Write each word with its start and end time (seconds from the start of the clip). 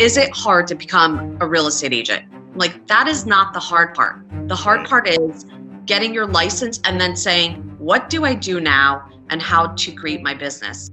is 0.00 0.16
it 0.16 0.28
hard 0.34 0.66
to 0.66 0.74
become 0.74 1.38
a 1.40 1.46
real 1.46 1.68
estate 1.68 1.92
agent? 1.92 2.24
Like, 2.56 2.88
that 2.88 3.06
is 3.06 3.26
not 3.26 3.52
the 3.52 3.60
hard 3.60 3.94
part. 3.94 4.16
The 4.48 4.56
hard 4.56 4.88
part 4.88 5.08
is 5.08 5.46
getting 5.86 6.12
your 6.12 6.26
license 6.26 6.80
and 6.82 7.00
then 7.00 7.14
saying, 7.14 7.54
what 7.78 8.10
do 8.10 8.24
I 8.24 8.34
do 8.34 8.58
now 8.58 9.08
and 9.30 9.40
how 9.40 9.68
to 9.68 9.92
create 9.92 10.20
my 10.20 10.34
business? 10.34 10.90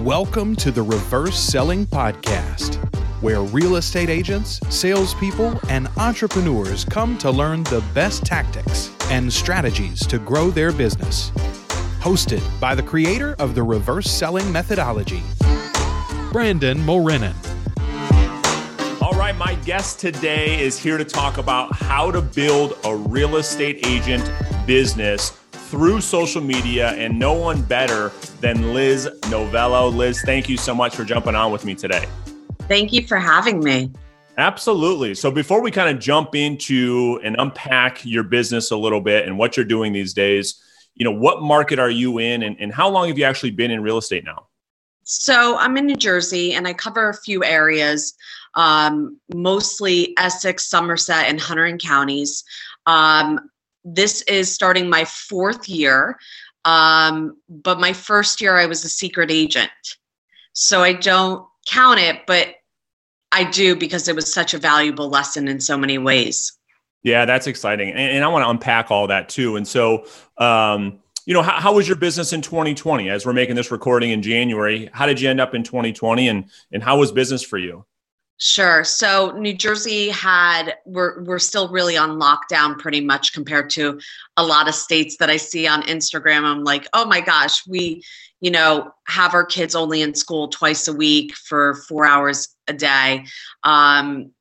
Welcome 0.00 0.56
to 0.56 0.72
the 0.72 0.82
Reverse 0.82 1.38
Selling 1.38 1.86
Podcast, 1.86 2.84
where 3.22 3.42
real 3.42 3.76
estate 3.76 4.08
agents, 4.08 4.58
salespeople, 4.68 5.60
and 5.68 5.86
entrepreneurs 5.96 6.84
come 6.84 7.16
to 7.18 7.30
learn 7.30 7.62
the 7.62 7.84
best 7.94 8.24
tactics 8.24 8.90
and 9.10 9.32
strategies 9.32 10.04
to 10.08 10.18
grow 10.18 10.50
their 10.50 10.72
business 10.72 11.30
hosted 12.06 12.40
by 12.60 12.72
the 12.72 12.82
creator 12.84 13.34
of 13.40 13.56
the 13.56 13.62
reverse 13.64 14.08
selling 14.08 14.52
methodology, 14.52 15.20
Brandon 16.30 16.78
Mulrenin. 16.78 17.34
All 19.02 19.14
right, 19.14 19.34
my 19.36 19.56
guest 19.64 19.98
today 19.98 20.62
is 20.62 20.78
here 20.78 20.98
to 20.98 21.04
talk 21.04 21.38
about 21.38 21.74
how 21.74 22.12
to 22.12 22.22
build 22.22 22.78
a 22.84 22.94
real 22.94 23.38
estate 23.38 23.84
agent 23.84 24.30
business 24.68 25.30
through 25.50 26.00
social 26.00 26.40
media, 26.40 26.90
and 26.90 27.18
no 27.18 27.32
one 27.32 27.60
better 27.62 28.12
than 28.40 28.72
Liz 28.72 29.08
Novello. 29.28 29.88
Liz, 29.88 30.22
thank 30.24 30.48
you 30.48 30.56
so 30.56 30.76
much 30.76 30.94
for 30.94 31.02
jumping 31.02 31.34
on 31.34 31.50
with 31.50 31.64
me 31.64 31.74
today. 31.74 32.06
Thank 32.68 32.92
you 32.92 33.04
for 33.04 33.18
having 33.18 33.58
me. 33.58 33.90
Absolutely. 34.38 35.16
So, 35.16 35.32
before 35.32 35.60
we 35.60 35.72
kind 35.72 35.88
of 35.88 36.00
jump 36.00 36.36
into 36.36 37.18
and 37.24 37.34
unpack 37.36 38.04
your 38.04 38.22
business 38.22 38.70
a 38.70 38.76
little 38.76 39.00
bit 39.00 39.26
and 39.26 39.36
what 39.38 39.56
you're 39.56 39.66
doing 39.66 39.92
these 39.92 40.14
days, 40.14 40.62
you 40.96 41.04
know, 41.04 41.12
what 41.12 41.42
market 41.42 41.78
are 41.78 41.90
you 41.90 42.18
in 42.18 42.42
and, 42.42 42.56
and 42.58 42.72
how 42.72 42.88
long 42.88 43.08
have 43.08 43.18
you 43.18 43.24
actually 43.24 43.50
been 43.50 43.70
in 43.70 43.82
real 43.82 43.98
estate 43.98 44.24
now? 44.24 44.46
So 45.04 45.56
I'm 45.58 45.76
in 45.76 45.86
New 45.86 45.96
Jersey 45.96 46.54
and 46.54 46.66
I 46.66 46.72
cover 46.72 47.08
a 47.08 47.14
few 47.14 47.44
areas, 47.44 48.14
um, 48.54 49.20
mostly 49.32 50.14
Essex, 50.18 50.68
Somerset, 50.68 51.26
and 51.26 51.38
Hunterdon 51.38 51.80
counties. 51.80 52.42
Um, 52.86 53.50
this 53.84 54.22
is 54.22 54.52
starting 54.52 54.88
my 54.88 55.04
fourth 55.04 55.68
year, 55.68 56.18
um, 56.64 57.36
but 57.48 57.78
my 57.78 57.92
first 57.92 58.40
year 58.40 58.56
I 58.56 58.66
was 58.66 58.84
a 58.84 58.88
secret 58.88 59.30
agent. 59.30 59.70
So 60.54 60.82
I 60.82 60.94
don't 60.94 61.46
count 61.68 62.00
it, 62.00 62.22
but 62.26 62.54
I 63.30 63.44
do 63.44 63.76
because 63.76 64.08
it 64.08 64.16
was 64.16 64.32
such 64.32 64.54
a 64.54 64.58
valuable 64.58 65.08
lesson 65.08 65.46
in 65.46 65.60
so 65.60 65.76
many 65.76 65.98
ways. 65.98 66.55
Yeah, 67.06 67.24
that's 67.24 67.46
exciting. 67.46 67.90
And, 67.90 68.00
and 68.00 68.24
I 68.24 68.28
want 68.28 68.44
to 68.44 68.50
unpack 68.50 68.90
all 68.90 69.06
that 69.06 69.28
too. 69.28 69.54
And 69.54 69.66
so, 69.66 70.06
um, 70.38 70.98
you 71.24 71.34
know, 71.34 71.42
how, 71.42 71.52
how, 71.60 71.72
was 71.72 71.86
your 71.86 71.96
business 71.96 72.32
in 72.32 72.42
2020 72.42 73.08
as 73.08 73.24
we're 73.24 73.32
making 73.32 73.54
this 73.54 73.70
recording 73.70 74.10
in 74.10 74.22
January? 74.22 74.90
How 74.92 75.06
did 75.06 75.20
you 75.20 75.30
end 75.30 75.40
up 75.40 75.54
in 75.54 75.62
2020 75.62 76.26
and, 76.26 76.50
and 76.72 76.82
how 76.82 76.98
was 76.98 77.12
business 77.12 77.44
for 77.44 77.58
you? 77.58 77.86
Sure. 78.38 78.82
So 78.82 79.30
New 79.38 79.54
Jersey 79.54 80.08
had 80.08 80.74
we're 80.84 81.22
we're 81.22 81.38
still 81.38 81.68
really 81.68 81.96
on 81.96 82.18
lockdown 82.18 82.76
pretty 82.76 83.00
much 83.00 83.32
compared 83.32 83.70
to 83.70 84.00
a 84.36 84.44
lot 84.44 84.66
of 84.66 84.74
states 84.74 85.16
that 85.18 85.30
I 85.30 85.36
see 85.36 85.64
on 85.68 85.82
Instagram. 85.82 86.42
I'm 86.42 86.64
like, 86.64 86.88
oh 86.92 87.06
my 87.06 87.20
gosh, 87.20 87.64
we, 87.68 88.02
you 88.40 88.50
know, 88.50 88.90
have 89.06 89.32
our 89.32 89.46
kids 89.46 89.76
only 89.76 90.02
in 90.02 90.12
school 90.12 90.48
twice 90.48 90.88
a 90.88 90.92
week 90.92 91.36
for 91.36 91.76
four 91.88 92.04
hours 92.04 92.48
a 92.66 92.72
day. 92.72 93.26
Um, 93.62 94.32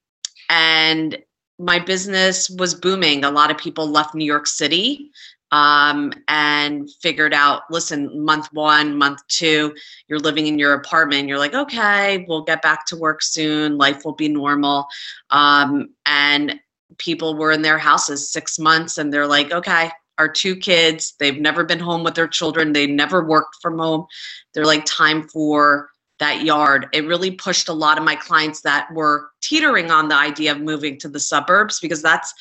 and 0.49 1.17
my 1.59 1.79
business 1.79 2.49
was 2.49 2.73
booming. 2.73 3.23
A 3.23 3.31
lot 3.31 3.51
of 3.51 3.57
people 3.57 3.87
left 3.87 4.15
New 4.15 4.25
York 4.25 4.47
City 4.47 5.11
um, 5.51 6.11
and 6.27 6.89
figured 7.01 7.33
out 7.33 7.63
listen, 7.69 8.23
month 8.23 8.47
one, 8.51 8.97
month 8.97 9.25
two, 9.27 9.73
you're 10.07 10.19
living 10.19 10.47
in 10.47 10.59
your 10.59 10.73
apartment. 10.73 11.29
You're 11.29 11.39
like, 11.39 11.53
okay, 11.53 12.25
we'll 12.27 12.43
get 12.43 12.61
back 12.61 12.85
to 12.87 12.97
work 12.97 13.21
soon. 13.21 13.77
Life 13.77 14.03
will 14.03 14.15
be 14.15 14.27
normal. 14.27 14.87
Um, 15.29 15.89
and 16.05 16.59
people 16.97 17.35
were 17.35 17.51
in 17.51 17.61
their 17.61 17.77
houses 17.77 18.29
six 18.29 18.59
months 18.59 18.97
and 18.97 19.13
they're 19.13 19.27
like, 19.27 19.51
okay, 19.51 19.91
our 20.17 20.29
two 20.29 20.55
kids, 20.55 21.13
they've 21.19 21.39
never 21.39 21.63
been 21.63 21.79
home 21.79 22.03
with 22.03 22.15
their 22.15 22.27
children, 22.27 22.73
they 22.73 22.87
never 22.87 23.23
worked 23.23 23.57
from 23.61 23.77
home. 23.77 24.05
They're 24.53 24.65
like, 24.65 24.85
time 24.85 25.27
for 25.27 25.89
that 26.19 26.43
yard. 26.43 26.87
It 26.93 27.05
really 27.05 27.31
pushed 27.31 27.69
a 27.69 27.73
lot 27.73 27.97
of 27.97 28.03
my 28.03 28.15
clients 28.15 28.61
that 28.61 28.91
were 28.93 29.29
teetering 29.41 29.91
on 29.91 30.07
the 30.07 30.15
idea 30.15 30.51
of 30.51 30.61
moving 30.61 30.97
to 30.99 31.09
the 31.09 31.19
suburbs 31.19 31.79
because 31.79 32.01
that's 32.01 32.33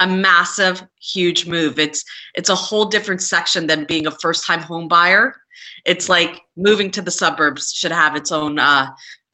a 0.00 0.06
massive 0.06 0.82
huge 1.00 1.46
move. 1.46 1.78
It's 1.78 2.04
it's 2.34 2.48
a 2.48 2.54
whole 2.54 2.86
different 2.86 3.22
section 3.22 3.66
than 3.66 3.84
being 3.84 4.06
a 4.06 4.10
first 4.10 4.44
time 4.44 4.60
home 4.60 4.88
buyer. 4.88 5.34
It's 5.84 6.08
like 6.08 6.40
moving 6.56 6.90
to 6.92 7.02
the 7.02 7.10
suburbs 7.10 7.72
should 7.72 7.92
have 7.92 8.16
its 8.16 8.32
own 8.32 8.58
uh, 8.58 8.88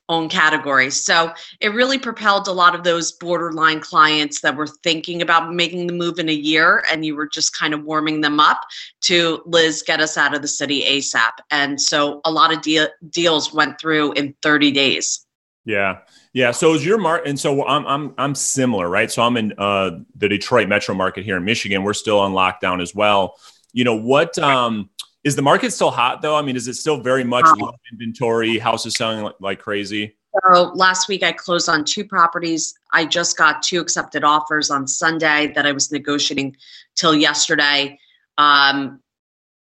own 0.08 0.28
category. 0.28 0.90
So 0.90 1.32
it 1.60 1.68
really 1.74 1.98
propelled 1.98 2.48
a 2.48 2.52
lot 2.52 2.74
of 2.74 2.84
those 2.84 3.12
borderline 3.12 3.80
clients 3.80 4.40
that 4.40 4.56
were 4.56 4.66
thinking 4.66 5.22
about 5.22 5.52
making 5.52 5.86
the 5.86 5.92
move 5.92 6.18
in 6.18 6.28
a 6.28 6.34
year 6.34 6.84
and 6.90 7.04
you 7.04 7.14
were 7.14 7.28
just 7.28 7.56
kind 7.56 7.74
of 7.74 7.84
warming 7.84 8.20
them 8.20 8.40
up 8.40 8.62
to 9.02 9.42
Liz, 9.46 9.82
get 9.82 10.00
us 10.00 10.16
out 10.16 10.34
of 10.34 10.42
the 10.42 10.48
city 10.48 10.82
ASAP. 10.82 11.32
And 11.50 11.80
so 11.80 12.20
a 12.24 12.30
lot 12.30 12.52
of 12.52 12.62
de- 12.62 12.88
deals 13.10 13.52
went 13.52 13.80
through 13.80 14.12
in 14.12 14.34
30 14.42 14.72
days. 14.72 15.26
Yeah. 15.64 15.98
Yeah. 16.32 16.52
So 16.52 16.72
is 16.72 16.84
your 16.84 16.98
mark, 16.98 17.26
and 17.26 17.38
so 17.38 17.66
I'm 17.66 17.86
I'm 17.86 18.14
I'm 18.16 18.34
similar, 18.34 18.88
right? 18.88 19.10
So 19.10 19.22
I'm 19.22 19.36
in 19.36 19.52
uh, 19.58 19.98
the 20.16 20.28
Detroit 20.28 20.68
metro 20.68 20.94
market 20.94 21.24
here 21.24 21.36
in 21.36 21.44
Michigan. 21.44 21.82
We're 21.82 21.94
still 21.94 22.20
on 22.20 22.32
lockdown 22.32 22.80
as 22.80 22.94
well. 22.94 23.36
You 23.72 23.84
know 23.84 23.96
what? 23.96 24.38
Um, 24.38 24.88
is 25.28 25.36
the 25.36 25.42
market 25.42 25.72
still 25.72 25.90
hot 25.90 26.22
though? 26.22 26.34
I 26.34 26.42
mean, 26.42 26.56
is 26.56 26.66
it 26.68 26.74
still 26.74 27.00
very 27.00 27.22
much 27.22 27.44
low 27.58 27.70
inventory? 27.92 28.58
Houses 28.58 28.94
selling 28.94 29.22
like, 29.22 29.34
like 29.40 29.58
crazy? 29.60 30.16
So 30.44 30.72
last 30.74 31.06
week 31.06 31.22
I 31.22 31.32
closed 31.32 31.68
on 31.68 31.84
two 31.84 32.04
properties. 32.04 32.74
I 32.92 33.04
just 33.04 33.36
got 33.36 33.62
two 33.62 33.80
accepted 33.80 34.24
offers 34.24 34.70
on 34.70 34.86
Sunday 34.86 35.52
that 35.54 35.66
I 35.66 35.72
was 35.72 35.92
negotiating 35.92 36.56
till 36.94 37.14
yesterday. 37.14 37.98
Um, 38.38 39.00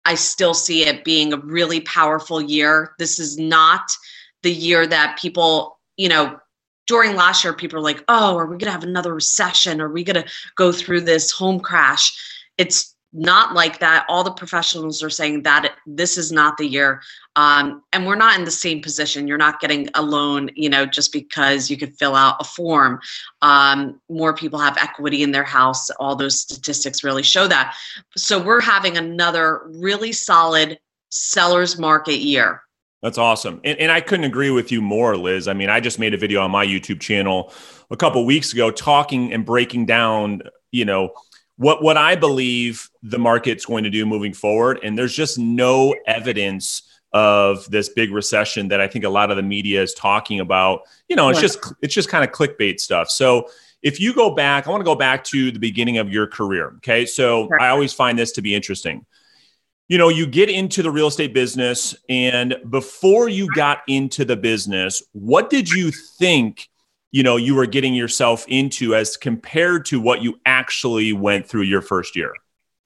I 0.06 0.14
still 0.14 0.54
see 0.54 0.86
it 0.86 1.04
being 1.04 1.34
a 1.34 1.38
really 1.38 1.82
powerful 1.82 2.40
year. 2.40 2.94
This 3.00 3.20
is 3.20 3.40
not 3.40 3.90
the 4.44 4.54
year 4.54 4.86
that 4.86 5.18
people, 5.18 5.80
you 5.98 6.08
know, 6.08 6.40
during 6.86 7.16
last 7.16 7.44
year, 7.44 7.54
people 7.54 7.80
are 7.80 7.82
like, 7.82 8.04
oh, 8.08 8.38
are 8.38 8.46
we 8.46 8.52
going 8.52 8.68
to 8.68 8.72
have 8.72 8.84
another 8.84 9.16
recession? 9.16 9.82
Are 9.82 9.90
we 9.90 10.04
going 10.04 10.24
to 10.24 10.32
go 10.56 10.72
through 10.72 11.02
this 11.02 11.32
home 11.32 11.60
crash? 11.60 12.16
It's 12.58 12.96
not 13.14 13.54
like 13.54 13.80
that. 13.80 14.06
All 14.10 14.24
the 14.24 14.32
professionals 14.32 15.02
are 15.02 15.10
saying 15.10 15.44
that 15.44 15.76
this 15.86 16.18
is 16.18 16.32
not 16.32 16.58
the 16.58 16.68
year. 16.68 17.02
Um, 17.36 17.84
and 17.94 18.06
we're 18.06 18.16
not 18.16 18.38
in 18.38 18.46
the 18.46 18.52
same 18.52 18.82
position. 18.82 19.28
You're 19.28 19.38
not 19.38 19.60
getting 19.60 19.88
a 19.96 20.02
loan, 20.02 20.50
you 20.56 20.70
know, 20.70 20.86
just 20.86 21.14
because 21.14 21.70
you 21.70 21.78
could 21.78 21.94
fill 21.98 22.16
out 22.16 22.36
a 22.40 22.44
form. 22.44 23.00
Um, 23.42 24.02
more 24.10 24.34
people 24.34 24.60
have 24.60 24.78
equity 24.78 25.24
in 25.24 25.32
their 25.32 25.44
house. 25.44 25.90
All 25.92 26.16
those 26.16 26.42
statistics 26.42 27.04
really 27.04 27.24
show 27.24 27.48
that. 27.48 27.76
So 28.16 28.42
we're 28.42 28.62
having 28.62 28.98
another 28.98 29.62
really 29.68 30.12
solid 30.12 30.80
seller's 31.10 31.80
market 31.80 32.20
year. 32.20 32.62
That's 33.02 33.18
awesome. 33.18 33.62
And, 33.64 33.78
and 33.80 33.92
I 33.92 34.02
couldn't 34.02 34.26
agree 34.26 34.50
with 34.50 34.72
you 34.72 34.82
more, 34.82 35.16
Liz. 35.16 35.48
I 35.48 35.54
mean, 35.54 35.70
I 35.70 35.80
just 35.80 36.00
made 36.00 36.14
a 36.14 36.18
video 36.18 36.42
on 36.42 36.52
my 36.52 36.66
YouTube 36.66 37.00
channel 37.00 37.54
a 37.92 37.96
couple 37.96 38.26
weeks 38.26 38.54
ago 38.54 38.72
talking 38.72 39.32
and 39.32 39.46
breaking 39.46 39.86
down, 39.86 40.42
you 40.72 40.84
know, 40.84 41.14
what 41.58 41.84
what 41.84 41.98
I 41.98 42.16
believe 42.16 42.90
the 43.04 43.20
market's 43.20 43.66
going 43.66 43.84
to 43.84 43.90
do 43.90 44.06
moving 44.06 44.34
forward, 44.34 44.80
and 44.84 44.98
there's 44.98 45.16
just 45.16 45.38
no 45.38 45.96
evidence 46.06 46.84
of 47.14 47.70
this 47.72 47.90
big 47.90 48.12
recession 48.12 48.68
that 48.68 48.80
I 48.80 48.88
think 48.88 49.06
a 49.06 49.10
lot 49.10 49.32
of 49.32 49.38
the 49.38 49.44
media 49.44 49.82
is 49.82 49.94
talking 49.94 50.40
about. 50.40 50.82
You 51.10 51.16
know, 51.16 51.30
it's 51.30 51.42
just 51.42 51.60
it's 51.82 51.94
just 51.94 52.10
kind 52.10 52.24
of 52.24 52.32
clickbait 52.32 52.80
stuff. 52.80 53.10
So 53.10 53.50
if 53.82 54.00
you 54.00 54.14
go 54.14 54.32
back, 54.32 54.68
I 54.68 54.72
want 54.72 54.82
to 54.82 54.86
go 54.86 54.96
back 54.96 55.24
to 55.26 55.52
the 55.52 55.60
beginning 55.60 55.98
of 55.98 56.12
your 56.12 56.28
career. 56.28 56.74
Okay, 56.78 57.06
so 57.06 57.50
I 57.60 57.70
always 57.70 57.94
find 57.94 58.18
this 58.18 58.32
to 58.34 58.42
be 58.42 58.54
interesting. 58.56 59.06
You 59.88 59.98
know, 59.98 60.10
you 60.10 60.28
get 60.28 60.50
into 60.50 60.84
the 60.84 60.92
real 60.92 61.08
estate 61.08 61.34
business, 61.34 61.96
and 62.10 62.58
before 62.70 63.30
you 63.30 63.48
got 63.56 63.80
into 63.88 64.26
the 64.26 64.36
business, 64.36 65.02
what 65.14 65.50
did 65.50 65.70
you 65.70 65.92
think? 66.20 66.70
You 67.12 67.24
know 67.24 67.38
you 67.38 67.56
were 67.56 67.66
getting 67.66 67.94
yourself 67.94 68.46
into 68.48 68.96
as 68.96 69.18
compared 69.18 69.86
to 69.86 70.00
what 70.00 70.22
you 70.22 70.40
actually 70.46 71.14
went 71.14 71.48
through 71.48 71.64
your 71.64 71.82
first 71.82 72.16
year 72.16 72.34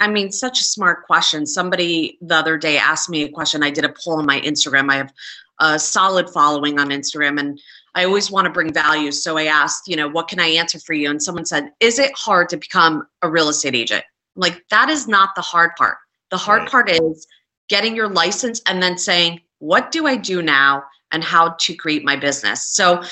I 0.01 0.07
mean, 0.07 0.31
such 0.31 0.59
a 0.59 0.63
smart 0.63 1.05
question. 1.05 1.45
Somebody 1.45 2.17
the 2.21 2.33
other 2.33 2.57
day 2.57 2.79
asked 2.79 3.07
me 3.07 3.21
a 3.21 3.29
question. 3.29 3.61
I 3.61 3.69
did 3.69 3.85
a 3.85 3.93
poll 4.03 4.17
on 4.17 4.25
my 4.25 4.41
Instagram. 4.41 4.89
I 4.89 4.95
have 4.95 5.13
a 5.59 5.77
solid 5.77 6.27
following 6.31 6.79
on 6.79 6.89
Instagram 6.89 7.39
and 7.39 7.61
I 7.93 8.05
always 8.05 8.31
want 8.31 8.45
to 8.45 8.51
bring 8.51 8.73
value. 8.73 9.11
So 9.11 9.37
I 9.37 9.45
asked, 9.45 9.87
you 9.87 9.95
know, 9.95 10.07
what 10.07 10.27
can 10.27 10.39
I 10.39 10.47
answer 10.47 10.79
for 10.79 10.93
you? 10.93 11.09
And 11.09 11.21
someone 11.21 11.45
said, 11.45 11.71
Is 11.79 11.99
it 11.99 12.11
hard 12.15 12.49
to 12.49 12.57
become 12.57 13.07
a 13.21 13.29
real 13.29 13.49
estate 13.49 13.75
agent? 13.75 14.03
I'm 14.35 14.41
like, 14.41 14.63
that 14.69 14.89
is 14.89 15.07
not 15.07 15.35
the 15.35 15.41
hard 15.41 15.75
part. 15.77 15.97
The 16.31 16.37
hard 16.37 16.61
right. 16.61 16.71
part 16.71 16.89
is 16.89 17.27
getting 17.69 17.95
your 17.95 18.09
license 18.09 18.59
and 18.65 18.81
then 18.81 18.97
saying, 18.97 19.41
What 19.59 19.91
do 19.91 20.07
I 20.07 20.15
do 20.15 20.41
now? 20.41 20.83
And 21.11 21.23
how 21.23 21.49
to 21.59 21.75
create 21.75 22.05
my 22.05 22.15
business. 22.15 22.69
So 22.69 23.03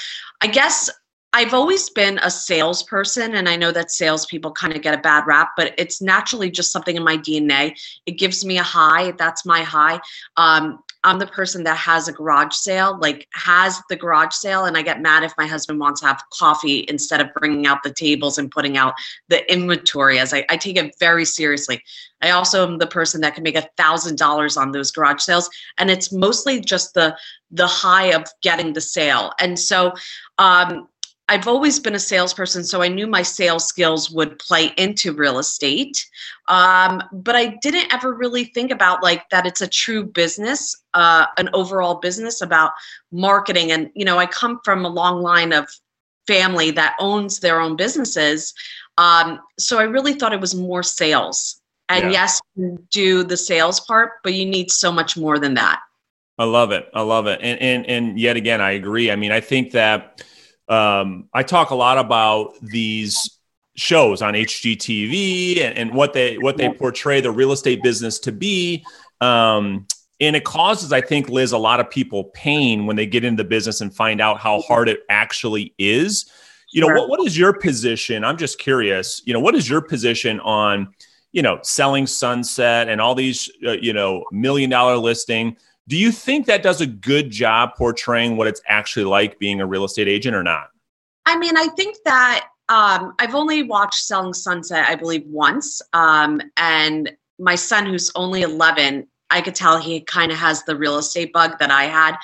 I 0.42 0.48
guess 0.48 0.90
I've 1.31 1.54
always 1.54 1.90
been 1.92 2.20
a 2.24 2.31
salesperson, 2.31 3.36
and 3.36 3.48
I 3.48 3.56
know 3.56 3.72
that 3.72 3.92
salespeople 3.92 4.52
kind 4.54 4.76
of 4.76 4.81
get 4.81 4.98
a 4.98 5.02
bad 5.02 5.28
rap, 5.28 5.52
but 5.56 5.76
it's 5.78 6.02
naturally 6.02 6.50
just 6.50 6.72
something 6.72 6.96
in 6.96 7.04
my 7.04 7.18
DNA. 7.18 7.80
It 8.08 8.14
gives 8.14 8.44
me 8.44 8.58
a 8.58 8.64
high. 8.64 9.12
That's 9.12 9.46
my 9.46 9.62
high. 9.62 10.00
Um, 10.38 10.80
I'm 11.04 11.20
the 11.20 11.28
person 11.28 11.64
that 11.64 11.78
has 11.78 12.08
a 12.08 12.12
garage 12.12 12.56
sale, 12.56 12.98
like 13.00 13.28
has 13.34 13.80
the 13.90 13.96
garage 13.96 14.34
sale, 14.34 14.66
and 14.66 14.76
I 14.76 14.81
get 14.81 15.02
mad 15.02 15.24
if 15.24 15.34
my 15.38 15.46
husband 15.46 15.80
wants 15.80 16.02
to 16.02 16.08
have 16.08 16.24
coffee 16.34 16.86
instead 16.90 17.22
of 17.22 17.34
bringing 17.36 17.68
out 17.68 17.84
the 17.84 17.94
tables 17.94 18.40
and 18.40 18.52
putting 18.52 18.75
out 18.75 18.96
the 19.28 19.50
inventory. 19.52 20.18
As 20.18 20.34
I, 20.34 20.46
I 20.50 20.58
take 20.58 20.78
it 20.78 20.96
very 21.00 21.25
seriously. 21.25 21.84
I 22.22 22.32
also 22.32 22.68
am 22.68 22.80
the 22.80 22.88
person 22.88 23.22
that 23.22 23.36
can 23.36 23.44
make 23.44 23.56
a 23.56 23.70
thousand 23.78 24.18
dollars 24.18 24.58
on 24.58 24.72
those 24.72 24.92
garage 24.92 25.22
sales, 25.22 25.50
and 25.78 25.92
it's 25.92 26.12
mostly 26.12 26.60
just 26.60 26.96
the 26.96 27.16
the 27.52 27.68
high 27.68 28.14
of 28.14 28.25
getting 28.42 28.74
the 28.74 28.82
sale. 28.82 29.32
And 29.40 29.58
so, 29.58 29.94
um, 30.38 30.88
I've 31.30 31.48
always 31.48 31.80
been 31.80 31.94
a 31.94 32.00
salesperson, 32.00 32.64
so 32.64 32.81
I 32.81 32.88
knew 32.88 33.06
my 33.06 33.22
sales 33.22 33.66
skills 33.68 34.10
would 34.10 34.40
play 34.40 34.74
into 34.78 35.14
real 35.14 35.38
estate. 35.38 36.04
Um, 36.48 37.04
but 37.12 37.36
I 37.36 37.58
didn't 37.62 37.94
ever 37.94 38.14
really 38.14 38.46
think 38.46 38.72
about 38.72 39.04
like 39.04 39.30
that 39.30 39.46
it's 39.46 39.62
a 39.62 39.68
true 39.68 40.04
business, 40.04 40.76
uh, 40.96 41.28
an 41.38 41.50
overall 41.54 41.96
business 41.96 42.42
about 42.42 42.72
marketing. 43.12 43.72
And, 43.72 43.92
you 43.94 44.04
know, 44.04 44.18
I 44.18 44.26
come 44.26 44.60
from 44.66 44.84
a 44.84 44.90
long 44.90 45.22
line 45.22 45.54
of 45.54 45.68
family 46.26 46.72
that 46.72 46.96
owns 47.00 47.40
their 47.40 47.62
own 47.62 47.75
businesses. 47.75 48.54
Um, 48.98 49.40
so 49.60 49.78
I 49.78 49.84
really 49.84 50.14
thought 50.14 50.34
it 50.34 50.42
was 50.42 50.56
more 50.56 50.84
sales. 50.84 51.62
And 51.90 52.12
yeah. 52.12 52.28
yes, 52.28 52.42
do 52.90 53.24
the 53.24 53.38
sales 53.38 53.80
part, 53.82 54.14
but 54.24 54.34
you 54.34 54.46
need 54.46 54.72
so 54.72 54.92
much 54.92 55.16
more 55.16 55.38
than 55.38 55.54
that. 55.56 55.80
I 56.40 56.46
love 56.46 56.72
it. 56.72 56.90
I 56.94 57.02
love 57.02 57.28
it. 57.28 57.40
And 57.44 57.60
and 57.62 57.86
and 57.88 58.20
yet 58.20 58.38
again, 58.38 58.62
I 58.62 58.72
agree. 58.72 59.12
I 59.12 59.16
mean, 59.16 59.32
I 59.32 59.42
think 59.42 59.72
that 59.72 60.24
um, 60.69 61.27
I 61.33 61.44
talk 61.44 61.71
a 61.71 61.75
lot 61.75 61.98
about 61.98 62.54
these 62.62 63.39
shows 63.75 64.21
on 64.21 64.33
HGTV 64.33 65.62
and, 65.62 65.77
and 65.77 65.94
what 65.94 66.13
they 66.13 66.38
what 66.38 66.57
they 66.57 66.69
portray 66.69 67.21
the 67.21 67.31
real 67.31 67.51
estate 67.51 67.81
business 67.81 68.19
to 68.19 68.31
be. 68.31 68.86
Um, 69.21 69.88
and 70.21 70.36
it 70.36 70.44
causes, 70.44 70.92
I 70.92 71.01
think, 71.01 71.30
Liz, 71.30 71.54
a 71.54 71.57
lot 71.57 71.80
of 71.80 71.89
people 71.89 72.25
pain 72.25 72.86
when 72.86 72.98
they 72.98 73.06
get 73.06 73.24
into 73.24 73.42
the 73.42 73.48
business 73.50 73.80
and 73.81 73.94
find 73.95 74.19
out 74.19 74.39
how 74.39 74.60
hard 74.62 74.89
it 74.89 75.00
actually 75.10 75.74
is. 75.77 76.30
You 76.72 76.81
know, 76.81 76.94
what, 76.94 77.10
what 77.10 77.25
is 77.25 77.38
your 77.38 77.54
position? 77.54 78.24
I'm 78.24 78.38
just 78.38 78.60
curious. 78.60 79.22
You 79.25 79.33
know, 79.33 79.39
what 79.39 79.56
is 79.56 79.69
your 79.69 79.81
position 79.81 80.39
on, 80.42 80.94
you 81.31 81.42
know, 81.42 81.60
selling 81.63 82.06
sunset 82.06 82.89
and 82.89 83.00
all 83.00 83.15
these, 83.15 83.50
uh, 83.65 83.72
you 83.72 83.94
know, 83.94 84.25
million 84.31 84.69
dollar 84.69 84.98
listing? 84.98 85.56
Do 85.89 85.97
you 85.97 86.12
think 86.12 86.45
that 86.45 86.62
does 86.62 86.81
a 86.81 86.86
good 86.86 87.31
job 87.31 87.71
portraying 87.75 88.38
what 88.38 88.45
it's 88.45 88.62
actually 88.68 89.06
like 89.06 89.39
being 89.39 89.59
a 89.59 89.65
real 89.65 89.83
estate 89.83 90.07
agent 90.07 90.36
or 90.36 90.44
not? 90.44 90.68
I 91.25 91.36
mean, 91.36 91.57
I 91.57 91.68
think 91.75 91.97
that 92.06 92.45
um, 92.69 93.15
I've 93.18 93.33
only 93.33 93.63
watched 93.63 94.06
Selling 94.06 94.36
Sunset, 94.36 94.86
I 94.88 94.94
believe, 94.94 95.25
once. 95.25 95.81
Um, 95.94 96.41
and 96.57 97.12
my 97.39 97.56
son, 97.56 97.88
who's 97.88 98.12
only 98.13 98.44
11, 98.44 99.07
I 99.30 99.42
could 99.42 99.56
tell 99.56 99.78
he 99.78 100.02
kind 100.02 100.31
of 100.31 100.38
has 100.38 100.64
the 100.64 100.76
real 100.76 100.98
estate 100.98 101.31
bug 101.34 101.60
that 101.60 101.72
I 101.72 101.84
had. 101.84 102.16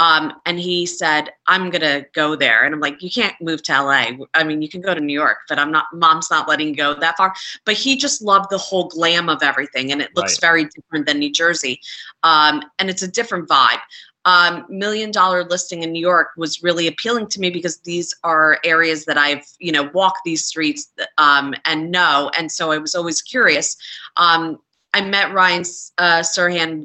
Um, 0.00 0.32
and 0.46 0.58
he 0.58 0.86
said, 0.86 1.30
I'm 1.46 1.70
going 1.70 1.82
to 1.82 2.06
go 2.12 2.36
there. 2.36 2.64
And 2.64 2.74
I'm 2.74 2.80
like, 2.80 3.02
you 3.02 3.10
can't 3.10 3.34
move 3.40 3.62
to 3.64 3.82
LA. 3.82 4.06
I 4.34 4.44
mean, 4.44 4.62
you 4.62 4.68
can 4.68 4.80
go 4.80 4.94
to 4.94 5.00
New 5.00 5.12
York, 5.12 5.38
but 5.48 5.58
I'm 5.58 5.72
not, 5.72 5.86
mom's 5.92 6.30
not 6.30 6.48
letting 6.48 6.72
go 6.72 6.94
that 6.94 7.16
far. 7.16 7.34
But 7.64 7.74
he 7.74 7.96
just 7.96 8.22
loved 8.22 8.50
the 8.50 8.58
whole 8.58 8.88
glam 8.88 9.28
of 9.28 9.42
everything. 9.42 9.92
And 9.92 10.00
it 10.00 10.10
looks 10.14 10.34
right. 10.34 10.40
very 10.40 10.64
different 10.66 11.06
than 11.06 11.18
New 11.18 11.32
Jersey. 11.32 11.80
Um, 12.22 12.62
and 12.78 12.88
it's 12.88 13.02
a 13.02 13.08
different 13.08 13.48
vibe. 13.48 13.80
Um, 14.24 14.66
million 14.68 15.10
dollar 15.10 15.42
listing 15.42 15.82
in 15.82 15.90
New 15.90 16.00
York 16.00 16.28
was 16.36 16.62
really 16.62 16.86
appealing 16.86 17.26
to 17.28 17.40
me 17.40 17.50
because 17.50 17.78
these 17.78 18.14
are 18.22 18.60
areas 18.64 19.04
that 19.06 19.18
I've, 19.18 19.44
you 19.58 19.72
know, 19.72 19.90
walked 19.94 20.20
these 20.24 20.46
streets 20.46 20.92
um, 21.18 21.54
and 21.64 21.90
know. 21.90 22.30
And 22.38 22.50
so 22.50 22.70
I 22.70 22.78
was 22.78 22.94
always 22.94 23.20
curious. 23.20 23.76
Um, 24.16 24.60
I 24.94 25.00
met 25.02 25.32
Ryan 25.32 25.64
uh, 25.98 26.22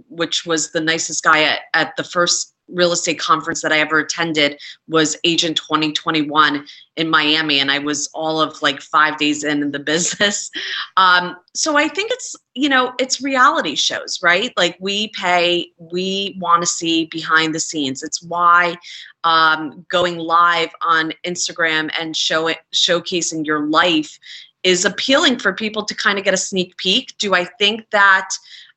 which 0.10 0.46
was 0.46 0.72
the 0.72 0.82
nicest 0.82 1.24
guy 1.24 1.44
at, 1.44 1.60
at 1.74 1.96
the 1.98 2.04
first 2.04 2.54
real 2.68 2.92
estate 2.92 3.20
conference 3.20 3.62
that 3.62 3.72
I 3.72 3.80
ever 3.80 4.00
attended 4.00 4.60
was 4.88 5.18
Agent 5.24 5.58
2021 5.58 6.66
in 6.96 7.10
Miami, 7.10 7.60
and 7.60 7.72
I 7.72 7.80
was 7.80 8.10
all 8.14 8.42
of 8.42 8.62
like 8.62 8.82
five 8.82 9.18
days 9.18 9.44
in, 9.44 9.62
in 9.62 9.72
the 9.72 9.80
business. 9.80 10.52
Um, 10.96 11.38
so 11.54 11.78
I 11.78 11.88
think 11.88 12.12
it's 12.12 12.36
you 12.56 12.70
know 12.70 12.94
it's 12.98 13.22
reality 13.22 13.76
shows, 13.76 14.20
right? 14.24 14.52
Like 14.58 14.76
we 14.80 15.10
pay, 15.10 15.68
we 15.78 16.36
want 16.40 16.64
to 16.64 16.68
see 16.68 17.06
behind 17.06 17.54
the 17.54 17.60
scenes. 17.60 18.02
It's 18.02 18.24
why 18.24 18.78
um, 19.24 19.86
going 19.90 20.18
live 20.18 20.72
on 20.82 21.14
Instagram 21.24 21.92
and 22.00 22.18
show 22.18 22.48
it, 22.48 22.60
showcasing 22.74 23.46
your 23.46 23.68
life 23.68 24.18
is 24.68 24.84
appealing 24.84 25.40
for 25.40 25.54
people 25.54 25.86
to 25.86 25.96
kind 25.96 26.20
of 26.20 26.26
get 26.26 26.34
a 26.34 26.38
sneak 26.38 26.76
peek. 26.76 27.18
Do 27.20 27.34
I 27.34 27.46
think 27.46 27.90
that 27.92 28.32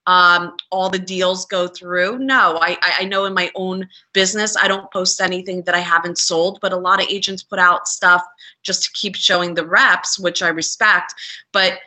um, 0.06 0.56
all 0.70 0.88
the 0.88 1.00
deals 1.00 1.46
go 1.46 1.66
through? 1.66 2.20
No, 2.20 2.60
I, 2.62 2.78
I 3.00 3.04
know 3.06 3.25
in 3.25 3.34
my 3.34 3.50
own 3.56 3.88
business, 4.12 4.56
I 4.56 4.69
don't 4.69 4.88
post 4.92 5.20
anything 5.20 5.62
that 5.62 5.75
I 5.75 5.81
haven't 5.81 6.19
sold, 6.19 6.60
but 6.62 6.72
a 6.72 6.76
lot 6.76 7.02
of 7.02 7.08
agents 7.10 7.42
put 7.42 7.58
out 7.58 7.88
stuff 7.88 8.22
just 8.62 8.84
to 8.84 8.90
keep 8.92 9.16
showing 9.16 9.52
the 9.52 9.66
reps, 9.66 10.16
which 10.16 10.44
I 10.44 10.48
respect, 10.48 11.12
but 11.52 11.81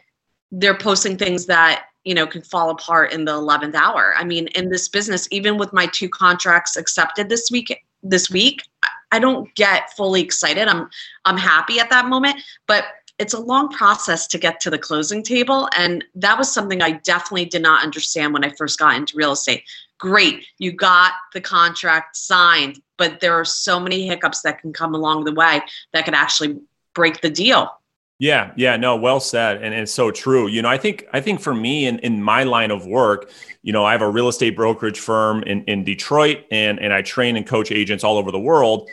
they're 0.52 0.78
posting 0.78 1.16
things 1.16 1.46
that 1.46 1.86
you 2.04 2.14
know 2.14 2.28
can 2.28 2.42
fall 2.42 2.72
apart 2.72 3.14
in 3.14 3.24
the 3.24 3.32
11th 3.32 3.76
hour 3.76 4.14
i 4.18 4.26
mean 4.26 4.48
in 4.48 4.70
this 4.70 4.90
business 4.90 5.26
even 5.32 5.58
with 5.58 5.72
my 5.72 5.88
two 5.88 6.10
contracts 6.10 6.76
accepted 6.76 7.30
this 7.30 7.50
week 7.50 7.74
this 8.04 8.30
week 8.30 8.62
i 9.12 9.18
don't 9.18 9.56
get 9.56 9.90
fully 9.94 10.22
excited 10.22 10.68
i'm 10.68 10.90
i'm 11.26 11.38
happy 11.38 11.80
at 11.80 11.90
that 11.90 12.08
moment 12.08 12.36
but 12.68 12.84
it's 13.20 13.34
a 13.34 13.40
long 13.40 13.70
process 13.70 14.28
to 14.28 14.38
get 14.38 14.60
to 14.62 14.70
the 14.70 14.78
closing 14.78 15.24
table. 15.24 15.70
And 15.78 16.04
that 16.16 16.38
was 16.38 16.52
something 16.52 16.82
I 16.82 16.92
definitely 16.92 17.46
did 17.46 17.62
not 17.62 17.84
understand 17.84 18.34
when 18.34 18.44
I 18.44 18.50
first 18.58 18.80
got 18.80 18.96
into 18.96 19.16
real 19.16 19.34
estate. 19.34 19.64
Great, 20.00 20.46
you 20.58 20.72
got 20.72 21.14
the 21.34 21.42
contract 21.42 22.18
signed, 22.18 22.82
but 22.98 23.20
there 23.20 23.34
are 23.34 23.46
so 23.46 23.80
many 23.80 24.08
hiccups 24.08 24.42
that 24.42 24.60
can 24.60 24.74
come 24.74 24.96
along 24.96 25.24
the 25.24 25.34
way 25.34 25.62
that 25.94 26.06
could 26.06 26.16
actually 26.16 26.60
break 26.94 27.22
the 27.22 27.30
deal. 27.30 27.70
Yeah, 28.20 28.52
yeah, 28.56 28.78
no, 28.78 28.96
well 28.96 29.20
said, 29.20 29.64
and 29.64 29.74
it's 29.74 29.92
so 29.92 30.12
true. 30.12 30.48
You 30.48 30.62
know, 30.62 30.70
I 30.70 30.78
think 30.78 31.08
I 31.12 31.20
think 31.20 31.42
for 31.42 31.54
me 31.54 31.88
in, 31.88 32.00
in 32.00 32.22
my 32.22 32.44
line 32.44 32.72
of 32.72 32.86
work, 32.86 33.32
you 33.64 33.74
know, 33.74 33.84
I 33.84 33.92
have 33.92 34.02
a 34.02 34.10
real 34.10 34.30
estate 34.30 34.56
brokerage 34.56 35.00
firm 35.00 35.44
in, 35.44 35.64
in 35.66 35.84
Detroit, 35.84 36.46
and 36.52 36.80
and 36.80 36.94
I 36.94 37.02
train 37.02 37.36
and 37.36 37.46
coach 37.46 37.72
agents 37.72 38.04
all 38.04 38.18
over 38.18 38.32
the 38.32 38.40
world 38.40 38.90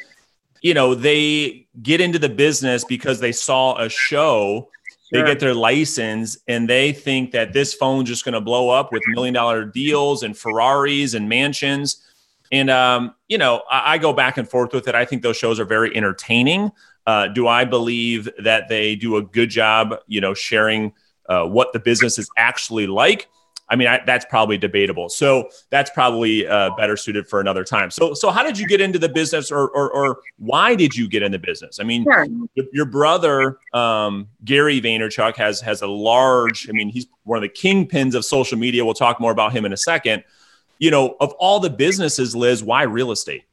you 0.63 0.75
know, 0.75 0.95
they 0.95 1.67
get 1.83 2.01
into 2.01 2.19
the 2.19 2.29
business 2.29 2.85
because 2.85 3.21
they 3.21 3.33
saw 3.33 3.79
a 3.79 3.89
show, 3.89 4.69
sure. 5.13 5.23
they 5.23 5.27
get 5.27 5.41
their 5.41 5.55
license, 5.55 6.39
and 6.49 6.69
they 6.69 6.93
think 6.93 7.33
that 7.33 7.53
this 7.53 7.75
phone's 7.75 8.09
just 8.09 8.25
going 8.25 8.35
to 8.35 8.41
blow 8.41 8.69
up 8.69 8.93
with 8.93 9.03
million 9.09 9.35
dollar 9.35 9.65
deals 9.65 10.23
and 10.23 10.37
Ferraris 10.37 11.15
and 11.15 11.29
mansions. 11.29 12.07
And, 12.53 12.69
um, 12.69 13.15
you 13.29 13.39
know, 13.39 13.63
I, 13.71 13.95
I, 13.95 13.99
go 13.99 14.13
back 14.13 14.37
and 14.37 14.49
forth 14.49 14.73
with 14.73 14.89
it. 14.89 14.95
I 14.97 15.05
think 15.05 15.23
those 15.23 15.37
shows 15.37 15.61
are 15.61 15.65
very 15.65 15.97
entertaining. 15.97 16.73
Uh, 17.07 17.29
do 17.29 17.47
I 17.47 17.65
believe 17.65 18.29
that 18.43 18.69
they 18.69 18.97
do 18.97 19.17
a 19.17 19.23
good 19.23 19.51
job, 19.51 19.95
you 20.09 20.21
know, 20.21 20.35
sharing 20.35 20.93
uh, 21.29 21.45
what 21.45 21.73
the 21.73 21.79
business 21.79 22.19
is 22.19 22.29
actually 22.37 22.89
like? 22.89 23.29
I 23.71 23.77
mean, 23.77 23.87
I, 23.87 24.03
that's 24.05 24.25
probably 24.25 24.59
debatable. 24.59 25.09
So 25.09 25.49
that's 25.71 25.91
probably 25.91 26.47
uh, 26.47 26.71
better 26.77 26.97
suited 26.97 27.29
for 27.29 27.41
another 27.41 27.63
time. 27.63 27.91
So, 27.91 28.15
so 28.15 28.31
how 28.31 28.43
did 28.43 28.59
you 28.59 28.67
get 28.67 28.81
into 28.81 28.99
the 28.99 29.09
business, 29.09 29.53
or 29.53 29.69
or, 29.71 29.91
or 29.93 30.21
why 30.39 30.75
did 30.75 30.95
you 30.95 31.09
get 31.09 31.23
in 31.23 31.31
the 31.31 31.39
business? 31.39 31.79
I 31.79 31.85
mean, 31.85 32.05
sure. 32.05 32.27
your, 32.73 32.87
brother 32.87 33.59
um, 33.73 34.29
Gary 34.45 34.81
Vaynerchuk 34.81 35.37
has 35.37 35.61
has 35.61 35.83
a 35.83 35.87
large. 35.87 36.69
I 36.69 36.73
mean, 36.73 36.89
he's 36.89 37.07
one 37.23 37.37
of 37.39 37.43
the 37.43 37.49
kingpins 37.49 38.15
of 38.15 38.25
social 38.25 38.59
media. 38.59 38.85
We'll 38.85 38.95
talk 38.95 39.21
more 39.21 39.33
about 39.33 39.53
him 39.53 39.65
in 39.65 39.73
a 39.73 39.77
second. 39.77 40.25
You 40.79 40.91
know, 40.91 41.17
of 41.21 41.33
all 41.39 41.61
the 41.61 41.71
businesses, 41.71 42.35
Liz, 42.35 42.65
why 42.65 42.83
real 42.83 43.13
estate? 43.13 43.45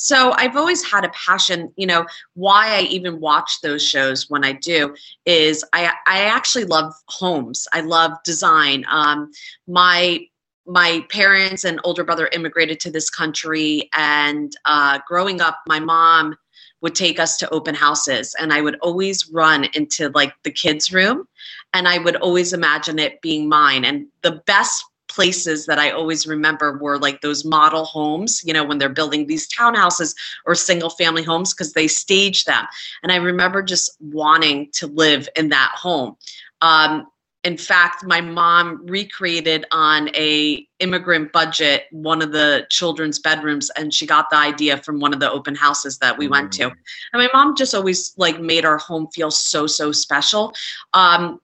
So 0.00 0.32
I've 0.36 0.56
always 0.56 0.84
had 0.84 1.04
a 1.04 1.08
passion, 1.08 1.72
you 1.76 1.86
know, 1.86 2.06
why 2.34 2.76
I 2.76 2.82
even 2.82 3.18
watch 3.18 3.60
those 3.62 3.84
shows 3.84 4.30
when 4.30 4.44
I 4.44 4.52
do 4.52 4.94
is 5.26 5.64
I 5.72 5.92
I 6.06 6.20
actually 6.26 6.66
love 6.66 6.94
homes. 7.08 7.66
I 7.72 7.80
love 7.80 8.12
design. 8.24 8.84
Um, 8.88 9.32
my 9.66 10.20
my 10.66 11.04
parents 11.10 11.64
and 11.64 11.80
older 11.82 12.04
brother 12.04 12.28
immigrated 12.32 12.78
to 12.78 12.92
this 12.92 13.10
country 13.10 13.88
and 13.92 14.52
uh, 14.66 15.00
growing 15.08 15.40
up 15.40 15.58
my 15.66 15.80
mom 15.80 16.36
would 16.80 16.94
take 16.94 17.18
us 17.18 17.36
to 17.38 17.50
open 17.50 17.74
houses 17.74 18.36
and 18.38 18.52
i 18.52 18.60
would 18.60 18.78
always 18.82 19.28
run 19.30 19.66
into 19.72 20.10
like 20.10 20.32
the 20.44 20.50
kids 20.50 20.92
room 20.92 21.26
and 21.72 21.88
i 21.88 21.96
would 21.98 22.16
always 22.16 22.52
imagine 22.52 22.98
it 22.98 23.20
being 23.22 23.48
mine 23.48 23.84
and 23.84 24.06
the 24.22 24.42
best 24.46 24.84
places 25.18 25.66
that 25.66 25.80
I 25.80 25.90
always 25.90 26.28
remember 26.28 26.78
were 26.78 26.96
like 26.96 27.22
those 27.22 27.44
model 27.44 27.84
homes, 27.84 28.40
you 28.44 28.52
know, 28.52 28.62
when 28.62 28.78
they're 28.78 28.88
building 28.88 29.26
these 29.26 29.48
townhouses 29.48 30.14
or 30.46 30.54
single 30.54 30.90
family 30.90 31.24
homes 31.24 31.52
because 31.52 31.72
they 31.72 31.88
stage 31.88 32.44
them. 32.44 32.64
And 33.02 33.10
I 33.10 33.16
remember 33.16 33.60
just 33.60 33.96
wanting 33.98 34.70
to 34.74 34.86
live 34.86 35.28
in 35.34 35.48
that 35.48 35.72
home. 35.74 36.16
Um, 36.60 37.08
in 37.42 37.56
fact, 37.56 38.04
my 38.04 38.20
mom 38.20 38.86
recreated 38.86 39.64
on 39.72 40.08
a 40.14 40.64
immigrant 40.78 41.32
budget 41.32 41.86
one 41.90 42.22
of 42.22 42.30
the 42.30 42.64
children's 42.70 43.18
bedrooms, 43.18 43.70
and 43.70 43.92
she 43.92 44.06
got 44.06 44.30
the 44.30 44.36
idea 44.36 44.76
from 44.76 45.00
one 45.00 45.12
of 45.12 45.18
the 45.18 45.32
open 45.32 45.56
houses 45.56 45.98
that 45.98 46.16
we 46.16 46.28
mm. 46.28 46.30
went 46.30 46.52
to. 46.52 46.68
Mm. 46.68 46.74
And 47.12 47.22
my 47.24 47.28
mom 47.32 47.56
just 47.56 47.74
always 47.74 48.14
like 48.16 48.40
made 48.40 48.64
our 48.64 48.78
home 48.78 49.08
feel 49.12 49.32
so 49.32 49.66
so 49.66 49.90
special. 49.90 50.52
Um, 50.94 51.40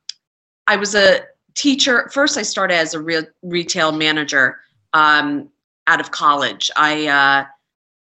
I 0.68 0.76
was 0.76 0.94
a 0.94 1.22
teacher. 1.54 2.10
First, 2.12 2.36
I 2.36 2.42
started 2.42 2.74
as 2.74 2.94
a 2.94 3.00
real 3.00 3.24
retail 3.42 3.92
manager. 3.92 4.58
Um, 4.92 5.50
out 5.86 6.00
of 6.00 6.10
college. 6.10 6.70
I 6.76 7.06
uh, 7.06 7.46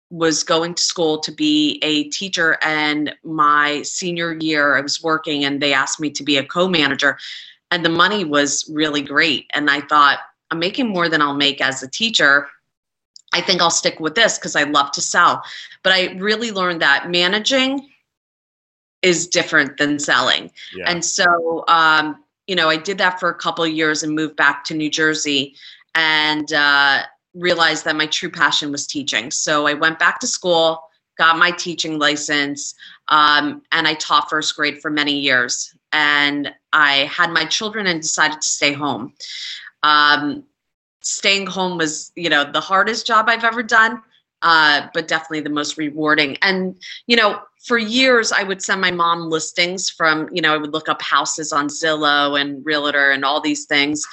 was 0.10 0.44
going 0.44 0.76
to 0.76 0.84
school 0.84 1.20
to 1.20 1.32
be 1.32 1.80
a 1.82 2.06
teacher, 2.06 2.58
and 2.62 3.16
my 3.24 3.82
senior 3.84 4.38
year, 4.40 4.78
I 4.78 4.82
was 4.82 5.02
working, 5.02 5.46
and 5.46 5.62
they 5.62 5.74
asked 5.74 6.00
me 6.00 6.10
to 6.12 6.24
be 6.24 6.38
a 6.38 6.46
co 6.46 6.68
manager. 6.68 7.18
And 7.72 7.86
the 7.86 7.90
money 7.90 8.26
was 8.26 8.70
really 8.72 9.02
great. 9.02 9.48
And 9.54 9.70
I 9.70 9.82
thought, 9.82 10.20
I'm 10.52 10.60
making 10.60 10.90
more 10.90 11.08
than 11.08 11.22
I'll 11.22 11.36
make 11.36 11.62
as 11.62 11.82
a 11.82 11.90
teacher. 11.90 12.48
I 13.34 13.40
think 13.40 13.62
I'll 13.62 13.70
stick 13.70 14.02
with 14.02 14.16
this 14.16 14.38
because 14.38 14.58
I 14.58 14.64
love 14.64 14.92
to 14.92 15.02
sell. 15.02 15.42
But 15.82 15.94
I 15.94 16.12
really 16.18 16.52
learned 16.52 16.82
that 16.82 17.10
managing 17.10 17.88
is 19.02 19.26
different 19.26 19.78
than 19.78 20.00
selling. 20.00 20.52
Yeah. 20.76 20.92
And 20.92 21.04
so, 21.04 21.64
um, 21.70 22.22
you 22.48 22.56
know, 22.56 22.70
I 22.70 22.78
did 22.78 22.98
that 22.98 23.20
for 23.20 23.30
a 23.30 23.36
couple 23.36 23.66
years 23.68 24.04
and 24.04 24.16
moved 24.16 24.36
back 24.36 24.64
to 24.66 24.74
New 24.74 24.90
Jersey 24.90 25.56
and 25.96 26.52
uh, 26.54 27.04
realized 27.34 27.86
that 27.86 27.96
my 27.96 28.08
true 28.08 28.30
passion 28.30 28.72
was 28.72 28.88
teaching. 28.88 29.32
So 29.32 29.68
I 29.68 29.74
went 29.74 30.00
back 30.00 30.20
to 30.20 30.28
school, 30.28 30.84
got 31.18 31.38
my 31.38 31.52
teaching 31.52 32.00
license, 32.00 32.76
um, 33.10 33.62
and 33.72 33.88
I 33.88 33.94
taught 33.96 34.30
first 34.30 34.56
grade 34.56 34.82
for 34.82 34.90
many 34.90 35.18
years. 35.20 35.76
And 35.94 36.54
I 36.74 37.10
had 37.12 37.32
my 37.32 37.46
children 37.46 37.88
and 37.88 38.02
decided 38.02 38.42
to 38.42 38.48
stay 38.48 38.74
home. 38.74 39.14
Um, 39.84 40.44
staying 41.02 41.48
home 41.48 41.78
was, 41.78 42.12
you 42.16 42.30
know, 42.30 42.50
the 42.50 42.62
hardest 42.62 43.06
job 43.06 43.26
I've 43.28 43.44
ever 43.44 43.64
done 43.64 44.02
uh, 44.42 44.88
but 44.94 45.08
definitely 45.08 45.42
the 45.42 45.50
most 45.50 45.78
rewarding. 45.78 46.38
And, 46.42 46.76
you 47.08 47.16
know, 47.16 47.40
for 47.66 47.78
years 47.78 48.32
I 48.32 48.44
would 48.44 48.62
send 48.62 48.82
my 48.82 48.92
mom 48.92 49.30
listings 49.30 49.90
from, 49.90 50.30
you 50.32 50.42
know, 50.42 50.54
I 50.54 50.58
would 50.58 50.74
look 50.74 50.90
up 50.90 51.02
houses 51.02 51.52
on 51.52 51.68
Zillow 51.68 52.40
and 52.40 52.66
Realtor 52.66 53.12
and 53.12 53.24
all 53.24 53.42
these 53.42 53.66
things. 53.66 54.04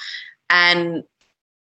And 0.49 1.03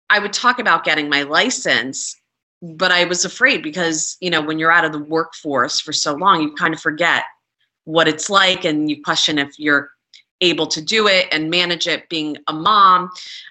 I 0.10 0.20
would 0.20 0.34
talk 0.34 0.60
about 0.60 0.84
getting 0.84 1.10
my 1.10 1.24
license, 1.24 2.16
but 2.62 2.92
I 2.92 3.04
was 3.06 3.26
afraid 3.26 3.62
because, 3.62 4.18
you 4.22 4.30
know, 4.30 4.42
when 4.42 4.58
you're 4.58 4.72
out 4.72 4.86
of 4.86 4.92
the 4.92 5.04
workforce 5.04 5.80
for 5.80 5.94
so 5.94 6.16
long, 6.16 6.42
you 6.42 6.54
kind 6.54 6.74
of 6.74 6.80
forget 6.80 7.24
what 7.84 8.08
it's 8.08 8.30
like 8.30 8.66
and 8.66 8.90
you 8.90 9.02
question 9.02 9.38
if 9.38 9.58
you're 9.58 9.92
able 10.42 10.68
to 10.68 10.82
do 10.82 11.08
it 11.08 11.28
and 11.32 11.50
manage 11.50 11.88
it 11.88 12.10
being 12.10 12.38
a 12.48 12.54
mom. 12.54 13.10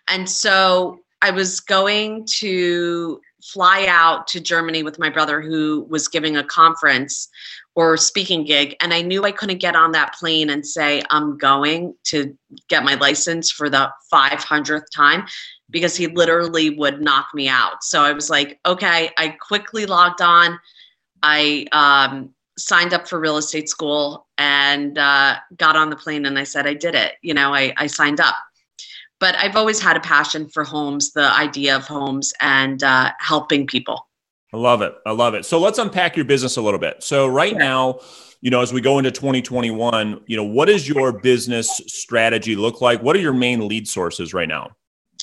And 0.09 0.29
so 0.29 1.01
I 1.23 1.31
was 1.31 1.61
going 1.61 2.27
to 2.39 3.21
fly 3.53 3.87
out 3.89 4.27
to 4.29 4.41
Germany 4.41 4.83
with 4.83 4.99
my 4.99 5.11
brother 5.11 5.41
who 5.41 5.87
was 5.89 6.09
giving 6.09 6.37
a 6.37 6.45
conference 6.45 7.29
or 7.75 7.97
speaking 7.97 8.45
gig 8.45 8.75
and 8.81 8.93
I 8.93 9.03
knew 9.03 9.25
I 9.25 9.33
couldn't 9.33 9.59
get 9.59 9.77
on 9.77 9.93
that 9.93 10.15
plane 10.15 10.51
and 10.51 10.67
say 10.67 11.03
I'm 11.11 11.37
going 11.37 11.95
to 12.05 12.37
get 12.69 12.85
my 12.85 12.95
license 12.95 13.51
for 13.51 13.69
the 13.69 13.91
500th 14.13 14.87
time 14.95 15.27
because 15.71 15.97
he 15.97 16.07
literally 16.07 16.71
would 16.71 17.01
knock 17.01 17.29
me 17.35 17.49
out. 17.49 17.83
So 17.83 18.03
I 18.03 18.13
was 18.13 18.31
like, 18.31 18.59
okay, 18.65 19.11
I 19.19 19.29
quickly 19.29 19.85
logged 19.85 20.23
on. 20.23 20.59
I 21.23 21.67
um, 21.73 22.31
signed 22.59 22.95
up 22.95 23.07
for 23.07 23.21
real 23.21 23.37
estate 23.37 23.69
school 23.69 24.27
and 24.39 24.97
uh, 24.97 25.37
got 25.57 25.77
on 25.77 25.91
the 25.91 25.97
plane 25.97 26.27
and 26.27 26.39
I 26.39 26.45
said 26.45 26.67
I 26.67 26.75
did 26.75 26.95
it. 26.95 27.15
You 27.23 27.35
know, 27.35 27.53
I, 27.53 27.73
I 27.77 27.87
signed 27.87 28.21
up 28.21 28.37
but 29.19 29.35
I've 29.37 29.57
always 29.57 29.81
had 29.81 29.97
a 29.97 30.01
passion 30.01 30.49
for 30.49 30.65
homes, 30.65 31.13
the 31.13 31.33
idea 31.33 31.77
of 31.77 31.87
homes, 31.87 32.33
and 32.41 32.83
uh, 32.83 33.13
helping 33.19 33.67
people. 33.67 34.07
I 34.53 34.59
love 34.59 34.83
it. 34.83 34.95
I 35.05 35.13
love 35.13 35.35
it. 35.35 35.45
So 35.45 35.59
let's 35.59 35.79
unpack 35.79 36.17
your 36.17 36.25
business 36.25 36.57
a 36.57 36.63
little 36.63 36.81
bit. 36.81 37.03
So 37.03 37.27
right 37.27 37.51
sure. 37.51 37.59
now, 37.59 38.01
you 38.41 38.51
know, 38.51 38.61
as 38.61 38.73
we 38.73 38.81
go 38.81 38.99
into 38.99 39.11
2021, 39.11 40.23
you 40.27 40.37
know, 40.37 40.45
what 40.45 40.67
does 40.67 40.89
your 40.89 41.13
business 41.13 41.69
strategy 41.87 42.55
look 42.55 42.81
like? 42.81 43.03
What 43.03 43.17
are 43.17 43.21
your 43.21 43.33
main 43.33 43.67
lead 43.67 43.89
sources 43.89 44.33
right 44.33 44.49
now? 44.49 44.77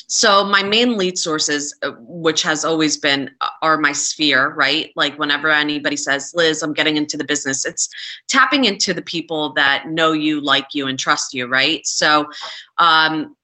So 0.07 0.43
my 0.43 0.61
main 0.61 0.97
lead 0.97 1.17
sources, 1.17 1.75
uh, 1.81 1.91
which 1.99 2.43
has 2.43 2.65
always 2.65 2.97
been, 2.97 3.31
uh, 3.41 3.49
are 3.61 3.77
my 3.77 3.93
sphere, 3.93 4.53
right? 4.53 4.91
Like 4.95 5.17
whenever 5.17 5.49
anybody 5.49 5.95
says, 5.95 6.33
"Liz, 6.35 6.61
I'm 6.61 6.73
getting 6.73 6.97
into 6.97 7.17
the 7.17 7.23
business," 7.23 7.65
it's 7.65 7.89
tapping 8.27 8.65
into 8.65 8.93
the 8.93 9.01
people 9.01 9.53
that 9.53 9.87
know 9.87 10.11
you, 10.11 10.41
like 10.41 10.67
you, 10.73 10.87
and 10.87 10.99
trust 10.99 11.33
you, 11.33 11.47
right? 11.47 11.85
So, 11.87 12.29
um, 12.77 13.35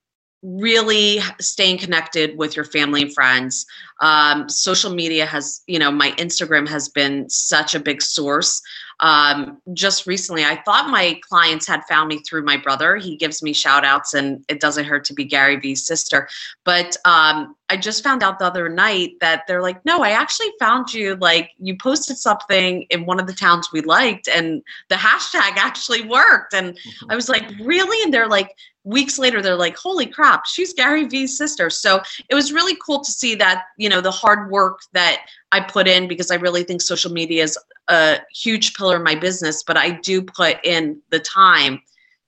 really 0.41 1.19
staying 1.39 1.77
connected 1.77 2.37
with 2.37 2.55
your 2.55 2.65
family 2.65 3.01
and 3.01 3.13
friends. 3.13 3.65
Um, 4.01 4.47
social 4.47 4.93
media 4.93 5.25
has 5.25 5.61
you 5.67 5.77
know 5.79 5.91
my 5.91 6.11
instagram 6.11 6.67
has 6.69 6.87
been 6.87 7.29
such 7.29 7.75
a 7.75 7.79
big 7.79 8.01
source 8.01 8.61
um, 8.99 9.61
just 9.73 10.05
recently 10.05 10.43
i 10.43 10.61
thought 10.63 10.89
my 10.89 11.19
clients 11.27 11.67
had 11.67 11.81
found 11.87 12.09
me 12.09 12.19
through 12.19 12.43
my 12.43 12.57
brother. 12.57 12.95
He 12.95 13.15
gives 13.15 13.41
me 13.41 13.53
shout 13.53 13.85
outs 13.85 14.13
and 14.13 14.43
it 14.49 14.59
doesn't 14.59 14.85
hurt 14.85 15.05
to 15.05 15.13
be 15.13 15.25
gary 15.25 15.57
vee's 15.57 15.85
sister. 15.85 16.27
But 16.63 16.97
um, 17.05 17.55
i 17.69 17.77
just 17.77 18.03
found 18.03 18.23
out 18.23 18.39
the 18.39 18.45
other 18.45 18.67
night 18.67 19.11
that 19.21 19.43
they're 19.47 19.61
like 19.61 19.83
no 19.85 20.01
i 20.01 20.09
actually 20.09 20.51
found 20.59 20.91
you 20.91 21.15
like 21.17 21.51
you 21.59 21.77
posted 21.77 22.17
something 22.17 22.81
in 22.89 23.05
one 23.05 23.19
of 23.19 23.27
the 23.27 23.33
towns 23.33 23.69
we 23.71 23.81
liked 23.81 24.27
and 24.27 24.63
the 24.89 24.95
hashtag 24.95 25.55
actually 25.57 26.01
worked. 26.05 26.53
And 26.53 26.77
i 27.09 27.15
was 27.15 27.29
like 27.29 27.45
really? 27.61 28.03
And 28.03 28.13
they're 28.13 28.27
like 28.27 28.55
weeks 28.85 29.19
later 29.19 29.41
they're 29.41 29.55
like 29.55 29.77
holy 29.77 30.05
crap 30.05 30.45
she's 30.45 30.73
gary 30.73 31.05
vee's 31.05 31.37
sister. 31.37 31.69
So 31.69 32.01
it 32.29 32.35
was 32.35 32.51
really 32.51 32.77
cool 32.85 33.01
to 33.01 33.11
see 33.11 33.35
that 33.35 33.65
you 33.77 33.89
know 33.89 34.01
the 34.01 34.11
hard 34.11 34.49
work 34.49 34.79
that 34.93 35.25
i 35.51 35.59
put 35.59 35.87
in 35.87 36.07
because 36.07 36.31
i 36.31 36.35
really 36.35 36.63
think 36.63 36.81
social 36.81 37.11
media 37.11 37.43
is 37.43 37.57
a 37.89 38.17
huge 38.33 38.73
pillar 38.73 38.97
of 38.97 39.03
my 39.03 39.15
business 39.15 39.63
but 39.63 39.77
i 39.77 39.91
do 39.91 40.21
put 40.21 40.57
in 40.63 41.01
the 41.09 41.19
time 41.19 41.81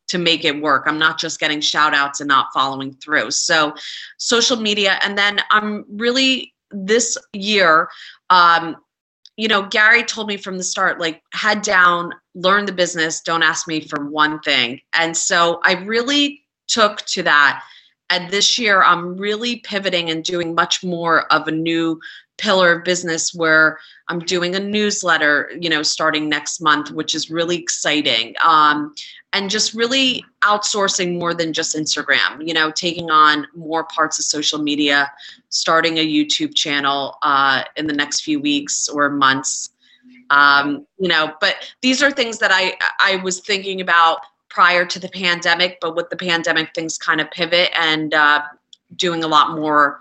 to 0.08 0.18
make 0.18 0.44
it 0.44 0.62
work 0.62 0.84
i'm 0.88 1.00
not 1.00 1.20
just 1.20 1.40
getting 1.40 1.62
shout 1.62 1.94
outs 1.94 2.20
and 2.20 2.28
not 2.28 2.48
following 2.54 2.94
through 2.96 3.32
so 3.32 3.74
social 4.18 4.58
media 4.58 5.00
and 5.04 5.18
then 5.18 5.40
i'm 5.52 5.86
really 5.90 6.54
this 6.72 7.18
year 7.34 7.90
um, 8.30 8.78
you 9.38 9.48
know, 9.48 9.64
Gary 9.64 10.04
told 10.04 10.28
me 10.28 10.38
from 10.38 10.58
the 10.58 10.64
start, 10.64 11.00
like, 11.00 11.24
head 11.34 11.64
down, 11.64 12.14
learn 12.36 12.66
the 12.66 12.72
business, 12.72 13.22
don't 13.22 13.44
ask 13.44 13.68
me 13.68 13.82
for 13.82 14.06
one 14.06 14.40
thing. 14.42 14.80
And 14.94 15.18
so 15.18 15.60
I 15.64 15.74
really 15.84 16.44
took 16.68 16.98
to 17.08 17.24
that. 17.24 17.64
And 18.10 18.30
this 18.30 18.60
year, 18.60 18.84
I'm 18.84 19.18
really 19.18 19.58
pivoting 19.62 20.10
and 20.10 20.24
doing 20.24 20.54
much 20.54 20.84
more 20.84 21.32
of 21.34 21.48
a 21.48 21.52
new 21.52 22.00
pillar 22.42 22.72
of 22.74 22.84
business 22.84 23.34
where 23.34 23.78
I'm 24.08 24.20
doing 24.20 24.56
a 24.56 24.60
newsletter, 24.60 25.52
you 25.60 25.70
know, 25.70 25.84
starting 25.84 26.28
next 26.28 26.60
month, 26.60 26.92
which 26.92 27.14
is 27.14 27.30
really 27.30 27.58
exciting. 27.58 28.36
Um, 28.44 28.96
and 29.34 29.50
just 29.50 29.74
really 29.74 30.26
outsourcing 30.42 31.18
more 31.18 31.34
than 31.34 31.54
just 31.54 31.76
Instagram, 31.76 32.46
you 32.46 32.54
know, 32.54 32.72
taking 32.72 33.10
on 33.10 33.48
more 33.56 33.86
parts 33.86 34.20
of 34.20 34.26
social 34.26 34.62
media, 34.62 35.10
starting 35.50 36.00
a 36.00 36.06
YouTube 36.06 36.54
channel 36.56 37.18
uh, 37.22 37.64
in 37.78 37.88
the 37.88 37.94
next 37.94 38.22
few 38.22 38.42
weeks 38.42 38.90
or 38.90 39.10
months. 39.10 39.70
Um, 40.32 40.86
you 40.98 41.08
know, 41.08 41.34
but 41.40 41.56
these 41.82 42.02
are 42.02 42.12
things 42.12 42.40
that 42.40 42.52
I 42.52 42.76
I 43.00 43.18
was 43.18 43.40
thinking 43.40 43.82
about 43.82 44.22
prior 44.50 44.86
to 44.86 45.00
the 45.00 45.10
pandemic, 45.10 45.78
but 45.80 45.96
with 45.96 46.10
the 46.10 46.18
pandemic, 46.18 46.74
things 46.74 46.98
kind 46.98 47.22
of 47.22 47.30
pivot 47.32 47.70
and 47.80 48.14
uh, 48.14 48.42
doing 48.96 49.24
a 49.24 49.28
lot 49.28 49.56
more 49.56 50.00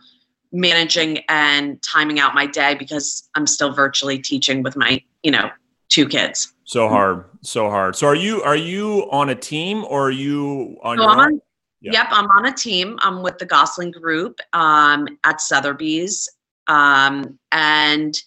managing 0.53 1.19
and 1.29 1.81
timing 1.83 2.19
out 2.19 2.35
my 2.35 2.47
day 2.47 2.75
because 2.75 3.29
I'm 3.35 3.47
still 3.47 3.73
virtually 3.73 4.19
teaching 4.19 4.63
with 4.63 4.77
my, 4.77 5.03
you 5.23 5.31
know, 5.31 5.51
two 5.89 6.09
kids. 6.09 6.53
So 6.65 6.89
hard, 6.89 7.25
so 7.43 7.69
hard. 7.69 7.97
So 7.97 8.07
are 8.07 8.15
you 8.15 8.43
are 8.43 8.57
you 8.57 9.09
on 9.11 9.31
a 9.31 9.35
team 9.35 9.85
or 9.85 10.09
are 10.09 10.11
you 10.11 10.79
on 10.83 10.97
so 10.97 11.03
your 11.03 11.11
I'm 11.11 11.19
on, 11.19 11.41
yeah. 11.81 11.93
Yep, 11.93 12.07
I'm 12.11 12.27
on 12.27 12.47
a 12.47 12.53
team. 12.53 12.99
I'm 13.01 13.23
with 13.23 13.39
the 13.39 13.47
Gosling 13.47 13.91
Group 13.91 14.39
um, 14.53 15.09
at 15.25 15.41
Sotheby's, 15.41 16.29
um, 16.67 17.39
and 17.53 18.21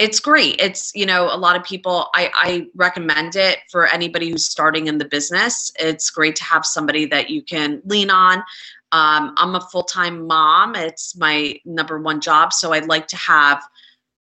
it's 0.00 0.18
great. 0.18 0.56
It's, 0.58 0.92
you 0.94 1.04
know, 1.04 1.26
a 1.26 1.36
lot 1.36 1.56
of 1.56 1.62
people, 1.62 2.08
I, 2.14 2.30
I 2.34 2.66
recommend 2.74 3.36
it 3.36 3.58
for 3.70 3.86
anybody 3.86 4.30
who's 4.30 4.46
starting 4.46 4.86
in 4.86 4.96
the 4.96 5.04
business. 5.04 5.70
It's 5.78 6.08
great 6.08 6.36
to 6.36 6.44
have 6.44 6.64
somebody 6.64 7.04
that 7.06 7.28
you 7.28 7.42
can 7.42 7.82
lean 7.84 8.10
on. 8.10 8.42
Um, 8.92 9.34
I'm 9.36 9.54
a 9.54 9.60
full 9.60 9.84
time 9.84 10.26
mom, 10.26 10.74
it's 10.74 11.16
my 11.16 11.58
number 11.64 12.00
one 12.00 12.20
job. 12.20 12.52
So 12.52 12.72
I'd 12.72 12.86
like 12.86 13.06
to 13.08 13.16
have 13.16 13.62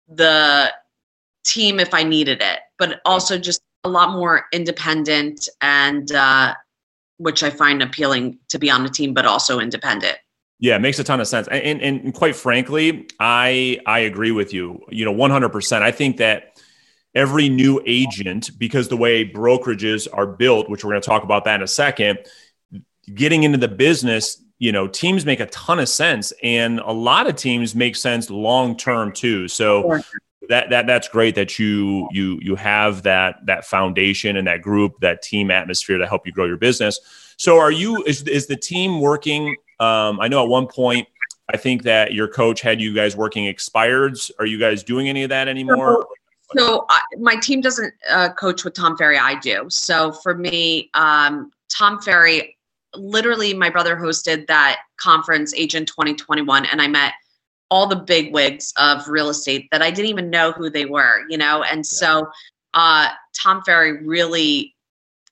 the 0.08 0.72
team 1.44 1.80
if 1.80 1.94
I 1.94 2.04
needed 2.04 2.42
it, 2.42 2.60
but 2.78 3.02
also 3.06 3.38
just 3.38 3.62
a 3.84 3.90
lot 3.90 4.12
more 4.12 4.46
independent 4.54 5.50
and, 5.62 6.12
uh, 6.12 6.54
which 7.18 7.44
I 7.44 7.50
find 7.50 7.82
appealing 7.82 8.40
to 8.50 8.60
be 8.60 8.70
on 8.70 8.86
a 8.86 8.90
team, 8.90 9.14
but 9.14 9.26
also 9.26 9.60
independent. 9.60 10.18
Yeah, 10.60 10.76
it 10.76 10.80
makes 10.80 11.00
a 11.00 11.04
ton 11.04 11.20
of 11.20 11.28
sense. 11.28 11.48
And, 11.48 11.82
and, 11.82 12.02
and 12.02 12.14
quite 12.14 12.36
frankly, 12.36 13.08
I 13.20 13.80
I 13.88 14.00
agree 14.00 14.32
with 14.32 14.54
you. 14.54 14.80
You 14.90 15.06
know, 15.06 15.14
100%. 15.14 15.82
I 15.82 15.92
think 15.92 16.18
that 16.18 16.62
every 17.16 17.50
new 17.50 17.82
agent 17.86 18.52
because 18.58 18.88
the 18.88 18.96
way 18.96 19.28
brokerages 19.28 20.08
are 20.14 20.28
built, 20.28 20.70
which 20.70 20.84
we're 20.84 20.92
going 20.92 21.02
to 21.02 21.10
talk 21.10 21.24
about 21.24 21.46
that 21.46 21.56
in 21.56 21.64
a 21.64 21.68
second, 21.68 22.20
getting 23.14 23.42
into 23.44 23.58
the 23.58 23.68
business, 23.68 24.42
you 24.62 24.72
know, 24.72 24.88
teams 24.88 25.26
make 25.26 25.40
a 25.40 25.48
ton 25.48 25.80
of 25.80 25.90
sense 25.90 26.32
and 26.44 26.80
a 26.82 26.92
lot 26.92 27.26
of 27.26 27.36
teams 27.36 27.74
make 27.74 27.96
sense 27.96 28.30
long 28.30 28.78
term 28.78 29.12
too. 29.12 29.48
So 29.48 30.00
that 30.50 30.70
that 30.70 30.86
that's 30.86 31.08
great 31.08 31.34
that 31.34 31.58
you 31.58 32.08
you 32.12 32.38
you 32.44 32.56
have 32.56 33.02
that 33.02 33.44
that 33.48 33.66
foundation 33.66 34.38
and 34.38 34.46
that 34.46 34.62
group, 34.62 35.00
that 35.02 35.24
team 35.24 35.50
atmosphere 35.50 35.98
to 35.98 36.06
help 36.06 36.28
you 36.28 36.32
grow 36.32 36.46
your 36.46 36.58
business. 36.58 37.00
So 37.38 37.58
are 37.58 37.72
you 37.72 38.04
is 38.04 38.22
is 38.28 38.46
the 38.46 38.56
team 38.56 39.02
working 39.02 39.56
um, 39.80 40.20
I 40.20 40.28
know 40.28 40.44
at 40.44 40.50
one 40.50 40.68
point 40.68 41.08
I 41.52 41.58
think 41.58 41.82
that 41.82 42.14
your 42.14 42.28
coach 42.28 42.62
had 42.62 42.80
you 42.80 42.94
guys 42.94 43.16
working 43.18 43.52
expireds. 43.52 44.30
Are 44.38 44.46
you 44.46 44.60
guys 44.60 44.84
doing 44.84 45.10
any 45.10 45.24
of 45.24 45.30
that 45.30 45.48
anymore? 45.48 46.06
So 46.56 46.86
uh, 46.88 47.00
my 47.18 47.36
team 47.36 47.62
doesn't 47.62 47.96
uh, 48.12 48.30
coach 48.34 48.64
with 48.64 48.76
Tom 48.76 48.96
Ferry. 48.96 49.18
I 49.18 49.40
do. 49.40 49.66
So 49.70 50.12
for 50.12 50.36
me, 50.36 50.92
um, 50.94 51.52
Tom 51.68 52.00
Ferry, 52.00 52.58
literally, 52.96 53.54
my 53.54 53.70
brother 53.70 53.96
hosted 53.96 54.48
that 54.48 54.80
conference, 54.98 55.54
Agent 55.54 55.88
2021, 55.88 56.66
and 56.66 56.82
I 56.82 56.88
met 56.88 57.14
all 57.70 57.88
the 57.88 57.96
big 57.96 58.34
wigs 58.34 58.74
of 58.78 59.08
real 59.08 59.30
estate 59.30 59.68
that 59.72 59.82
I 59.82 59.92
didn't 59.92 60.10
even 60.10 60.30
know 60.30 60.52
who 60.52 60.70
they 60.70 60.86
were. 60.86 61.26
You 61.30 61.38
know, 61.38 61.64
and 61.64 61.80
yeah. 61.80 61.84
so 61.84 62.30
uh, 62.74 63.10
Tom 63.38 63.62
Ferry 63.64 64.06
really 64.06 64.76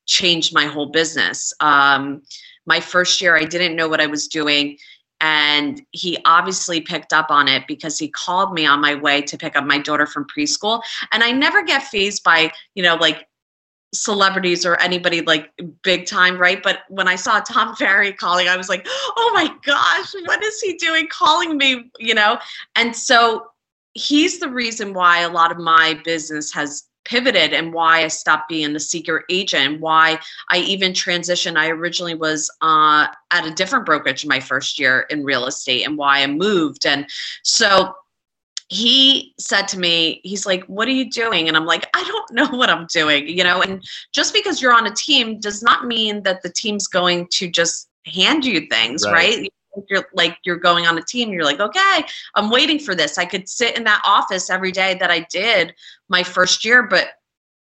changed 0.06 0.54
my 0.54 0.66
whole 0.66 0.88
business. 0.88 1.54
Um, 1.60 2.24
my 2.66 2.80
first 2.80 3.22
year, 3.22 3.36
I 3.36 3.46
didn't 3.46 3.76
know 3.76 3.88
what 3.88 4.02
I 4.02 4.08
was 4.08 4.28
doing 4.28 4.78
and 5.22 5.82
he 5.92 6.18
obviously 6.26 6.82
picked 6.82 7.14
up 7.14 7.30
on 7.30 7.48
it 7.48 7.64
because 7.68 7.98
he 7.98 8.08
called 8.08 8.54
me 8.54 8.66
on 8.66 8.80
my 8.80 8.96
way 8.96 9.22
to 9.22 9.38
pick 9.38 9.56
up 9.56 9.66
my 9.66 9.78
daughter 9.78 10.06
from 10.06 10.26
preschool 10.26 10.82
and 11.12 11.24
i 11.24 11.32
never 11.32 11.64
get 11.64 11.84
phased 11.84 12.24
by 12.24 12.52
you 12.76 12.84
know 12.84 12.96
like 12.96 13.28
celebrities 13.94 14.66
or 14.66 14.80
anybody 14.82 15.22
like 15.22 15.52
big 15.84 16.06
time 16.06 16.38
right 16.38 16.62
but 16.62 16.82
when 16.90 17.08
i 17.08 17.16
saw 17.16 17.40
tom 17.40 17.76
ferry 17.78 18.14
calling 18.14 18.48
i 18.48 18.56
was 18.56 18.70
like 18.70 18.86
oh 19.18 19.32
my 19.34 19.52
gosh 19.66 20.14
what 20.26 20.44
is 20.44 20.62
he 20.62 20.74
doing 20.76 21.08
calling 21.08 21.58
me 21.58 21.90
you 22.00 22.14
know 22.14 22.38
and 22.76 22.96
so 22.96 23.48
he's 23.96 24.40
the 24.40 24.50
reason 24.50 24.94
why 24.94 25.22
a 25.22 25.30
lot 25.30 25.52
of 25.52 25.58
my 25.58 26.00
business 26.06 26.54
has 26.54 26.90
pivoted 27.10 27.54
and 27.54 27.74
why 27.74 28.04
I 28.04 28.08
stopped 28.08 28.50
being 28.50 28.72
the 28.72 28.80
secret 28.80 29.26
agent, 29.30 29.82
why 29.82 30.20
I 30.50 30.60
even 30.60 30.94
transitioned. 30.94 31.58
I 31.58 31.70
originally 31.70 32.14
was 32.14 32.52
uh, 32.62 33.08
at 33.32 33.48
a 33.48 33.52
different 33.52 33.86
brokerage 33.86 34.26
my 34.26 34.40
first 34.40 34.78
year 34.78 35.08
in 35.10 35.24
real 35.24 35.48
estate 35.48 35.86
and 35.88 35.98
why 35.98 36.22
I 36.22 36.28
moved. 36.28 36.86
And 36.86 37.10
so 37.44 37.96
he 38.70 39.34
said 39.40 39.68
to 39.70 39.80
me, 39.80 40.22
he's 40.24 40.46
like, 40.46 40.64
What 40.66 40.88
are 40.88 40.92
you 40.92 41.10
doing? 41.10 41.48
And 41.48 41.58
I'm 41.58 41.66
like, 41.66 41.88
I 41.94 42.04
don't 42.04 42.32
know 42.52 42.58
what 42.58 42.70
I'm 42.70 42.88
doing, 42.88 43.28
you 43.28 43.44
know. 43.44 43.62
And 43.62 43.84
just 44.14 44.34
because 44.34 44.62
you're 44.62 44.74
on 44.74 44.88
a 44.88 44.94
team 44.94 45.40
does 45.40 45.62
not 45.62 45.86
mean 45.86 46.24
that 46.24 46.42
the 46.42 46.50
team's 46.50 46.88
going 46.88 47.28
to 47.34 47.50
just 47.50 47.90
hand 48.06 48.46
you 48.46 48.68
things, 48.68 49.04
right? 49.04 49.40
right? 49.40 49.50
you're 49.88 50.08
like 50.14 50.38
you're 50.44 50.58
going 50.58 50.88
on 50.88 50.98
a 50.98 51.02
team 51.02 51.32
you're 51.32 51.44
like 51.44 51.60
okay 51.60 52.04
i'm 52.36 52.50
waiting 52.50 52.80
for 52.80 52.96
this 52.96 53.18
i 53.18 53.24
could 53.24 53.48
sit 53.48 53.78
in 53.78 53.84
that 53.84 54.02
office 54.04 54.50
every 54.50 54.72
day 54.72 54.98
that 55.00 55.12
i 55.12 55.20
did 55.32 55.74
my 56.10 56.24
first 56.24 56.66
year 56.66 56.84
but 56.84 57.10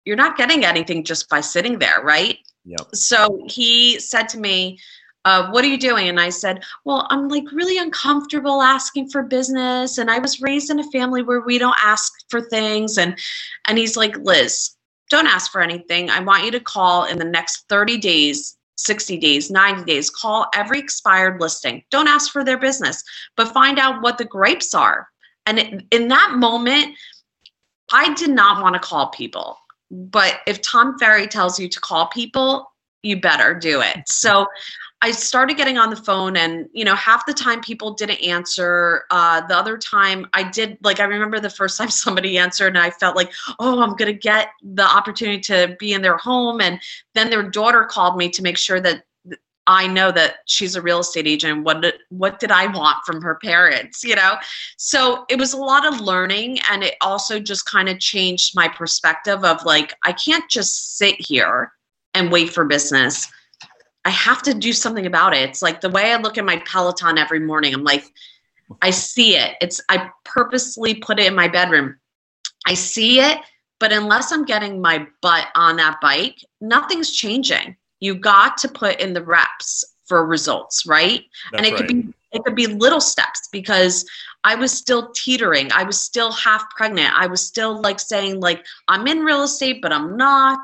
you're 0.06 0.16
not 0.16 0.38
getting 0.38 0.64
anything 0.64 1.04
just 1.04 1.28
by 1.30 1.42
sitting 1.42 1.80
there 1.80 2.02
right 2.04 2.38
yep. 2.64 2.82
so 2.94 3.44
he 3.50 4.00
said 4.00 4.30
to 4.30 4.40
me 4.40 4.80
uh, 5.26 5.50
what 5.52 5.64
are 5.64 5.68
you 5.68 5.78
doing 5.78 6.08
and 6.08 6.20
i 6.20 6.30
said 6.30 6.64
well 6.86 7.08
i'm 7.10 7.28
like 7.28 7.52
really 7.52 7.78
uncomfortable 7.78 8.62
asking 8.62 9.10
for 9.10 9.24
business 9.24 9.98
and 9.98 10.10
i 10.10 10.20
was 10.20 10.42
raised 10.42 10.70
in 10.70 10.80
a 10.80 10.92
family 10.92 11.22
where 11.22 11.42
we 11.42 11.58
don't 11.58 11.78
ask 11.84 12.14
for 12.30 12.42
things 12.42 12.98
and 12.98 13.18
and 13.66 13.78
he's 13.78 13.98
like 13.98 14.16
liz 14.18 14.72
don't 15.10 15.28
ask 15.28 15.52
for 15.52 15.62
anything 15.62 16.10
i 16.10 16.20
want 16.20 16.46
you 16.46 16.52
to 16.52 16.60
call 16.60 17.06
in 17.06 17.18
the 17.18 17.26
next 17.26 17.66
30 17.70 17.98
days 17.98 18.56
60 18.80 19.18
days, 19.18 19.52
90 19.52 19.84
days, 19.84 20.10
call 20.10 20.48
every 20.54 20.80
expired 20.80 21.42
listing. 21.42 21.84
Don't 21.92 22.08
ask 22.08 22.32
for 22.32 22.44
their 22.44 22.58
business, 22.58 23.04
but 23.36 23.54
find 23.54 23.78
out 23.78 24.02
what 24.02 24.18
the 24.18 24.26
grapes 24.26 24.74
are. 24.74 25.08
And 25.46 25.84
in 25.92 26.08
that 26.08 26.36
moment, 26.36 26.96
I 27.92 28.14
did 28.14 28.30
not 28.30 28.62
want 28.62 28.76
to 28.76 28.80
call 28.80 29.08
people. 29.08 29.58
But 29.92 30.40
if 30.48 30.62
Tom 30.62 30.98
Ferry 31.00 31.28
tells 31.28 31.60
you 31.60 31.68
to 31.68 31.80
call 31.80 32.08
people, 32.08 32.72
you 33.04 33.20
better 33.20 33.54
do 33.54 33.82
it. 33.82 34.08
So 34.08 34.48
I 35.02 35.12
started 35.12 35.56
getting 35.56 35.78
on 35.78 35.90
the 35.90 35.96
phone, 35.96 36.36
and 36.36 36.68
you 36.74 36.84
know, 36.84 36.96
half 36.96 37.26
the 37.26 37.34
time 37.34 37.62
people 37.62 37.94
didn't 37.94 38.22
answer. 38.22 39.06
Uh, 39.12 39.46
the 39.48 39.56
other 39.56 39.78
time 39.78 40.28
I 40.34 40.44
did. 40.44 40.78
Like 40.84 41.00
I 41.00 41.06
remember 41.06 41.40
the 41.40 41.50
first 41.50 41.78
time 41.80 41.90
somebody 41.90 42.38
answered, 42.38 42.68
and 42.68 42.78
I 42.78 42.90
felt 42.90 43.16
like, 43.16 43.32
oh, 43.60 43.82
I'm 43.82 43.96
gonna 43.96 44.14
get 44.14 44.50
the 44.62 44.84
opportunity 44.84 45.40
to 45.42 45.76
be 45.80 45.94
in 45.94 46.02
their 46.02 46.18
home. 46.18 46.60
And 46.60 46.82
then 47.16 47.30
their 47.30 47.50
daughter 47.50 47.86
called 47.86 48.18
me 48.18 48.30
to 48.30 48.42
make 48.42 48.58
sure 48.58 48.82
that 48.82 49.04
I 49.68 49.86
know 49.86 50.12
that 50.12 50.38
she's 50.48 50.76
a 50.76 50.82
real 50.82 51.00
estate 51.00 51.28
agent. 51.28 51.64
What 51.64 51.82
did, 51.82 51.94
what 52.10 52.40
did 52.40 52.52
I 52.52 52.66
want 52.66 52.98
from 53.06 53.22
her 53.22 53.36
parents? 53.36 54.04
You 54.04 54.16
know, 54.16 54.36
so 54.78 55.26
it 55.30 55.38
was 55.38 55.54
a 55.54 55.58
lot 55.58 55.86
of 55.86 56.02
learning, 56.02 56.60
and 56.70 56.84
it 56.84 56.96
also 57.00 57.40
just 57.40 57.66
kind 57.66 57.88
of 57.88 58.00
changed 58.00 58.54
my 58.54 58.68
perspective 58.68 59.46
of 59.46 59.64
like 59.64 59.94
I 60.04 60.12
can't 60.12 60.50
just 60.50 60.98
sit 60.98 61.16
here 61.20 61.72
and 62.14 62.32
wait 62.32 62.50
for 62.50 62.66
business. 62.66 63.32
I 64.06 64.10
have 64.12 64.42
to 64.44 64.54
do 64.54 64.74
something 64.74 65.06
about 65.06 65.36
it. 65.36 65.50
It's 65.50 65.62
like 65.62 65.82
the 65.82 65.90
way 65.90 66.14
I 66.14 66.18
look 66.18 66.38
at 66.38 66.46
my 66.46 66.62
Peloton 66.66 67.18
every 67.18 67.40
morning. 67.40 67.74
I'm 67.74 67.84
like, 67.84 68.12
I 68.82 68.92
see 68.92 69.36
it. 69.36 69.56
It's 69.62 69.82
I 69.90 70.10
purposely 70.24 70.96
put 70.96 71.20
it 71.20 71.28
in 71.28 71.36
my 71.36 71.48
bedroom. 71.48 71.98
I 72.68 72.76
see 72.76 73.20
it, 73.20 73.40
but 73.80 73.92
unless 73.92 74.32
I'm 74.32 74.46
getting 74.46 74.82
my 74.82 75.08
butt 75.22 75.48
on 75.56 75.78
that 75.78 76.00
bike, 76.02 76.38
nothing's 76.62 77.12
changing. 77.12 77.76
You 78.00 78.16
got 78.16 78.58
to 78.60 78.68
put 78.68 79.00
in 79.00 79.14
the 79.14 79.24
reps 79.24 79.84
for 80.06 80.26
results, 80.26 80.86
right? 80.86 81.24
That's 81.52 81.58
and 81.58 81.66
it 81.66 81.72
right. 81.72 81.78
could 81.78 81.88
be 81.88 82.14
it 82.32 82.44
could 82.44 82.56
be 82.56 82.68
little 82.68 83.02
steps 83.02 83.48
because 83.52 84.06
I 84.44 84.56
was 84.56 84.72
still 84.72 85.12
teetering. 85.14 85.72
I 85.72 85.84
was 85.84 86.00
still 86.00 86.32
half 86.32 86.70
pregnant. 86.76 87.14
I 87.16 87.28
was 87.28 87.46
still 87.46 87.82
like 87.82 88.00
saying 88.00 88.40
like 88.40 88.66
I'm 88.88 89.08
in 89.08 89.20
real 89.20 89.44
estate, 89.44 89.82
but 89.82 89.92
I'm 89.92 90.16
not. 90.16 90.60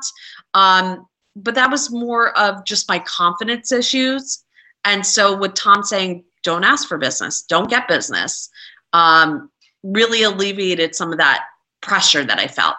Um, 0.54 1.06
but 1.36 1.54
that 1.54 1.70
was 1.70 1.90
more 1.90 2.36
of 2.36 2.64
just 2.64 2.88
my 2.88 2.98
confidence 2.98 3.70
issues. 3.70 4.42
And 4.84 5.04
so 5.04 5.36
with 5.36 5.54
Tom 5.54 5.82
saying, 5.82 6.24
don't 6.42 6.64
ask 6.64 6.88
for 6.88 6.96
business, 6.96 7.42
don't 7.42 7.68
get 7.68 7.86
business, 7.86 8.48
um, 8.92 9.50
really 9.82 10.22
alleviated 10.22 10.94
some 10.94 11.12
of 11.12 11.18
that 11.18 11.44
pressure 11.82 12.24
that 12.24 12.38
I 12.38 12.48
felt. 12.48 12.76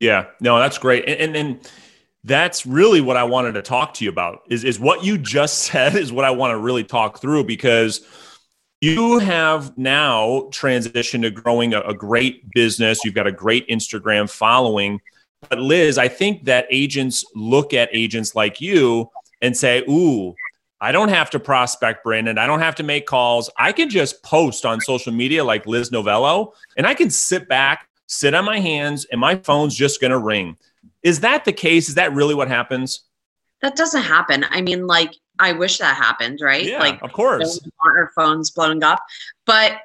Yeah, 0.00 0.26
no, 0.40 0.58
that's 0.58 0.78
great. 0.78 1.08
And, 1.08 1.20
and, 1.20 1.36
and 1.36 1.72
that's 2.24 2.66
really 2.66 3.00
what 3.00 3.16
I 3.16 3.24
wanted 3.24 3.52
to 3.52 3.62
talk 3.62 3.94
to 3.94 4.04
you 4.04 4.10
about 4.10 4.40
is, 4.50 4.64
is 4.64 4.80
what 4.80 5.04
you 5.04 5.16
just 5.16 5.58
said 5.64 5.94
is 5.94 6.12
what 6.12 6.24
I 6.24 6.30
want 6.30 6.50
to 6.50 6.58
really 6.58 6.84
talk 6.84 7.20
through 7.20 7.44
because 7.44 8.04
you 8.80 9.20
have 9.20 9.78
now 9.78 10.48
transitioned 10.50 11.22
to 11.22 11.30
growing 11.30 11.72
a, 11.72 11.80
a 11.80 11.94
great 11.94 12.50
business. 12.50 13.04
You've 13.04 13.14
got 13.14 13.26
a 13.26 13.32
great 13.32 13.66
Instagram 13.68 14.28
following 14.28 15.00
but 15.48 15.58
Liz, 15.58 15.98
I 15.98 16.08
think 16.08 16.44
that 16.44 16.66
agents 16.70 17.24
look 17.34 17.74
at 17.74 17.88
agents 17.92 18.34
like 18.34 18.60
you 18.60 19.10
and 19.42 19.56
say, 19.56 19.84
"Ooh, 19.88 20.34
I 20.80 20.92
don't 20.92 21.08
have 21.08 21.30
to 21.30 21.40
prospect 21.40 22.04
Brandon. 22.04 22.38
I 22.38 22.46
don't 22.46 22.60
have 22.60 22.74
to 22.76 22.82
make 22.82 23.06
calls. 23.06 23.50
I 23.58 23.72
can 23.72 23.88
just 23.88 24.22
post 24.22 24.66
on 24.66 24.80
social 24.80 25.12
media 25.12 25.44
like 25.44 25.66
Liz 25.66 25.92
Novello, 25.92 26.52
and 26.76 26.86
I 26.86 26.94
can 26.94 27.10
sit 27.10 27.48
back, 27.48 27.88
sit 28.06 28.34
on 28.34 28.44
my 28.44 28.58
hands, 28.58 29.06
and 29.06 29.20
my 29.20 29.36
phone's 29.36 29.74
just 29.74 30.00
going 30.00 30.12
to 30.12 30.18
ring." 30.18 30.56
Is 31.02 31.20
that 31.20 31.44
the 31.44 31.52
case? 31.52 31.88
Is 31.88 31.94
that 31.94 32.12
really 32.14 32.34
what 32.34 32.48
happens? 32.48 33.02
That 33.62 33.76
doesn't 33.76 34.02
happen. 34.02 34.44
I 34.50 34.60
mean, 34.60 34.86
like 34.86 35.14
I 35.38 35.52
wish 35.52 35.78
that 35.78 35.96
happened, 35.96 36.40
right? 36.40 36.64
Yeah, 36.64 36.78
like 36.78 37.02
of 37.02 37.12
course, 37.12 37.60
our 37.84 38.10
phones 38.14 38.50
blowing 38.50 38.82
up, 38.82 39.00
but 39.44 39.80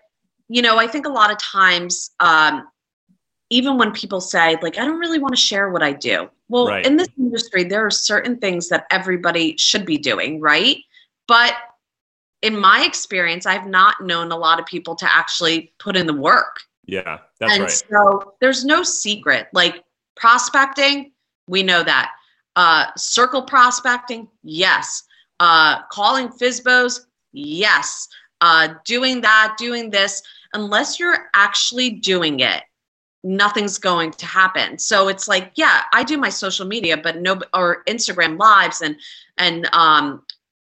you 0.47 0.61
know, 0.61 0.77
I 0.77 0.87
think 0.87 1.05
a 1.05 1.09
lot 1.09 1.31
of 1.31 1.37
times 1.37 2.11
um, 2.19 2.67
even 3.51 3.77
when 3.77 3.91
people 3.91 4.19
say 4.19 4.57
like 4.63 4.79
i 4.79 4.85
don't 4.85 4.97
really 4.97 5.19
want 5.19 5.33
to 5.33 5.39
share 5.39 5.69
what 5.69 5.83
i 5.83 5.91
do. 5.91 6.27
Well 6.49 6.67
right. 6.67 6.85
in 6.85 6.97
this 6.97 7.09
industry 7.19 7.63
there 7.63 7.85
are 7.85 7.91
certain 7.91 8.37
things 8.37 8.69
that 8.69 8.87
everybody 8.89 9.55
should 9.57 9.85
be 9.85 9.97
doing 9.97 10.39
right? 10.39 10.77
But 11.27 11.53
in 12.41 12.57
my 12.57 12.83
experience 12.83 13.45
i've 13.45 13.67
not 13.67 14.01
known 14.01 14.31
a 14.31 14.37
lot 14.37 14.59
of 14.59 14.65
people 14.65 14.95
to 14.95 15.15
actually 15.15 15.71
put 15.77 15.95
in 15.95 16.07
the 16.07 16.13
work. 16.13 16.61
Yeah 16.85 17.19
that's 17.39 17.53
and 17.53 17.63
right. 17.63 17.71
so 17.71 18.33
there's 18.41 18.65
no 18.65 18.81
secret 18.81 19.47
like 19.53 19.83
prospecting 20.15 21.11
we 21.47 21.63
know 21.63 21.83
that. 21.83 22.13
Uh, 22.55 22.85
circle 22.97 23.41
prospecting 23.41 24.27
yes. 24.43 25.03
Uh, 25.39 25.81
calling 25.91 26.27
FSBOs 26.29 27.01
yes. 27.33 28.07
Uh, 28.41 28.73
doing 28.85 29.21
that 29.21 29.55
doing 29.57 29.89
this 29.89 30.21
unless 30.53 30.99
you're 30.99 31.29
actually 31.35 31.91
doing 31.91 32.39
it 32.39 32.63
nothing's 33.23 33.77
going 33.77 34.12
to 34.12 34.25
happen. 34.25 34.77
So 34.77 35.07
it's 35.07 35.27
like, 35.27 35.51
yeah, 35.55 35.84
I 35.93 36.03
do 36.03 36.17
my 36.17 36.29
social 36.29 36.65
media, 36.65 36.97
but 36.97 37.21
no, 37.21 37.39
or 37.53 37.84
Instagram 37.86 38.39
lives 38.39 38.81
and, 38.81 38.95
and, 39.38 39.67
um, 39.73 40.23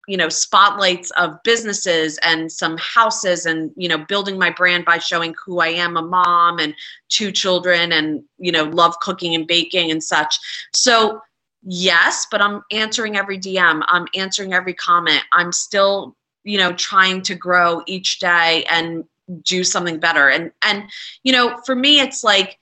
you 0.07 0.17
know, 0.17 0.27
spotlights 0.27 1.12
of 1.12 1.38
businesses 1.43 2.17
and 2.23 2.51
some 2.51 2.77
houses 2.77 3.45
and, 3.45 3.71
you 3.75 3.88
know, 3.88 3.99
building 3.99 4.39
my 4.39 4.49
brand 4.49 4.83
by 4.83 4.97
showing 4.97 5.35
who 5.45 5.59
I 5.59 5.67
am 5.67 5.97
a 5.97 6.01
mom 6.01 6.57
and 6.57 6.73
two 7.09 7.31
children 7.31 7.91
and, 7.91 8.23
you 8.39 8.51
know, 8.51 8.63
love 8.63 8.99
cooking 9.01 9.35
and 9.35 9.45
baking 9.45 9.91
and 9.91 10.03
such. 10.03 10.39
So, 10.73 11.21
yes, 11.62 12.25
but 12.31 12.41
I'm 12.41 12.63
answering 12.71 13.17
every 13.17 13.38
DM, 13.38 13.83
I'm 13.88 14.07
answering 14.15 14.51
every 14.51 14.73
comment. 14.73 15.21
I'm 15.31 15.51
still, 15.51 16.15
you 16.43 16.57
know, 16.57 16.73
trying 16.73 17.21
to 17.23 17.35
grow 17.35 17.83
each 17.85 18.17
day 18.17 18.65
and 18.71 19.03
do 19.43 19.63
something 19.63 19.99
better 19.99 20.29
and 20.29 20.51
and 20.63 20.89
you 21.23 21.31
know 21.31 21.59
for 21.65 21.75
me 21.75 21.99
it's 21.99 22.23
like 22.23 22.57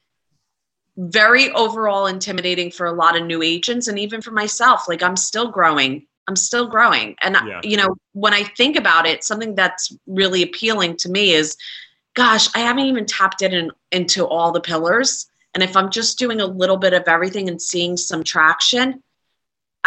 very 0.97 1.51
overall 1.51 2.07
intimidating 2.07 2.71
for 2.71 2.87
a 2.87 2.91
lot 2.91 3.15
of 3.15 3.25
new 3.25 3.41
agents 3.41 3.87
and 3.87 3.97
even 3.99 4.21
for 4.21 4.31
myself 4.31 4.87
like 4.87 5.01
i'm 5.01 5.15
still 5.15 5.49
growing 5.49 6.05
I'm 6.27 6.35
still 6.35 6.67
growing. 6.67 7.15
And 7.21 7.37
yeah. 7.45 7.61
you 7.63 7.77
know, 7.77 7.95
when 8.13 8.33
I 8.33 8.43
think 8.43 8.75
about 8.75 9.07
it, 9.07 9.23
something 9.23 9.55
that's 9.55 9.95
really 10.07 10.43
appealing 10.43 10.97
to 10.97 11.09
me 11.09 11.31
is 11.31 11.55
gosh, 12.15 12.49
I 12.55 12.59
haven't 12.59 12.85
even 12.85 13.05
tapped 13.05 13.43
in 13.43 13.71
into 13.91 14.25
all 14.25 14.51
the 14.51 14.59
pillars. 14.59 15.27
And 15.53 15.63
if 15.63 15.77
I'm 15.77 15.91
just 15.91 16.17
doing 16.17 16.41
a 16.41 16.45
little 16.45 16.77
bit 16.77 16.93
of 16.93 17.03
everything 17.07 17.47
and 17.47 17.61
seeing 17.61 17.95
some 17.95 18.23
traction, 18.23 19.03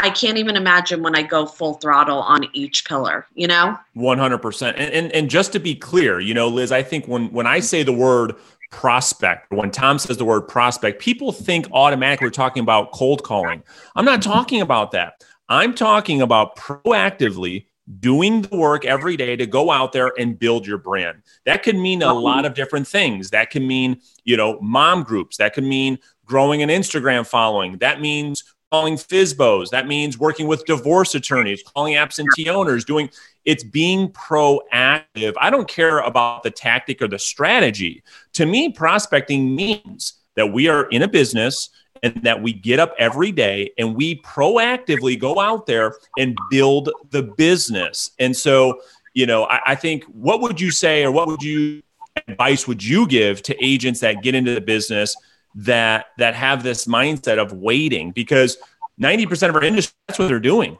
I 0.02 0.10
can't 0.10 0.38
even 0.38 0.56
imagine 0.56 1.02
when 1.02 1.14
I 1.14 1.22
go 1.22 1.44
full 1.46 1.74
throttle 1.74 2.20
on 2.20 2.46
each 2.54 2.86
pillar, 2.86 3.26
you 3.34 3.46
know? 3.46 3.78
100%. 3.96 4.68
And, 4.68 4.76
and, 4.78 5.12
and 5.12 5.28
just 5.28 5.52
to 5.52 5.60
be 5.60 5.74
clear, 5.74 6.20
you 6.20 6.32
know, 6.32 6.48
Liz, 6.48 6.72
I 6.72 6.82
think 6.82 7.06
when, 7.06 7.30
when 7.32 7.46
I 7.46 7.60
say 7.60 7.82
the 7.82 7.92
word 7.92 8.34
prospect, 8.70 9.52
when 9.52 9.70
Tom 9.70 9.98
says 9.98 10.16
the 10.16 10.24
word 10.24 10.42
prospect, 10.42 11.02
people 11.02 11.32
think 11.32 11.66
automatically 11.72 12.26
we're 12.26 12.30
talking 12.30 12.62
about 12.62 12.92
cold 12.92 13.22
calling. 13.22 13.62
I'm 13.94 14.04
not 14.04 14.22
talking 14.22 14.62
about 14.62 14.92
that. 14.92 15.22
I'm 15.48 15.74
talking 15.74 16.22
about 16.22 16.56
proactively 16.56 17.66
doing 17.98 18.42
the 18.42 18.56
work 18.56 18.84
every 18.84 19.16
day 19.16 19.34
to 19.36 19.46
go 19.46 19.70
out 19.70 19.92
there 19.92 20.12
and 20.18 20.38
build 20.38 20.66
your 20.66 20.78
brand. 20.78 21.22
That 21.44 21.62
could 21.62 21.76
mean 21.76 22.02
a 22.02 22.14
lot 22.14 22.46
of 22.46 22.54
different 22.54 22.86
things. 22.86 23.30
That 23.30 23.50
can 23.50 23.66
mean, 23.66 24.00
you 24.24 24.36
know, 24.36 24.60
mom 24.60 25.02
groups. 25.02 25.38
That 25.38 25.54
could 25.54 25.64
mean 25.64 25.98
growing 26.24 26.62
an 26.62 26.68
Instagram 26.68 27.26
following. 27.26 27.78
That 27.78 28.00
means 28.00 28.44
calling 28.70 28.94
FSBOs. 28.94 29.70
That 29.70 29.86
means 29.86 30.18
working 30.18 30.46
with 30.46 30.64
divorce 30.64 31.14
attorneys, 31.14 31.62
calling 31.62 31.96
absentee 31.96 32.48
owners, 32.48 32.84
doing 32.84 33.10
it's 33.44 33.64
being 33.64 34.10
proactive. 34.10 35.34
I 35.40 35.50
don't 35.50 35.68
care 35.68 36.00
about 36.00 36.42
the 36.42 36.50
tactic 36.50 37.02
or 37.02 37.08
the 37.08 37.18
strategy. 37.18 38.02
To 38.34 38.46
me, 38.46 38.70
prospecting 38.70 39.54
means 39.54 40.14
that 40.36 40.52
we 40.52 40.68
are 40.68 40.84
in 40.90 41.02
a 41.02 41.08
business 41.08 41.70
and 42.02 42.14
that 42.22 42.40
we 42.40 42.52
get 42.52 42.78
up 42.78 42.94
every 42.98 43.32
day 43.32 43.72
and 43.76 43.94
we 43.94 44.20
proactively 44.22 45.18
go 45.18 45.38
out 45.40 45.66
there 45.66 45.96
and 46.18 46.36
build 46.50 46.90
the 47.10 47.22
business. 47.22 48.10
And 48.18 48.36
so, 48.36 48.80
you 49.14 49.26
know, 49.26 49.44
I, 49.44 49.60
I 49.66 49.74
think 49.74 50.04
what 50.04 50.40
would 50.40 50.60
you 50.60 50.70
say 50.70 51.04
or 51.04 51.10
what 51.10 51.26
would 51.26 51.42
you 51.42 51.82
advice 52.28 52.66
would 52.66 52.84
you 52.84 53.06
give 53.06 53.42
to 53.42 53.64
agents 53.64 54.00
that 54.00 54.22
get 54.22 54.34
into 54.34 54.54
the 54.54 54.60
business 54.60 55.16
that 55.54 56.06
that 56.18 56.34
have 56.34 56.62
this 56.62 56.86
mindset 56.86 57.38
of 57.38 57.52
waiting 57.52 58.12
because 58.12 58.56
90% 59.00 59.48
of 59.48 59.56
our 59.56 59.64
industry 59.64 59.94
that's 60.06 60.18
what 60.18 60.28
they're 60.28 60.40
doing. 60.40 60.78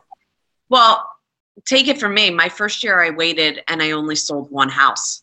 Well 0.68 1.06
take 1.66 1.88
it 1.88 1.98
from 1.98 2.14
me. 2.14 2.30
My 2.30 2.48
first 2.48 2.83
year 2.83 3.02
i 3.02 3.11
waited 3.11 3.62
and 3.68 3.83
i 3.83 3.90
only 3.90 4.16
sold 4.16 4.50
one 4.50 4.68
house. 4.68 5.22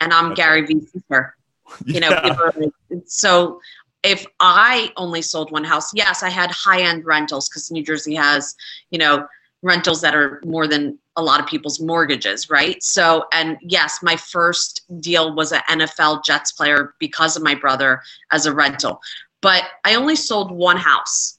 And 0.00 0.12
i'm 0.12 0.26
okay. 0.32 0.34
gary 0.36 0.66
vee 0.66 0.80
you 1.84 2.00
know 2.00 2.32
so 3.04 3.60
if 4.02 4.24
I 4.38 4.92
only 4.96 5.22
sold 5.22 5.50
one 5.50 5.64
house, 5.64 5.92
yes, 5.92 6.22
I 6.22 6.30
had 6.30 6.50
high 6.50 6.82
end 6.82 7.04
rentals 7.04 7.48
because 7.48 7.70
New 7.70 7.82
Jersey 7.82 8.14
has, 8.14 8.54
you 8.90 8.98
know, 8.98 9.26
rentals 9.62 10.00
that 10.00 10.14
are 10.14 10.40
more 10.44 10.66
than 10.66 10.98
a 11.16 11.22
lot 11.22 11.40
of 11.40 11.46
people's 11.46 11.80
mortgages, 11.80 12.48
right? 12.48 12.82
So, 12.82 13.26
and 13.32 13.58
yes, 13.60 14.00
my 14.02 14.16
first 14.16 14.82
deal 15.00 15.34
was 15.34 15.52
an 15.52 15.62
NFL 15.68 16.24
Jets 16.24 16.52
player 16.52 16.94
because 16.98 17.36
of 17.36 17.42
my 17.42 17.54
brother 17.54 18.02
as 18.30 18.46
a 18.46 18.54
rental, 18.54 19.00
but 19.40 19.64
I 19.84 19.96
only 19.96 20.16
sold 20.16 20.52
one 20.52 20.76
house. 20.76 21.38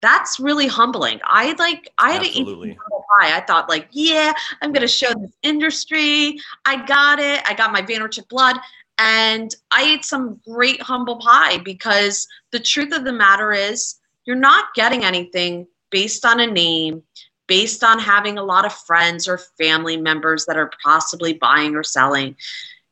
That's 0.00 0.38
really 0.38 0.66
humbling. 0.66 1.20
I 1.24 1.54
like, 1.58 1.90
I 1.98 2.12
had 2.12 2.22
Absolutely. 2.22 2.74
to. 2.74 2.80
I 3.18 3.40
thought, 3.40 3.68
like, 3.68 3.88
yeah, 3.92 4.32
I'm 4.60 4.72
going 4.72 4.82
to 4.82 4.88
show 4.88 5.12
this 5.14 5.32
industry. 5.42 6.38
I 6.66 6.84
got 6.84 7.18
it. 7.18 7.42
I 7.46 7.54
got 7.54 7.72
my 7.72 7.80
Vaynerchuk 7.80 8.28
blood. 8.28 8.56
And 8.98 9.54
I 9.70 9.84
ate 9.84 10.04
some 10.04 10.40
great 10.46 10.82
humble 10.82 11.16
pie 11.16 11.58
because 11.58 12.26
the 12.50 12.60
truth 12.60 12.94
of 12.94 13.04
the 13.04 13.12
matter 13.12 13.52
is, 13.52 13.96
you're 14.24 14.36
not 14.36 14.74
getting 14.74 15.04
anything 15.04 15.66
based 15.90 16.24
on 16.24 16.40
a 16.40 16.46
name, 16.46 17.02
based 17.46 17.84
on 17.84 17.98
having 17.98 18.38
a 18.38 18.42
lot 18.42 18.64
of 18.64 18.72
friends 18.72 19.28
or 19.28 19.38
family 19.38 19.96
members 19.96 20.46
that 20.46 20.56
are 20.56 20.70
possibly 20.82 21.34
buying 21.34 21.74
or 21.76 21.82
selling. 21.82 22.36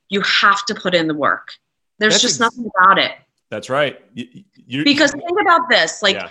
You 0.08 0.20
have 0.20 0.64
to 0.66 0.74
put 0.74 0.94
in 0.94 1.08
the 1.08 1.14
work. 1.14 1.52
There's 1.98 2.14
that's 2.14 2.22
just 2.22 2.40
ex- 2.40 2.56
nothing 2.56 2.70
about 2.76 2.98
it. 2.98 3.12
That's 3.50 3.70
right. 3.70 4.00
You, 4.14 4.84
because 4.84 5.12
think 5.12 5.40
about 5.40 5.68
this 5.68 6.02
like, 6.02 6.16
yeah. 6.16 6.28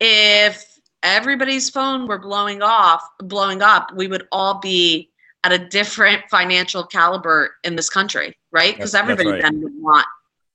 if 0.00 0.80
everybody's 1.02 1.70
phone 1.70 2.06
were 2.06 2.18
blowing 2.18 2.62
off, 2.62 3.02
blowing 3.18 3.62
up, 3.62 3.94
we 3.94 4.06
would 4.06 4.26
all 4.32 4.58
be 4.60 5.10
at 5.44 5.52
a 5.52 5.58
different 5.58 6.22
financial 6.30 6.84
caliber 6.84 7.54
in 7.64 7.76
this 7.76 7.88
country, 7.88 8.36
right? 8.50 8.74
Because 8.74 8.94
everybody 8.94 9.30
right. 9.30 9.42
then 9.42 9.62
would 9.62 9.80
want 9.80 10.06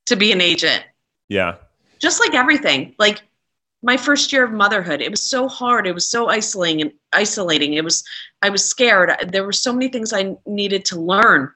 to 0.06 0.16
be 0.16 0.32
an 0.32 0.42
agent. 0.42 0.84
Yeah. 1.30 1.56
Just 2.00 2.20
like 2.20 2.34
everything. 2.34 2.94
Like 3.00 3.22
my 3.84 3.98
first 3.98 4.32
year 4.32 4.46
of 4.46 4.52
motherhood, 4.52 5.02
it 5.02 5.12
was 5.12 5.22
so 5.22 5.48
hard. 5.48 5.86
It 5.86 5.94
was 5.94 6.08
so 6.08 6.30
isolating 6.30 6.82
and 6.82 6.92
isolating. 7.12 7.74
It 7.74 7.84
was 7.84 8.04
I 8.42 8.50
was 8.50 8.68
scared. 8.68 9.12
There 9.28 9.44
were 9.44 9.52
so 9.52 9.74
many 9.74 9.90
things 9.90 10.14
I 10.14 10.36
needed 10.46 10.86
to 10.86 11.00
learn 11.00 11.52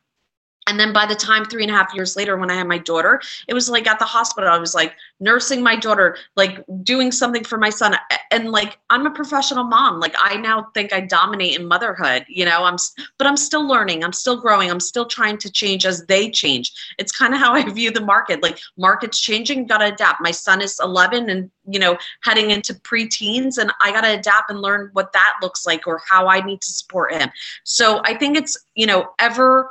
and 0.67 0.79
then 0.79 0.93
by 0.93 1.05
the 1.05 1.15
time 1.15 1.45
three 1.45 1.63
and 1.63 1.71
a 1.71 1.75
half 1.75 1.93
years 1.93 2.15
later 2.15 2.37
when 2.37 2.51
i 2.51 2.55
had 2.55 2.67
my 2.67 2.77
daughter 2.77 3.21
it 3.47 3.53
was 3.53 3.69
like 3.69 3.87
at 3.87 3.99
the 3.99 4.05
hospital 4.05 4.49
i 4.49 4.57
was 4.57 4.75
like 4.75 4.93
nursing 5.19 5.63
my 5.63 5.75
daughter 5.75 6.17
like 6.35 6.63
doing 6.83 7.11
something 7.11 7.43
for 7.43 7.57
my 7.57 7.69
son. 7.69 7.95
And 8.31 8.51
like 8.51 8.77
i'm 8.89 9.05
a 9.05 9.11
professional 9.11 9.63
mom. 9.63 9.99
Like 9.99 10.15
i 10.19 10.35
now 10.35 10.67
think 10.73 10.93
i 10.93 11.01
dominate 11.01 11.59
in 11.59 11.67
motherhood 11.67 12.25
you 12.27 12.45
know? 12.45 12.63
I'm 12.63 12.77
but 13.17 13.27
i'm 13.27 13.37
still 13.37 13.67
learning. 13.67 14.03
I'm 14.03 14.13
still 14.13 14.39
growing. 14.39 14.69
I'm 14.69 14.79
still 14.79 15.05
trying 15.05 15.37
to 15.39 15.51
change 15.51 15.85
as 15.85 16.05
they 16.05 16.29
change. 16.29 16.73
It's 16.97 17.11
kind 17.11 17.33
of 17.33 17.39
how 17.43 17.53
i 17.53 17.67
view 17.69 17.91
the 17.91 18.01
market. 18.01 18.43
Like 18.43 18.59
market's 18.77 19.19
changing. 19.19 19.67
Got 19.67 19.79
to 19.79 19.93
adapt. 19.93 20.21
My 20.21 20.31
son 20.31 20.61
is 20.61 20.79
11 20.81 21.29
and 21.29 21.49
you 21.69 21.79
know 21.79 21.97
heading 22.23 22.51
into 22.51 22.73
preteens 22.73 23.57
and 23.57 23.71
i 23.81 23.91
got 23.91 24.01
to 24.01 24.17
adapt 24.17 24.49
and 24.49 24.61
learn 24.61 24.89
what 24.93 25.11
that 25.11 25.33
looks 25.41 25.65
like 25.65 25.85
or 25.85 25.99
how 26.07 26.27
i 26.27 26.39
need 26.39 26.61
to 26.61 26.71
support 26.71 27.13
him. 27.13 27.29
So 27.63 28.01
i 28.03 28.13
think 28.13 28.37
it's 28.37 28.57
you 28.75 28.85
know 28.85 29.09
ever 29.19 29.69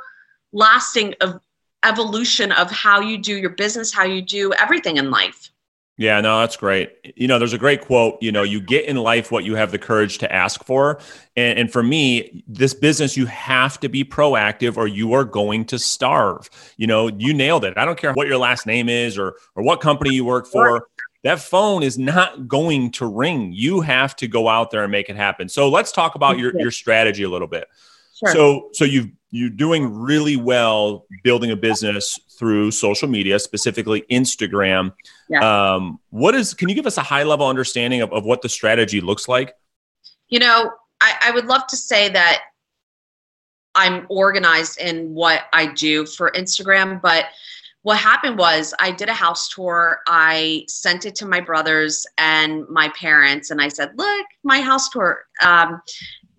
lasting 0.53 1.15
of 1.21 1.39
evolution 1.83 2.51
of 2.51 2.71
how 2.71 2.99
you 2.99 3.17
do 3.17 3.35
your 3.35 3.51
business, 3.51 3.93
how 3.93 4.03
you 4.03 4.21
do 4.21 4.53
everything 4.53 4.97
in 4.97 5.11
life. 5.11 5.51
Yeah, 5.99 6.21
no, 6.21 6.41
that's 6.41 6.57
great. 6.57 6.91
You 7.15 7.27
know, 7.27 7.39
there's 7.39 7.53
a 7.53 7.57
great 7.57 7.81
quote, 7.81 8.21
you 8.21 8.31
know, 8.31 8.43
you 8.43 8.61
get 8.61 8.85
in 8.85 8.97
life 8.97 9.31
what 9.31 9.43
you 9.43 9.55
have 9.55 9.71
the 9.71 9.79
courage 9.79 10.19
to 10.19 10.31
ask 10.31 10.63
for. 10.63 10.99
And, 11.35 11.57
and, 11.57 11.71
for 11.71 11.81
me, 11.81 12.43
this 12.47 12.75
business, 12.75 13.17
you 13.17 13.25
have 13.25 13.79
to 13.79 13.89
be 13.89 14.03
proactive 14.05 14.77
or 14.77 14.87
you 14.87 15.13
are 15.13 15.23
going 15.25 15.65
to 15.65 15.79
starve. 15.79 16.51
You 16.77 16.85
know, 16.85 17.07
you 17.07 17.33
nailed 17.33 17.65
it. 17.65 17.79
I 17.79 17.85
don't 17.85 17.97
care 17.97 18.13
what 18.13 18.27
your 18.27 18.37
last 18.37 18.67
name 18.67 18.89
is 18.89 19.17
or, 19.17 19.37
or 19.55 19.63
what 19.63 19.81
company 19.81 20.13
you 20.13 20.23
work 20.23 20.45
for. 20.45 20.87
That 21.23 21.39
phone 21.39 21.81
is 21.81 21.97
not 21.97 22.47
going 22.47 22.91
to 22.91 23.07
ring. 23.07 23.51
You 23.51 23.81
have 23.81 24.15
to 24.17 24.27
go 24.27 24.47
out 24.47 24.69
there 24.69 24.83
and 24.83 24.91
make 24.91 25.09
it 25.09 25.15
happen. 25.15 25.49
So 25.49 25.67
let's 25.67 25.91
talk 25.91 26.13
about 26.13 26.37
your, 26.37 26.57
your 26.59 26.71
strategy 26.71 27.23
a 27.23 27.29
little 27.29 27.47
bit. 27.47 27.67
Sure. 28.13 28.31
So, 28.31 28.69
so 28.73 28.85
you've 28.85 29.09
you're 29.31 29.49
doing 29.49 29.93
really 29.93 30.37
well 30.37 31.05
building 31.23 31.51
a 31.51 31.55
business 31.55 32.17
through 32.37 32.71
social 32.71 33.07
media, 33.07 33.39
specifically 33.39 34.05
Instagram. 34.11 34.93
Yeah. 35.29 35.73
Um, 35.73 35.99
what 36.09 36.35
is, 36.35 36.53
can 36.53 36.69
you 36.69 36.75
give 36.75 36.85
us 36.85 36.97
a 36.97 37.03
high 37.03 37.23
level 37.23 37.47
understanding 37.47 38.01
of, 38.01 38.11
of 38.13 38.25
what 38.25 38.41
the 38.41 38.49
strategy 38.49 39.01
looks 39.01 39.27
like? 39.27 39.53
You 40.29 40.39
know, 40.39 40.71
I, 41.01 41.15
I 41.23 41.31
would 41.31 41.45
love 41.45 41.67
to 41.67 41.75
say 41.75 42.09
that 42.09 42.43
I'm 43.75 44.07
organized 44.09 44.79
in 44.79 45.13
what 45.13 45.43
I 45.53 45.67
do 45.73 46.05
for 46.05 46.31
Instagram, 46.31 47.01
but 47.01 47.25
what 47.83 47.97
happened 47.99 48.37
was 48.37 48.73
I 48.79 48.91
did 48.91 49.07
a 49.07 49.13
house 49.13 49.47
tour. 49.47 49.99
I 50.07 50.65
sent 50.67 51.05
it 51.05 51.15
to 51.15 51.25
my 51.25 51.39
brothers 51.39 52.05
and 52.17 52.67
my 52.67 52.89
parents, 52.89 53.49
and 53.49 53.61
I 53.61 53.69
said, 53.69 53.91
"Look, 53.95 54.25
my 54.43 54.59
house 54.59 54.89
tour." 54.89 55.25
Um, 55.41 55.81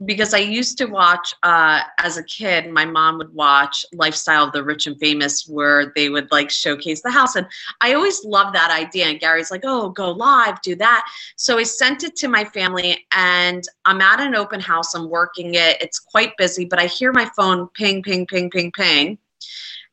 because 0.05 0.33
I 0.33 0.39
used 0.39 0.79
to 0.79 0.87
watch 0.87 1.35
uh, 1.43 1.81
as 1.99 2.17
a 2.17 2.23
kid, 2.23 2.71
my 2.71 2.85
mom 2.85 3.19
would 3.19 3.35
watch 3.35 3.85
Lifestyle 3.93 4.45
of 4.45 4.53
the 4.53 4.63
Rich 4.63 4.87
and 4.87 4.99
Famous, 4.99 5.49
where 5.49 5.93
they 5.97 6.09
would 6.09 6.31
like 6.31 6.51
showcase 6.51 7.03
the 7.03 7.11
house. 7.11 7.37
And 7.37 7.47
I 7.81 7.95
always 7.95 8.25
loved 8.25 8.55
that 8.55 8.71
idea. 8.71 9.07
And 9.07 9.21
Gary's 9.21 9.51
like, 9.51 9.63
oh, 9.65 9.91
go 9.91 10.13
live, 10.13 10.61
do 10.63 10.77
that. 10.77 11.07
So 11.37 11.59
I 11.59 11.65
sent 11.65 12.05
it 12.05 12.15
to 12.17 12.29
my 12.29 12.45
family, 12.45 13.07
and 13.13 13.65
I'm 13.85 14.01
at 14.01 14.21
an 14.21 14.35
open 14.35 14.61
house. 14.61 14.95
I'm 14.95 15.09
working 15.09 15.55
it. 15.55 15.81
It's 15.81 15.99
quite 15.99 16.37
busy, 16.37 16.65
but 16.65 16.79
I 16.79 16.87
hear 16.87 17.13
my 17.13 17.29
phone 17.37 17.69
ping, 17.75 18.03
ping, 18.03 18.27
ping, 18.27 18.51
ping, 18.51 18.71
ping. 18.73 19.19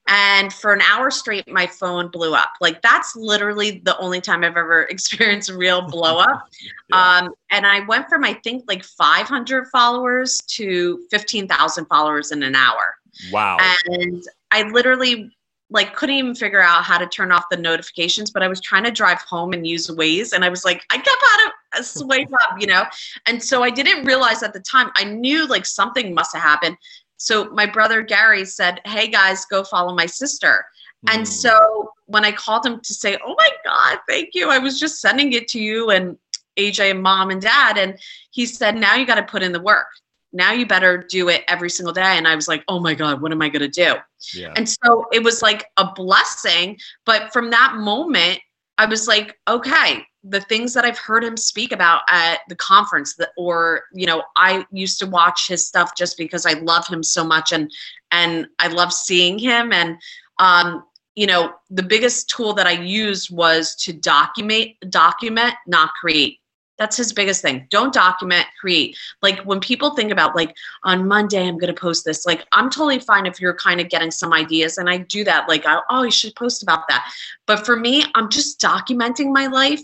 And 0.07 0.53
for 0.53 0.71
an 0.71 0.81
hour 0.81 1.09
straight, 1.09 1.47
my 1.47 1.65
phone 1.65 2.09
blew 2.09 2.35
up. 2.35 2.53
Like 2.61 2.81
that's 2.81 3.15
literally 3.15 3.81
the 3.85 3.97
only 3.97 4.21
time 4.21 4.43
I've 4.43 4.57
ever 4.57 4.83
experienced 4.89 5.49
a 5.49 5.57
real 5.57 5.81
blow 5.81 6.17
up. 6.19 6.47
yeah. 6.89 7.19
um, 7.19 7.33
and 7.49 7.65
I 7.65 7.81
went 7.85 8.07
from 8.09 8.23
I 8.23 8.33
think 8.43 8.65
like 8.67 8.83
500 8.83 9.67
followers 9.67 10.41
to 10.49 11.05
15,000 11.09 11.85
followers 11.85 12.31
in 12.31 12.43
an 12.43 12.55
hour. 12.55 12.95
Wow. 13.31 13.57
And 13.87 14.23
I 14.51 14.63
literally 14.63 15.31
like 15.71 15.95
couldn't 15.95 16.15
even 16.15 16.35
figure 16.35 16.61
out 16.61 16.83
how 16.83 16.97
to 16.97 17.07
turn 17.07 17.31
off 17.31 17.45
the 17.49 17.57
notifications, 17.57 18.29
but 18.29 18.43
I 18.43 18.47
was 18.47 18.61
trying 18.61 18.83
to 18.83 18.91
drive 18.91 19.21
home 19.21 19.53
and 19.53 19.65
use 19.65 19.87
Waze, 19.87 20.33
and 20.33 20.45
I 20.45 20.49
was 20.49 20.63
like, 20.63 20.83
I 20.91 20.97
kept 20.97 21.09
how 21.21 21.51
to 21.77 21.83
swipe 21.83 22.31
up, 22.41 22.59
you 22.59 22.67
know. 22.67 22.83
And 23.25 23.41
so 23.41 23.63
I 23.63 23.71
didn't 23.71 24.05
realize 24.05 24.43
at 24.43 24.53
the 24.53 24.59
time. 24.59 24.91
I 24.95 25.03
knew 25.03 25.47
like 25.47 25.65
something 25.65 26.13
must 26.13 26.33
have 26.33 26.43
happened. 26.43 26.77
So 27.25 27.49
my 27.49 27.65
brother 27.65 28.03
Gary 28.03 28.45
said, 28.45 28.81
Hey 28.85 29.07
guys, 29.07 29.45
go 29.45 29.63
follow 29.63 29.95
my 29.95 30.05
sister. 30.05 30.63
Mm. 31.07 31.13
And 31.13 31.21
hmm. 31.21 31.25
so 31.25 31.89
when 32.05 32.23
I 32.23 32.31
called 32.31 32.65
him 32.65 32.79
to 32.81 32.93
say, 32.93 33.17
Oh 33.25 33.35
my 33.37 33.49
God, 33.65 33.99
thank 34.07 34.29
you, 34.33 34.51
I 34.51 34.59
was 34.59 34.79
just 34.79 35.01
sending 35.01 35.33
it 35.33 35.47
to 35.49 35.59
you. 35.59 35.89
And 35.89 36.17
AJ 36.57 36.91
and 36.91 37.01
mom 37.01 37.31
and 37.31 37.41
dad. 37.41 37.77
And 37.77 37.97
he 38.31 38.45
said, 38.45 38.75
now 38.75 38.95
you 38.95 39.05
got 39.05 39.15
to 39.15 39.23
put 39.23 39.43
in 39.43 39.51
the 39.51 39.61
work. 39.61 39.87
Now 40.33 40.51
you 40.51 40.65
better 40.65 41.05
do 41.09 41.29
it 41.29 41.43
every 41.47 41.69
single 41.69 41.93
day. 41.93 42.01
And 42.01 42.27
I 42.27 42.35
was 42.35 42.47
like, 42.47 42.63
oh 42.67 42.79
my 42.79 42.93
God, 42.93 43.21
what 43.21 43.31
am 43.31 43.41
I 43.41 43.49
going 43.49 43.61
to 43.61 43.67
do? 43.67 43.95
Yeah. 44.33 44.53
And 44.55 44.67
so 44.67 45.05
it 45.13 45.23
was 45.23 45.41
like 45.41 45.65
a 45.77 45.91
blessing. 45.93 46.77
But 47.05 47.31
from 47.31 47.49
that 47.51 47.75
moment, 47.75 48.39
I 48.77 48.85
was 48.85 49.07
like, 49.07 49.37
okay, 49.47 50.05
the 50.27 50.41
things 50.41 50.73
that 50.73 50.85
I've 50.85 50.97
heard 50.97 51.23
him 51.23 51.37
speak 51.37 51.71
about 51.71 52.01
at 52.09 52.39
the 52.49 52.55
conference 52.55 53.15
that, 53.15 53.29
or, 53.37 53.83
you 53.93 54.07
know, 54.07 54.23
I 54.35 54.65
used 54.71 54.99
to 54.99 55.07
watch 55.07 55.47
his 55.47 55.67
stuff 55.67 55.95
just 55.95 56.17
because 56.17 56.45
I 56.45 56.53
love 56.53 56.87
him 56.87 57.03
so 57.03 57.23
much 57.23 57.51
and, 57.51 57.71
and 58.11 58.47
I 58.59 58.67
love 58.67 58.91
seeing 58.91 59.37
him. 59.37 59.71
And, 59.71 59.97
um, 60.39 60.83
you 61.13 61.27
know, 61.27 61.53
the 61.69 61.83
biggest 61.83 62.29
tool 62.29 62.53
that 62.53 62.65
I 62.65 62.71
used 62.71 63.29
was 63.29 63.75
to 63.77 63.93
document, 63.93 64.71
document, 64.89 65.53
not 65.67 65.91
create. 65.99 66.39
That's 66.77 66.97
his 66.97 67.13
biggest 67.13 67.41
thing. 67.41 67.67
Don't 67.69 67.93
document, 67.93 68.47
create. 68.59 68.97
Like 69.21 69.39
when 69.43 69.61
people 69.61 69.91
think 69.91 70.11
about 70.11 70.35
like 70.35 70.53
on 70.83 71.07
Monday 71.07 71.47
I'm 71.47 71.57
going 71.57 71.73
to 71.73 71.79
post 71.79 72.03
this. 72.03 72.25
Like 72.25 72.45
I'm 72.51 72.69
totally 72.69 72.99
fine 72.99 73.25
if 73.25 73.39
you're 73.39 73.55
kind 73.55 73.79
of 73.79 73.89
getting 73.89 74.11
some 74.11 74.33
ideas 74.33 74.77
and 74.77 74.89
I 74.89 74.97
do 74.97 75.23
that 75.23 75.47
like 75.47 75.65
I, 75.65 75.79
oh 75.89 76.03
you 76.03 76.11
should 76.11 76.35
post 76.35 76.63
about 76.63 76.87
that. 76.89 77.09
But 77.45 77.65
for 77.65 77.77
me, 77.77 78.03
I'm 78.13 78.29
just 78.29 78.59
documenting 78.59 79.31
my 79.31 79.47
life. 79.47 79.79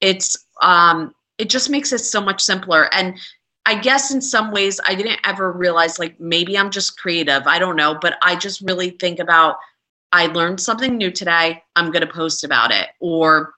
It's 0.00 0.36
um 0.62 1.14
it 1.38 1.50
just 1.50 1.70
makes 1.70 1.92
it 1.92 1.98
so 1.98 2.20
much 2.20 2.40
simpler 2.40 2.92
and 2.94 3.18
I 3.66 3.74
guess 3.74 4.12
in 4.14 4.22
some 4.22 4.52
ways 4.52 4.80
I 4.86 4.94
didn't 4.94 5.18
ever 5.24 5.50
realize 5.50 5.98
like 5.98 6.18
maybe 6.20 6.56
I'm 6.56 6.70
just 6.70 6.98
creative. 6.98 7.48
I 7.48 7.58
don't 7.58 7.74
know, 7.74 7.98
but 8.00 8.16
I 8.22 8.36
just 8.36 8.60
really 8.60 8.90
think 8.90 9.18
about 9.18 9.56
I 10.12 10.26
learned 10.26 10.60
something 10.60 10.96
new 10.96 11.10
today. 11.10 11.62
I'm 11.74 11.90
going 11.90 12.06
to 12.06 12.12
post 12.12 12.44
about 12.44 12.70
it. 12.70 12.90
Or 13.00 13.54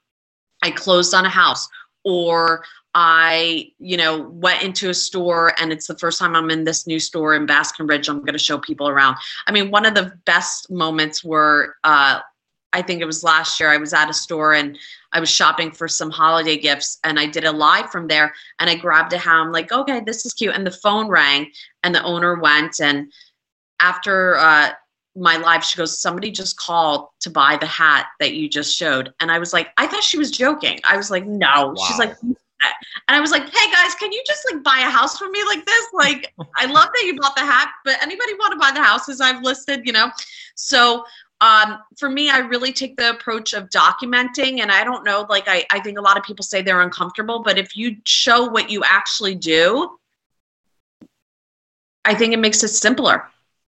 I 0.62 0.70
closed 0.70 1.12
on 1.12 1.26
a 1.26 1.28
house. 1.28 1.68
Or 2.04 2.64
I, 2.94 3.70
you 3.78 3.98
know, 3.98 4.22
went 4.30 4.62
into 4.62 4.88
a 4.88 4.94
store 4.94 5.52
and 5.60 5.72
it's 5.72 5.86
the 5.86 5.98
first 5.98 6.18
time 6.18 6.34
I'm 6.34 6.50
in 6.50 6.64
this 6.64 6.86
new 6.86 6.98
store 6.98 7.34
in 7.34 7.44
Basking 7.44 7.86
Ridge. 7.86 8.08
I'm 8.08 8.20
going 8.20 8.32
to 8.32 8.38
show 8.38 8.58
people 8.58 8.88
around. 8.88 9.16
I 9.46 9.52
mean, 9.52 9.70
one 9.70 9.84
of 9.84 9.94
the 9.94 10.18
best 10.24 10.70
moments 10.70 11.22
were, 11.22 11.76
uh, 11.84 12.20
I 12.72 12.82
think 12.82 13.00
it 13.00 13.06
was 13.06 13.24
last 13.24 13.58
year, 13.58 13.70
I 13.70 13.78
was 13.78 13.94
at 13.94 14.10
a 14.10 14.14
store 14.14 14.54
and 14.54 14.78
I 15.12 15.20
was 15.20 15.30
shopping 15.30 15.70
for 15.70 15.88
some 15.88 16.10
holiday 16.10 16.58
gifts 16.58 16.98
and 17.02 17.18
I 17.18 17.26
did 17.26 17.44
a 17.44 17.52
live 17.52 17.90
from 17.90 18.08
there 18.08 18.34
and 18.58 18.68
I 18.68 18.74
grabbed 18.74 19.12
a 19.14 19.18
hat. 19.18 19.40
I'm 19.40 19.52
like, 19.52 19.72
okay, 19.72 20.00
this 20.00 20.26
is 20.26 20.34
cute. 20.34 20.54
And 20.54 20.66
the 20.66 20.70
phone 20.70 21.08
rang 21.08 21.50
and 21.82 21.94
the 21.94 22.02
owner 22.02 22.38
went 22.38 22.80
and 22.80 23.10
after 23.80 24.36
uh, 24.36 24.70
my 25.18 25.36
live 25.36 25.64
she 25.64 25.76
goes 25.76 25.98
somebody 25.98 26.30
just 26.30 26.56
called 26.58 27.08
to 27.20 27.30
buy 27.30 27.56
the 27.56 27.66
hat 27.66 28.06
that 28.20 28.34
you 28.34 28.48
just 28.48 28.76
showed 28.76 29.12
and 29.20 29.30
i 29.30 29.38
was 29.38 29.52
like 29.52 29.68
i 29.76 29.86
thought 29.86 30.02
she 30.02 30.18
was 30.18 30.30
joking 30.30 30.78
i 30.88 30.96
was 30.96 31.10
like 31.10 31.26
no 31.26 31.68
wow. 31.68 31.84
she's 31.86 31.98
like 31.98 32.14
and 32.22 32.36
i 33.08 33.20
was 33.20 33.30
like 33.30 33.42
hey 33.42 33.72
guys 33.72 33.94
can 33.96 34.12
you 34.12 34.22
just 34.26 34.44
like 34.52 34.62
buy 34.62 34.78
a 34.78 34.90
house 34.90 35.18
for 35.18 35.28
me 35.28 35.42
like 35.44 35.64
this 35.66 35.86
like 35.92 36.32
i 36.56 36.66
love 36.66 36.88
that 36.94 37.04
you 37.04 37.18
bought 37.18 37.34
the 37.34 37.42
hat 37.42 37.70
but 37.84 38.00
anybody 38.02 38.32
want 38.34 38.52
to 38.52 38.58
buy 38.58 38.70
the 38.72 38.82
houses 38.82 39.20
i've 39.20 39.42
listed 39.42 39.80
you 39.84 39.92
know 39.92 40.10
so 40.54 41.04
um, 41.40 41.78
for 41.96 42.10
me 42.10 42.30
i 42.30 42.38
really 42.38 42.72
take 42.72 42.96
the 42.96 43.10
approach 43.10 43.52
of 43.52 43.68
documenting 43.70 44.60
and 44.60 44.70
i 44.70 44.84
don't 44.84 45.04
know 45.04 45.26
like 45.28 45.44
I, 45.46 45.64
I 45.70 45.80
think 45.80 45.98
a 45.98 46.02
lot 46.02 46.16
of 46.16 46.24
people 46.24 46.42
say 46.42 46.62
they're 46.62 46.80
uncomfortable 46.80 47.42
but 47.42 47.58
if 47.58 47.76
you 47.76 47.96
show 48.04 48.48
what 48.48 48.70
you 48.70 48.82
actually 48.84 49.34
do 49.34 49.98
i 52.04 52.14
think 52.14 52.32
it 52.32 52.38
makes 52.38 52.62
it 52.62 52.68
simpler 52.68 53.28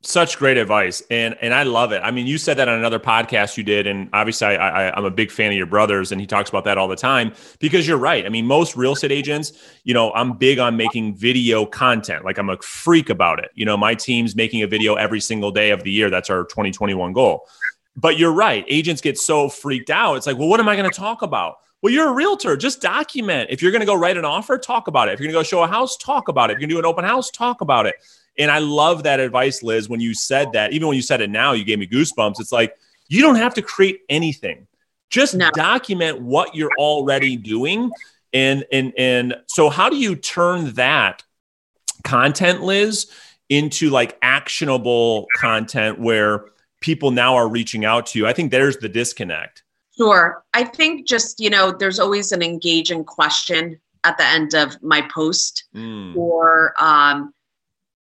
such 0.01 0.37
great 0.39 0.57
advice, 0.57 1.03
and 1.11 1.35
and 1.41 1.53
I 1.53 1.63
love 1.63 1.91
it. 1.91 2.01
I 2.03 2.09
mean, 2.11 2.25
you 2.25 2.37
said 2.37 2.57
that 2.57 2.67
on 2.67 2.77
another 2.77 2.99
podcast 2.99 3.55
you 3.55 3.63
did, 3.63 3.85
and 3.85 4.09
obviously 4.13 4.47
I, 4.47 4.89
I 4.89 4.97
I'm 4.97 5.05
a 5.05 5.11
big 5.11 5.31
fan 5.31 5.51
of 5.51 5.57
your 5.57 5.67
brothers, 5.67 6.11
and 6.11 6.19
he 6.19 6.25
talks 6.25 6.49
about 6.49 6.63
that 6.65 6.77
all 6.77 6.87
the 6.87 6.95
time 6.95 7.33
because 7.59 7.87
you're 7.87 7.97
right. 7.97 8.25
I 8.25 8.29
mean, 8.29 8.47
most 8.47 8.75
real 8.75 8.93
estate 8.93 9.11
agents, 9.11 9.53
you 9.83 9.93
know, 9.93 10.11
I'm 10.13 10.37
big 10.37 10.57
on 10.57 10.75
making 10.75 11.15
video 11.15 11.65
content. 11.65 12.25
Like 12.25 12.39
I'm 12.39 12.49
a 12.49 12.57
freak 12.57 13.09
about 13.09 13.39
it. 13.39 13.51
You 13.53 13.65
know, 13.65 13.77
my 13.77 13.93
team's 13.93 14.35
making 14.35 14.63
a 14.63 14.67
video 14.67 14.95
every 14.95 15.21
single 15.21 15.51
day 15.51 15.69
of 15.69 15.83
the 15.83 15.91
year. 15.91 16.09
That's 16.09 16.29
our 16.29 16.45
2021 16.45 17.13
goal. 17.13 17.47
But 17.95 18.17
you're 18.17 18.33
right. 18.33 18.65
Agents 18.69 19.01
get 19.01 19.19
so 19.19 19.49
freaked 19.49 19.89
out. 19.89 20.15
It's 20.15 20.25
like, 20.25 20.37
well, 20.37 20.47
what 20.47 20.59
am 20.59 20.67
I 20.67 20.75
going 20.75 20.89
to 20.89 20.95
talk 20.95 21.21
about? 21.21 21.57
Well, 21.81 21.91
you're 21.91 22.09
a 22.09 22.13
realtor. 22.13 22.55
Just 22.55 22.81
document. 22.81 23.49
If 23.51 23.61
you're 23.61 23.71
going 23.71 23.81
to 23.81 23.87
go 23.87 23.95
write 23.95 24.15
an 24.15 24.25
offer, 24.25 24.57
talk 24.57 24.87
about 24.87 25.09
it. 25.09 25.13
If 25.13 25.19
you're 25.19 25.31
going 25.31 25.33
to 25.33 25.39
go 25.39 25.43
show 25.43 25.63
a 25.63 25.67
house, 25.67 25.97
talk 25.97 26.27
about 26.27 26.49
it. 26.49 26.53
If 26.53 26.59
you're 26.59 26.67
going 26.67 26.69
to 26.69 26.75
do 26.75 26.79
an 26.79 26.85
open 26.85 27.03
house, 27.03 27.31
talk 27.31 27.61
about 27.61 27.85
it. 27.87 27.95
And 28.37 28.49
I 28.49 28.59
love 28.59 29.03
that 29.03 29.19
advice, 29.19 29.61
Liz, 29.61 29.89
when 29.89 29.99
you 29.99 30.13
said 30.13 30.53
that. 30.53 30.73
Even 30.73 30.87
when 30.87 30.95
you 30.95 31.01
said 31.01 31.21
it 31.21 31.29
now, 31.29 31.53
you 31.53 31.63
gave 31.63 31.79
me 31.79 31.87
goosebumps. 31.87 32.39
It's 32.39 32.51
like, 32.51 32.75
you 33.07 33.21
don't 33.21 33.35
have 33.35 33.53
to 33.55 33.61
create 33.61 34.01
anything. 34.09 34.67
Just 35.09 35.35
no. 35.35 35.51
document 35.51 36.21
what 36.21 36.55
you're 36.55 36.71
already 36.79 37.35
doing. 37.35 37.91
And 38.33 38.65
and 38.71 38.93
and 38.97 39.35
so 39.47 39.69
how 39.69 39.89
do 39.89 39.97
you 39.97 40.15
turn 40.15 40.73
that 40.75 41.23
content, 42.05 42.63
Liz, 42.63 43.11
into 43.49 43.89
like 43.89 44.17
actionable 44.21 45.27
content 45.35 45.99
where 45.99 46.45
people 46.79 47.11
now 47.11 47.35
are 47.35 47.49
reaching 47.49 47.83
out 47.83 48.05
to 48.07 48.19
you? 48.19 48.27
I 48.27 48.31
think 48.31 48.51
there's 48.51 48.77
the 48.77 48.87
disconnect. 48.87 49.63
Sure. 49.97 50.45
I 50.53 50.63
think 50.63 51.05
just, 51.05 51.41
you 51.41 51.49
know, 51.49 51.73
there's 51.77 51.99
always 51.99 52.31
an 52.31 52.41
engaging 52.41 53.03
question 53.03 53.77
at 54.05 54.17
the 54.17 54.25
end 54.25 54.55
of 54.55 54.81
my 54.81 55.01
post 55.13 55.65
mm. 55.75 56.15
or 56.15 56.73
um, 56.79 57.33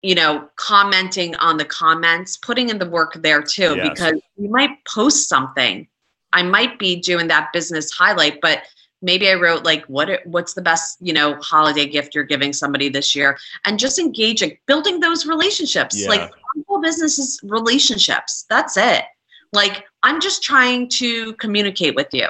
you 0.05 0.13
know, 0.13 0.47
commenting 0.55 1.35
on 1.37 1.57
the 1.57 1.65
comments, 1.65 2.37
putting 2.37 2.69
in 2.69 2.77
the 2.77 2.87
work 2.87 3.13
there 3.23 3.41
too, 3.41 3.75
yes. 3.75 3.89
because 3.89 4.21
you 4.37 4.47
might 4.51 4.85
post 4.85 5.27
something. 5.27 5.87
I 6.31 6.43
might 6.43 6.77
be 6.77 6.95
doing 6.95 7.27
that 7.29 7.51
business 7.51 7.89
highlight, 7.91 8.39
but 8.39 8.61
maybe 9.01 9.27
I 9.27 9.33
wrote 9.33 9.63
like, 9.63 9.83
what 9.85 10.21
what's 10.25 10.53
the 10.53 10.61
best, 10.61 10.99
you 11.01 11.11
know, 11.11 11.41
holiday 11.41 11.87
gift 11.87 12.13
you're 12.13 12.23
giving 12.23 12.53
somebody 12.53 12.87
this 12.87 13.15
year, 13.15 13.39
and 13.65 13.79
just 13.79 13.97
engaging, 13.97 14.59
building 14.67 14.99
those 14.99 15.25
relationships. 15.25 15.99
Yeah. 15.99 16.09
Like 16.09 16.31
whole 16.67 16.81
business 16.81 17.17
is 17.17 17.39
relationships. 17.41 18.45
That's 18.47 18.77
it. 18.77 19.05
Like 19.53 19.85
I'm 20.03 20.21
just 20.21 20.43
trying 20.43 20.87
to 20.99 21.33
communicate 21.33 21.95
with 21.95 22.09
you. 22.13 22.27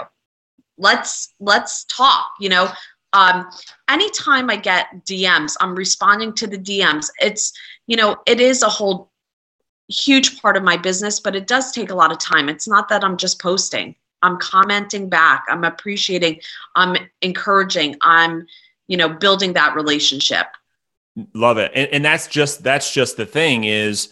Let's 0.77 1.33
let's 1.41 1.83
talk. 1.85 2.27
You 2.39 2.47
know, 2.47 2.69
um, 3.15 3.49
anytime 3.89 4.49
I 4.49 4.57
get 4.57 4.87
DMs, 5.05 5.55
I'm 5.61 5.73
responding 5.73 6.33
to 6.33 6.47
the 6.47 6.57
DMs. 6.57 7.09
It's, 7.21 7.53
you 7.87 7.95
know, 7.95 8.17
it 8.27 8.41
is 8.41 8.61
a 8.61 8.69
whole 8.69 9.09
huge 9.87 10.41
part 10.41 10.57
of 10.57 10.63
my 10.63 10.75
business, 10.75 11.21
but 11.21 11.35
it 11.35 11.47
does 11.47 11.71
take 11.71 11.91
a 11.91 11.95
lot 11.95 12.11
of 12.11 12.19
time. 12.19 12.49
It's 12.49 12.67
not 12.67 12.89
that 12.89 13.03
I'm 13.03 13.15
just 13.15 13.41
posting. 13.41 13.95
I'm 14.21 14.37
commenting 14.37 15.07
back. 15.07 15.45
I'm 15.49 15.63
appreciating. 15.63 16.41
I'm 16.75 16.97
encouraging. 17.21 17.95
I'm, 18.01 18.47
you 18.87 18.97
know, 18.97 19.07
building 19.07 19.53
that 19.53 19.75
relationship. 19.75 20.47
Love 21.33 21.57
it. 21.57 21.71
And, 21.73 21.87
and 21.91 22.03
that's 22.03 22.27
just 22.27 22.63
that's 22.63 22.91
just 22.91 23.15
the 23.15 23.25
thing 23.25 23.63
is 23.63 24.09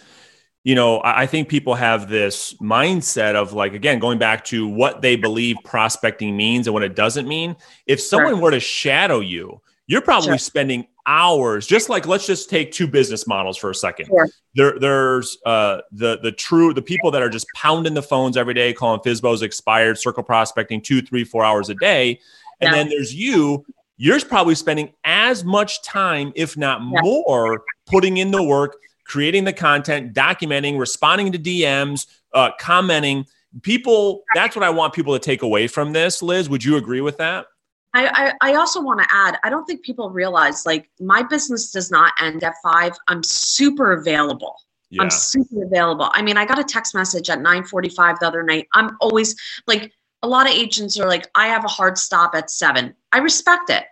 you 0.63 0.75
know, 0.75 1.01
I 1.03 1.25
think 1.25 1.49
people 1.49 1.75
have 1.75 2.09
this 2.09 2.53
mindset 2.61 3.35
of 3.35 3.51
like, 3.51 3.73
again, 3.73 3.99
going 3.99 4.17
back 4.17 4.45
to 4.45 4.67
what 4.67 5.01
they 5.01 5.17
believe 5.17 5.57
prospecting 5.65 6.37
means 6.37 6.67
and 6.67 6.73
what 6.73 6.83
it 6.83 6.95
doesn't 6.95 7.27
mean. 7.27 7.57
If 7.85 7.99
someone 7.99 8.35
sure. 8.35 8.41
were 8.41 8.51
to 8.51 8.61
shadow 8.61 9.19
you, 9.19 9.61
you're 9.87 10.01
probably 10.01 10.29
sure. 10.29 10.37
spending 10.37 10.87
hours 11.05 11.67
just 11.67 11.89
like 11.89 12.07
let's 12.07 12.25
just 12.25 12.49
take 12.49 12.71
two 12.71 12.87
business 12.87 13.27
models 13.27 13.57
for 13.57 13.69
a 13.69 13.75
second 13.75 14.05
sure. 14.05 14.29
there 14.55 14.79
there's 14.79 15.37
uh 15.45 15.79
the 15.91 16.17
the 16.19 16.31
true 16.31 16.73
the 16.73 16.81
people 16.81 17.11
that 17.11 17.21
are 17.21 17.29
just 17.29 17.45
pounding 17.55 17.93
the 17.93 18.01
phones 18.01 18.37
every 18.37 18.53
day 18.53 18.71
calling 18.71 19.01
FSBOs 19.01 19.41
expired 19.41 19.97
circle 19.97 20.23
prospecting 20.23 20.81
two 20.81 21.01
three 21.01 21.25
four 21.25 21.43
hours 21.43 21.69
a 21.69 21.75
day 21.75 22.17
and 22.61 22.69
yeah. 22.69 22.71
then 22.71 22.89
there's 22.89 23.13
you 23.13 23.65
you're 23.97 24.19
probably 24.21 24.55
spending 24.55 24.93
as 25.03 25.43
much 25.43 25.83
time 25.83 26.31
if 26.35 26.55
not 26.55 26.79
yeah. 26.79 27.01
more 27.01 27.63
putting 27.85 28.17
in 28.17 28.31
the 28.31 28.41
work 28.41 28.77
creating 29.05 29.43
the 29.43 29.53
content, 29.53 30.13
documenting, 30.13 30.79
responding 30.79 31.31
to 31.31 31.39
DMs, 31.39 32.07
uh, 32.33 32.51
commenting. 32.59 33.25
People, 33.61 34.23
that's 34.33 34.55
what 34.55 34.63
I 34.63 34.69
want 34.69 34.93
people 34.93 35.13
to 35.13 35.19
take 35.19 35.41
away 35.41 35.67
from 35.67 35.93
this. 35.93 36.21
Liz, 36.21 36.49
would 36.49 36.63
you 36.63 36.77
agree 36.77 37.01
with 37.01 37.17
that? 37.17 37.45
I, 37.93 38.33
I, 38.41 38.51
I 38.51 38.55
also 38.55 38.81
want 38.81 39.01
to 39.01 39.07
add, 39.11 39.37
I 39.43 39.49
don't 39.49 39.65
think 39.65 39.83
people 39.83 40.09
realize 40.09 40.65
like 40.65 40.89
my 40.99 41.21
business 41.21 41.71
does 41.71 41.91
not 41.91 42.11
end 42.19 42.43
at 42.43 42.55
five. 42.63 42.93
I'm 43.07 43.21
super 43.21 43.91
available. 43.93 44.55
Yeah. 44.89 45.03
I'm 45.03 45.09
super 45.09 45.63
available. 45.63 46.09
I 46.13 46.21
mean, 46.21 46.37
I 46.37 46.45
got 46.45 46.59
a 46.59 46.63
text 46.63 46.93
message 46.93 47.29
at 47.29 47.39
9:45 47.39 48.19
the 48.19 48.27
other 48.27 48.43
night. 48.43 48.67
I'm 48.73 48.95
always 49.01 49.35
like 49.65 49.91
a 50.21 50.27
lot 50.27 50.47
of 50.47 50.53
agents 50.53 50.99
are 50.99 51.07
like, 51.07 51.29
I 51.35 51.47
have 51.47 51.65
a 51.65 51.67
hard 51.67 51.97
stop 51.97 52.35
at 52.35 52.51
seven. 52.51 52.95
I 53.11 53.17
respect 53.19 53.69
it. 53.69 53.85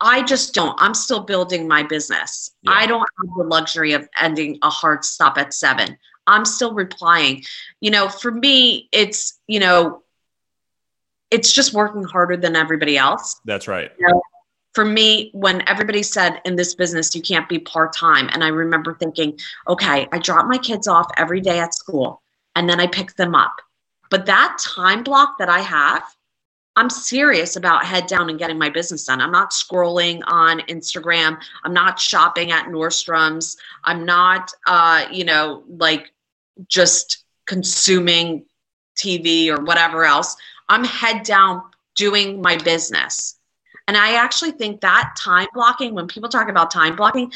I 0.00 0.22
just 0.22 0.54
don't. 0.54 0.74
I'm 0.78 0.94
still 0.94 1.20
building 1.20 1.68
my 1.68 1.82
business. 1.82 2.50
Yeah. 2.62 2.72
I 2.72 2.86
don't 2.86 3.00
have 3.00 3.36
the 3.36 3.44
luxury 3.44 3.92
of 3.92 4.08
ending 4.20 4.58
a 4.62 4.70
hard 4.70 5.04
stop 5.04 5.38
at 5.38 5.54
seven. 5.54 5.96
I'm 6.26 6.44
still 6.44 6.74
replying. 6.74 7.44
You 7.80 7.90
know, 7.90 8.08
for 8.08 8.30
me, 8.30 8.88
it's, 8.92 9.38
you 9.46 9.60
know, 9.60 10.02
it's 11.30 11.52
just 11.52 11.72
working 11.72 12.04
harder 12.04 12.36
than 12.36 12.56
everybody 12.56 12.96
else. 12.96 13.40
That's 13.44 13.68
right. 13.68 13.90
You 13.98 14.08
know, 14.08 14.22
for 14.74 14.84
me, 14.84 15.30
when 15.32 15.66
everybody 15.68 16.02
said 16.02 16.40
in 16.44 16.56
this 16.56 16.74
business, 16.74 17.14
you 17.14 17.22
can't 17.22 17.48
be 17.48 17.58
part 17.58 17.92
time. 17.92 18.28
And 18.32 18.42
I 18.42 18.48
remember 18.48 18.94
thinking, 18.94 19.38
okay, 19.68 20.08
I 20.10 20.18
drop 20.18 20.46
my 20.46 20.58
kids 20.58 20.88
off 20.88 21.10
every 21.16 21.40
day 21.40 21.60
at 21.60 21.74
school 21.74 22.20
and 22.56 22.68
then 22.68 22.80
I 22.80 22.88
pick 22.88 23.14
them 23.14 23.34
up. 23.34 23.54
But 24.10 24.26
that 24.26 24.58
time 24.60 25.02
block 25.02 25.38
that 25.38 25.48
I 25.48 25.60
have, 25.60 26.02
I'm 26.76 26.90
serious 26.90 27.56
about 27.56 27.84
head 27.84 28.06
down 28.06 28.30
and 28.30 28.38
getting 28.38 28.58
my 28.58 28.68
business 28.68 29.04
done. 29.04 29.20
I'm 29.20 29.30
not 29.30 29.52
scrolling 29.52 30.22
on 30.26 30.60
Instagram. 30.62 31.40
I'm 31.62 31.72
not 31.72 32.00
shopping 32.00 32.50
at 32.50 32.66
Nordstrom's. 32.66 33.56
I'm 33.84 34.04
not, 34.04 34.52
uh, 34.66 35.06
you 35.12 35.24
know, 35.24 35.62
like 35.68 36.12
just 36.68 37.24
consuming 37.46 38.46
TV 38.96 39.48
or 39.48 39.62
whatever 39.62 40.04
else. 40.04 40.36
I'm 40.68 40.84
head 40.84 41.22
down 41.22 41.62
doing 41.94 42.40
my 42.40 42.56
business. 42.56 43.38
And 43.86 43.96
I 43.96 44.14
actually 44.14 44.52
think 44.52 44.80
that 44.80 45.14
time 45.18 45.48
blocking, 45.54 45.94
when 45.94 46.08
people 46.08 46.28
talk 46.28 46.48
about 46.48 46.70
time 46.70 46.96
blocking, 46.96 47.32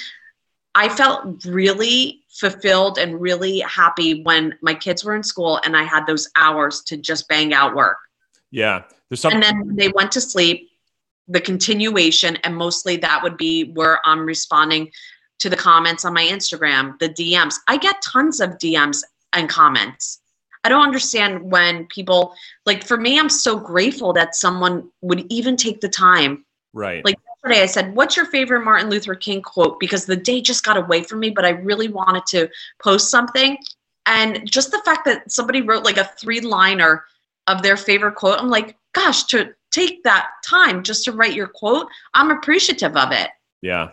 I 0.75 0.89
felt 0.89 1.45
really 1.45 2.23
fulfilled 2.29 2.99
and 2.99 3.21
really 3.21 3.61
happy 3.61 4.23
when 4.23 4.57
my 4.63 4.75
kids 4.75 5.05
were 5.05 5.15
in 5.15 5.23
school 5.23 5.61
and 5.65 5.77
I 5.77 5.83
had 5.83 6.07
those 6.07 6.29
hours 6.37 6.83
to 6.85 6.97
just 6.97 7.29
bang 7.29 7.53
out 7.53 7.75
work. 7.75 7.99
Yeah. 8.51 8.85
There's. 9.11 9.25
And 9.25 9.43
then 9.43 9.77
they 9.77 9.89
went 9.89 10.13
to 10.13 10.21
sleep, 10.21 10.71
the 11.29 11.41
continuation, 11.41 12.37
and 12.45 12.57
mostly 12.57 12.97
that 12.99 13.23
would 13.23 13.37
be 13.37 13.65
where 13.73 14.01
I'm 14.05 14.27
responding 14.27 14.91
to 15.39 15.49
the 15.49 15.57
comments 15.57 16.05
on 16.05 16.13
my 16.13 16.25
Instagram, 16.25 16.99
the 16.99 17.09
DMs. 17.09 17.57
I 17.69 17.77
get 17.77 18.03
tons 18.03 18.41
of 18.41 18.51
DMs 18.59 19.03
and 19.33 19.49
comments. 19.49 20.21
I 20.65 20.69
don't 20.69 20.83
understand 20.83 21.51
when 21.51 21.87
people 21.87 22.35
like 22.67 22.85
for 22.85 22.97
me, 22.97 23.19
I'm 23.19 23.29
so 23.29 23.59
grateful 23.59 24.13
that 24.15 24.35
someone 24.35 24.91
would 25.01 25.31
even 25.33 25.57
take 25.57 25.81
the 25.81 25.89
time. 25.89 26.45
Right. 26.73 27.05
Like 27.05 27.17
yesterday, 27.37 27.63
I 27.63 27.67
said, 27.67 27.95
What's 27.95 28.17
your 28.17 28.27
favorite 28.27 28.65
Martin 28.65 28.91
Luther 28.91 29.15
King 29.15 29.41
quote? 29.41 29.79
Because 29.79 30.05
the 30.05 30.17
day 30.17 30.41
just 30.41 30.65
got 30.65 30.77
away 30.77 31.05
from 31.05 31.21
me, 31.21 31.31
but 31.31 31.45
I 31.45 31.51
really 31.51 31.89
wanted 31.89 32.27
to 32.27 32.49
post 32.83 33.11
something. 33.11 33.57
And 34.07 34.51
just 34.51 34.71
the 34.71 34.83
fact 34.85 35.05
that 35.05 35.31
somebody 35.31 35.61
wrote 35.61 35.85
like 35.85 35.99
a 35.99 36.11
three 36.19 36.41
liner 36.41 37.05
of 37.49 37.63
their 37.63 37.77
favorite 37.77 38.15
quote, 38.15 38.39
I'm 38.39 38.51
like, 38.51 38.77
gosh, 38.93 39.25
to 39.25 39.55
take 39.71 40.05
that 40.05 40.29
time 40.45 40.83
just 40.83 41.05
to 41.05 41.13
write 41.13 41.35
your 41.35 41.49
quote, 41.49 41.89
I'm 42.15 42.31
appreciative 42.31 42.97
of 42.97 43.13
it. 43.13 43.31
Yeah. 43.63 43.91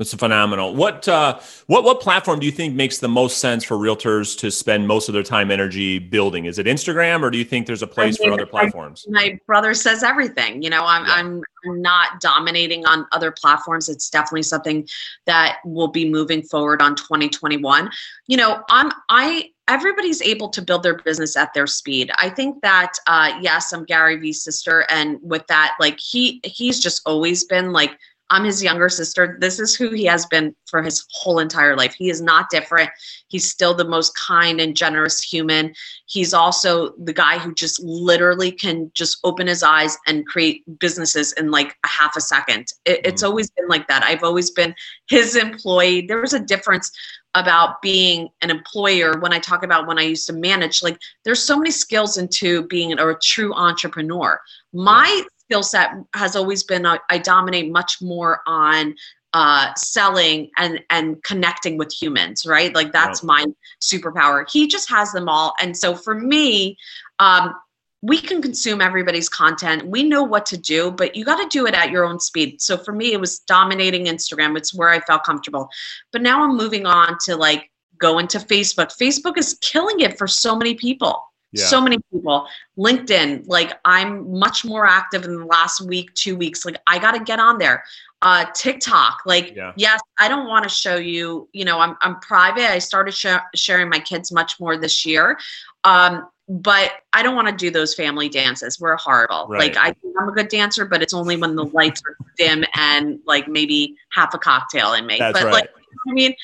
It's 0.00 0.14
phenomenal. 0.14 0.76
What 0.76 1.08
uh, 1.08 1.40
what 1.66 1.82
what 1.82 2.00
platform 2.00 2.38
do 2.38 2.46
you 2.46 2.52
think 2.52 2.72
makes 2.72 2.98
the 2.98 3.08
most 3.08 3.38
sense 3.38 3.64
for 3.64 3.76
realtors 3.76 4.38
to 4.38 4.48
spend 4.48 4.86
most 4.86 5.08
of 5.08 5.12
their 5.12 5.24
time 5.24 5.50
energy 5.50 5.98
building? 5.98 6.44
Is 6.44 6.60
it 6.60 6.66
Instagram, 6.66 7.22
or 7.22 7.30
do 7.30 7.38
you 7.38 7.44
think 7.44 7.66
there's 7.66 7.82
a 7.82 7.86
place 7.88 8.16
I 8.20 8.22
mean, 8.22 8.30
for 8.30 8.34
other 8.34 8.46
platforms? 8.46 9.04
I, 9.08 9.10
my 9.10 9.40
brother 9.48 9.74
says 9.74 10.04
everything. 10.04 10.62
You 10.62 10.70
know, 10.70 10.84
I'm, 10.84 11.04
yeah. 11.04 11.14
I'm 11.14 11.42
I'm 11.66 11.82
not 11.82 12.20
dominating 12.20 12.86
on 12.86 13.08
other 13.10 13.32
platforms. 13.32 13.88
It's 13.88 14.08
definitely 14.08 14.44
something 14.44 14.86
that 15.26 15.58
will 15.64 15.88
be 15.88 16.08
moving 16.08 16.42
forward 16.42 16.80
on 16.80 16.94
2021. 16.94 17.90
You 18.28 18.36
know, 18.36 18.62
I'm 18.70 18.92
I 19.08 19.50
everybody's 19.68 20.22
able 20.22 20.48
to 20.48 20.62
build 20.62 20.82
their 20.82 20.96
business 20.96 21.36
at 21.36 21.52
their 21.54 21.66
speed. 21.66 22.10
I 22.16 22.30
think 22.30 22.62
that 22.62 22.92
uh, 23.06 23.38
yes, 23.40 23.72
I'm 23.72 23.84
Gary 23.84 24.16
Vee's 24.16 24.42
sister, 24.42 24.86
and 24.88 25.18
with 25.22 25.46
that, 25.48 25.76
like 25.78 25.98
he 26.00 26.40
he's 26.44 26.80
just 26.80 27.02
always 27.06 27.44
been 27.44 27.72
like 27.72 27.98
I'm 28.30 28.44
his 28.44 28.62
younger 28.62 28.88
sister. 28.88 29.38
This 29.40 29.58
is 29.58 29.74
who 29.74 29.90
he 29.90 30.04
has 30.04 30.26
been 30.26 30.54
for 30.66 30.82
his 30.82 31.06
whole 31.12 31.38
entire 31.38 31.74
life. 31.76 31.94
He 31.94 32.10
is 32.10 32.20
not 32.20 32.50
different. 32.50 32.90
He's 33.28 33.50
still 33.50 33.74
the 33.74 33.88
most 33.88 34.14
kind 34.16 34.60
and 34.60 34.76
generous 34.76 35.22
human. 35.22 35.74
He's 36.06 36.34
also 36.34 36.92
the 36.98 37.12
guy 37.12 37.38
who 37.38 37.54
just 37.54 37.80
literally 37.82 38.52
can 38.52 38.90
just 38.94 39.18
open 39.24 39.46
his 39.46 39.62
eyes 39.62 39.96
and 40.06 40.26
create 40.26 40.62
businesses 40.78 41.32
in 41.34 41.50
like 41.50 41.76
a 41.84 41.88
half 41.88 42.16
a 42.16 42.20
second. 42.20 42.72
It, 42.84 43.00
it's 43.04 43.22
mm-hmm. 43.22 43.30
always 43.30 43.50
been 43.50 43.68
like 43.68 43.88
that. 43.88 44.02
I've 44.02 44.24
always 44.24 44.50
been 44.50 44.74
his 45.08 45.34
employee. 45.34 46.06
There 46.06 46.20
was 46.20 46.34
a 46.34 46.40
difference 46.40 46.92
about 47.34 47.80
being 47.82 48.28
an 48.42 48.50
employer 48.50 49.18
when 49.20 49.32
I 49.32 49.38
talk 49.38 49.62
about 49.62 49.86
when 49.86 49.98
I 49.98 50.02
used 50.02 50.26
to 50.26 50.32
manage. 50.32 50.82
Like 50.82 50.98
there's 51.24 51.42
so 51.42 51.56
many 51.56 51.70
skills 51.70 52.16
into 52.16 52.66
being 52.66 52.98
a, 52.98 53.08
a 53.08 53.18
true 53.18 53.54
entrepreneur. 53.54 54.40
My 54.72 55.22
skill 55.38 55.62
set 55.62 55.90
has 56.14 56.36
always 56.36 56.62
been 56.62 56.84
I, 56.86 56.98
I 57.10 57.18
dominate 57.18 57.70
much 57.70 58.02
more 58.02 58.40
on 58.46 58.94
uh, 59.34 59.74
selling 59.74 60.50
and 60.56 60.80
and 60.88 61.22
connecting 61.22 61.76
with 61.76 61.92
humans 61.92 62.46
right 62.46 62.74
like 62.74 62.92
that's 62.92 63.22
my 63.22 63.44
superpower 63.82 64.48
he 64.50 64.66
just 64.66 64.88
has 64.88 65.12
them 65.12 65.28
all 65.28 65.54
and 65.60 65.76
so 65.76 65.94
for 65.94 66.14
me 66.14 66.78
um, 67.18 67.54
we 68.02 68.20
can 68.20 68.40
consume 68.40 68.80
everybody's 68.80 69.28
content 69.28 69.86
we 69.86 70.02
know 70.02 70.22
what 70.22 70.46
to 70.46 70.56
do 70.56 70.90
but 70.90 71.16
you 71.16 71.24
got 71.24 71.36
to 71.42 71.48
do 71.48 71.66
it 71.66 71.74
at 71.74 71.90
your 71.90 72.04
own 72.04 72.20
speed 72.20 72.60
so 72.60 72.76
for 72.76 72.92
me 72.92 73.12
it 73.12 73.20
was 73.20 73.40
dominating 73.40 74.06
instagram 74.06 74.56
it's 74.56 74.74
where 74.74 74.88
i 74.88 75.00
felt 75.00 75.24
comfortable 75.24 75.68
but 76.12 76.22
now 76.22 76.42
i'm 76.42 76.56
moving 76.56 76.86
on 76.86 77.16
to 77.20 77.34
like 77.36 77.70
go 77.98 78.18
into 78.18 78.38
facebook 78.38 78.96
facebook 78.96 79.36
is 79.36 79.58
killing 79.60 80.00
it 80.00 80.16
for 80.16 80.26
so 80.26 80.56
many 80.56 80.74
people 80.74 81.22
yeah. 81.52 81.64
So 81.64 81.80
many 81.80 81.98
people. 82.12 82.46
LinkedIn, 82.78 83.44
like 83.46 83.78
I'm 83.84 84.30
much 84.38 84.64
more 84.64 84.84
active 84.84 85.24
in 85.24 85.38
the 85.38 85.46
last 85.46 85.80
week, 85.80 86.12
two 86.14 86.36
weeks. 86.36 86.64
Like 86.64 86.76
I 86.86 86.98
got 86.98 87.12
to 87.12 87.24
get 87.24 87.40
on 87.40 87.58
there. 87.58 87.84
Uh, 88.20 88.44
TikTok, 88.52 89.20
like 89.24 89.54
yeah. 89.54 89.72
yes, 89.76 90.00
I 90.18 90.28
don't 90.28 90.48
want 90.48 90.64
to 90.64 90.68
show 90.68 90.96
you. 90.96 91.48
You 91.52 91.64
know, 91.64 91.78
I'm 91.78 91.96
I'm 92.00 92.20
private. 92.20 92.70
I 92.70 92.80
started 92.80 93.14
sh- 93.14 93.26
sharing 93.54 93.88
my 93.88 94.00
kids 94.00 94.32
much 94.32 94.60
more 94.60 94.76
this 94.76 95.06
year. 95.06 95.38
Um, 95.84 96.28
but 96.48 96.92
I 97.12 97.22
don't 97.22 97.36
want 97.36 97.48
to 97.48 97.54
do 97.54 97.70
those 97.70 97.94
family 97.94 98.28
dances. 98.28 98.80
We're 98.80 98.96
horrible. 98.96 99.46
Right. 99.48 99.74
Like 99.74 99.76
I 99.76 99.94
I'm 100.18 100.28
a 100.28 100.32
good 100.32 100.48
dancer, 100.48 100.84
but 100.86 101.02
it's 101.02 101.12
only 101.12 101.36
when 101.36 101.54
the 101.54 101.64
lights 101.72 102.02
are 102.06 102.16
dim 102.36 102.64
and 102.74 103.20
like 103.26 103.48
maybe 103.48 103.96
half 104.10 104.34
a 104.34 104.38
cocktail 104.38 104.94
in 104.94 105.06
me. 105.06 105.18
That's 105.18 105.38
but 105.38 105.44
right. 105.44 105.52
like 105.52 105.70
I 106.08 106.12
mean, 106.12 106.34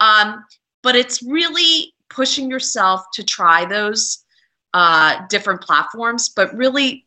um, 0.00 0.44
but 0.82 0.96
it's 0.96 1.22
really 1.22 1.94
pushing 2.10 2.50
yourself 2.50 3.02
to 3.14 3.24
try 3.24 3.64
those 3.64 4.24
uh, 4.74 5.26
different 5.28 5.62
platforms, 5.62 6.28
but 6.28 6.54
really, 6.54 7.06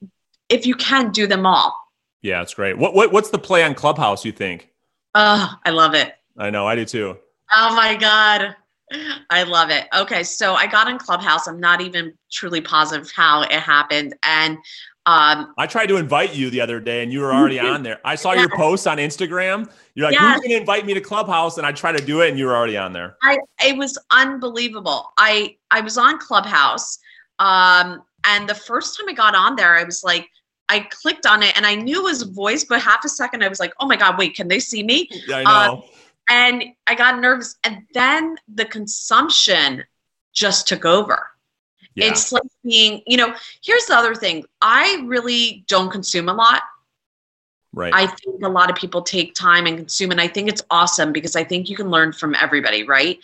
if 0.50 0.66
you 0.66 0.76
can, 0.76 1.12
do 1.12 1.28
them 1.28 1.46
all. 1.46 1.76
Yeah, 2.22 2.42
it's 2.42 2.54
great. 2.54 2.78
What, 2.78 2.96
what 2.96 3.12
what's 3.12 3.30
the 3.30 3.38
play 3.38 3.64
on 3.64 3.76
Clubhouse? 3.76 4.26
You 4.26 4.32
think? 4.32 4.70
Oh, 5.14 5.54
I 5.64 5.70
love 5.70 5.94
it. 5.94 6.14
I 6.38 6.50
know, 6.50 6.66
I 6.68 6.76
do 6.76 6.86
too. 6.86 7.18
Oh 7.52 7.76
my 7.76 7.96
god, 7.96 8.56
I 9.30 9.44
love 9.44 9.70
it. 9.70 9.88
Okay, 9.96 10.24
so 10.24 10.54
I 10.54 10.68
got 10.68 10.88
in 10.88 10.98
Clubhouse. 10.98 11.48
I'm 11.48 11.60
not 11.60 11.82
even 11.82 12.14
truly 12.32 12.62
positive 12.62 13.12
how 13.16 13.42
it 13.42 13.52
happened, 13.52 14.16
and 14.24 14.58
um, 15.06 15.54
I 15.58 15.68
tried 15.68 15.88
to 15.88 15.98
invite 15.98 16.36
you 16.36 16.50
the 16.50 16.62
other 16.62 16.80
day, 16.80 17.04
and 17.04 17.12
you 17.12 17.22
were 17.22 17.34
already 17.34 17.60
on 17.60 17.84
there. 17.84 18.00
I 18.06 18.16
saw 18.16 18.34
your 18.34 18.50
post 18.50 18.88
on 18.88 18.98
Instagram. 18.98 19.70
You're 19.96 20.06
like, 20.06 20.14
yes. 20.14 20.22
"Who's 20.22 20.42
going 20.42 20.52
to 20.52 20.60
invite 20.62 20.86
me 20.86 20.94
to 20.94 21.02
Clubhouse?" 21.02 21.58
And 21.58 21.68
I 21.68 21.72
tried 21.72 21.98
to 21.98 22.06
do 22.06 22.22
it, 22.22 22.30
and 22.30 22.40
you 22.40 22.46
were 22.46 22.56
already 22.56 22.78
on 22.78 22.94
there. 22.94 23.18
I 23.24 23.40
it 23.64 23.78
was 23.78 23.98
unbelievable. 24.12 25.12
I 25.18 25.58
I 25.72 25.82
was 25.82 25.98
on 25.98 26.20
Clubhouse 26.20 27.00
um, 27.40 28.04
and 28.24 28.48
the 28.48 28.56
first 28.56 28.98
time 28.98 29.08
I 29.10 29.14
got 29.14 29.36
on 29.36 29.56
there, 29.56 29.76
I 29.76 29.84
was 29.84 30.04
like, 30.04 30.30
I 30.70 30.80
clicked 30.80 31.26
on 31.26 31.44
it 31.44 31.56
and 31.56 31.66
I 31.66 31.76
knew 31.76 32.02
it 32.02 32.04
was 32.04 32.24
voice, 32.24 32.66
but 32.66 32.82
half 32.82 33.06
a 33.06 33.10
second 33.10 33.44
I 33.44 33.48
was 33.48 33.60
like, 33.60 33.74
oh 33.80 33.88
my 33.88 33.96
God, 33.96 34.18
wait, 34.18 34.36
can 34.36 34.48
they 34.48 34.60
see 34.60 34.84
me? 34.84 35.10
Yeah, 35.28 35.38
I 35.38 35.44
know. 35.44 35.74
Um, 35.76 35.84
and 36.30 36.64
I 36.86 36.96
got 36.96 37.20
nervous. 37.20 37.56
And 37.64 37.84
then 37.94 38.38
the 38.54 38.66
consumption 38.66 39.84
just 40.34 40.68
took 40.68 40.86
over. 40.86 41.28
Yeah. 41.96 42.12
It's 42.12 42.32
like 42.32 42.44
being, 42.64 43.02
you 43.08 43.18
know, 43.18 43.34
here's 43.64 43.86
the 43.86 43.96
other 43.96 44.14
thing 44.14 44.46
I 44.62 45.04
really 45.06 45.66
don't 45.68 45.90
consume 45.90 46.30
a 46.30 46.34
lot. 46.34 46.62
Right. 47.74 47.94
I 47.94 48.08
think 48.08 48.44
a 48.44 48.50
lot 48.50 48.70
of 48.70 48.76
people 48.76 49.02
take 49.02 49.36
time 49.36 49.68
and 49.68 49.78
consume, 49.78 50.12
and 50.12 50.22
I 50.22 50.28
think 50.28 50.50
it's 50.50 50.64
awesome 50.72 51.12
because 51.12 51.36
I 51.36 51.44
think 51.44 51.70
you 51.70 51.76
can 51.76 51.90
learn 51.90 52.12
from 52.12 52.36
everybody, 52.36 52.84
right? 52.84 53.20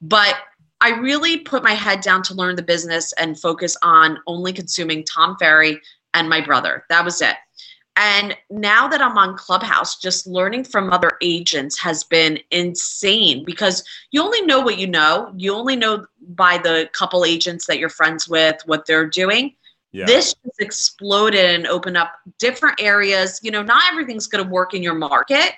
But 0.00 0.36
I 0.80 0.90
really 0.90 1.38
put 1.40 1.62
my 1.62 1.72
head 1.72 2.00
down 2.00 2.22
to 2.24 2.34
learn 2.34 2.56
the 2.56 2.62
business 2.62 3.12
and 3.14 3.38
focus 3.38 3.76
on 3.82 4.18
only 4.26 4.52
consuming 4.52 5.04
Tom 5.04 5.36
Ferry 5.38 5.80
and 6.14 6.28
my 6.28 6.40
brother. 6.40 6.84
That 6.88 7.04
was 7.04 7.20
it. 7.20 7.34
And 8.00 8.36
now 8.48 8.86
that 8.86 9.02
I'm 9.02 9.18
on 9.18 9.36
Clubhouse, 9.36 9.98
just 9.98 10.28
learning 10.28 10.62
from 10.62 10.92
other 10.92 11.18
agents 11.20 11.76
has 11.80 12.04
been 12.04 12.38
insane 12.52 13.44
because 13.44 13.82
you 14.12 14.22
only 14.22 14.40
know 14.42 14.60
what 14.60 14.78
you 14.78 14.86
know. 14.86 15.32
You 15.36 15.52
only 15.56 15.74
know 15.74 16.06
by 16.28 16.58
the 16.58 16.88
couple 16.92 17.24
agents 17.24 17.66
that 17.66 17.80
you're 17.80 17.88
friends 17.88 18.28
with 18.28 18.62
what 18.66 18.86
they're 18.86 19.08
doing. 19.08 19.56
Yeah. 19.90 20.06
This 20.06 20.32
just 20.44 20.60
exploded 20.60 21.56
and 21.56 21.66
opened 21.66 21.96
up 21.96 22.12
different 22.38 22.80
areas. 22.80 23.40
You 23.42 23.50
know, 23.50 23.62
not 23.62 23.82
everything's 23.90 24.28
going 24.28 24.44
to 24.44 24.50
work 24.50 24.74
in 24.74 24.82
your 24.82 24.94
market. 24.94 25.54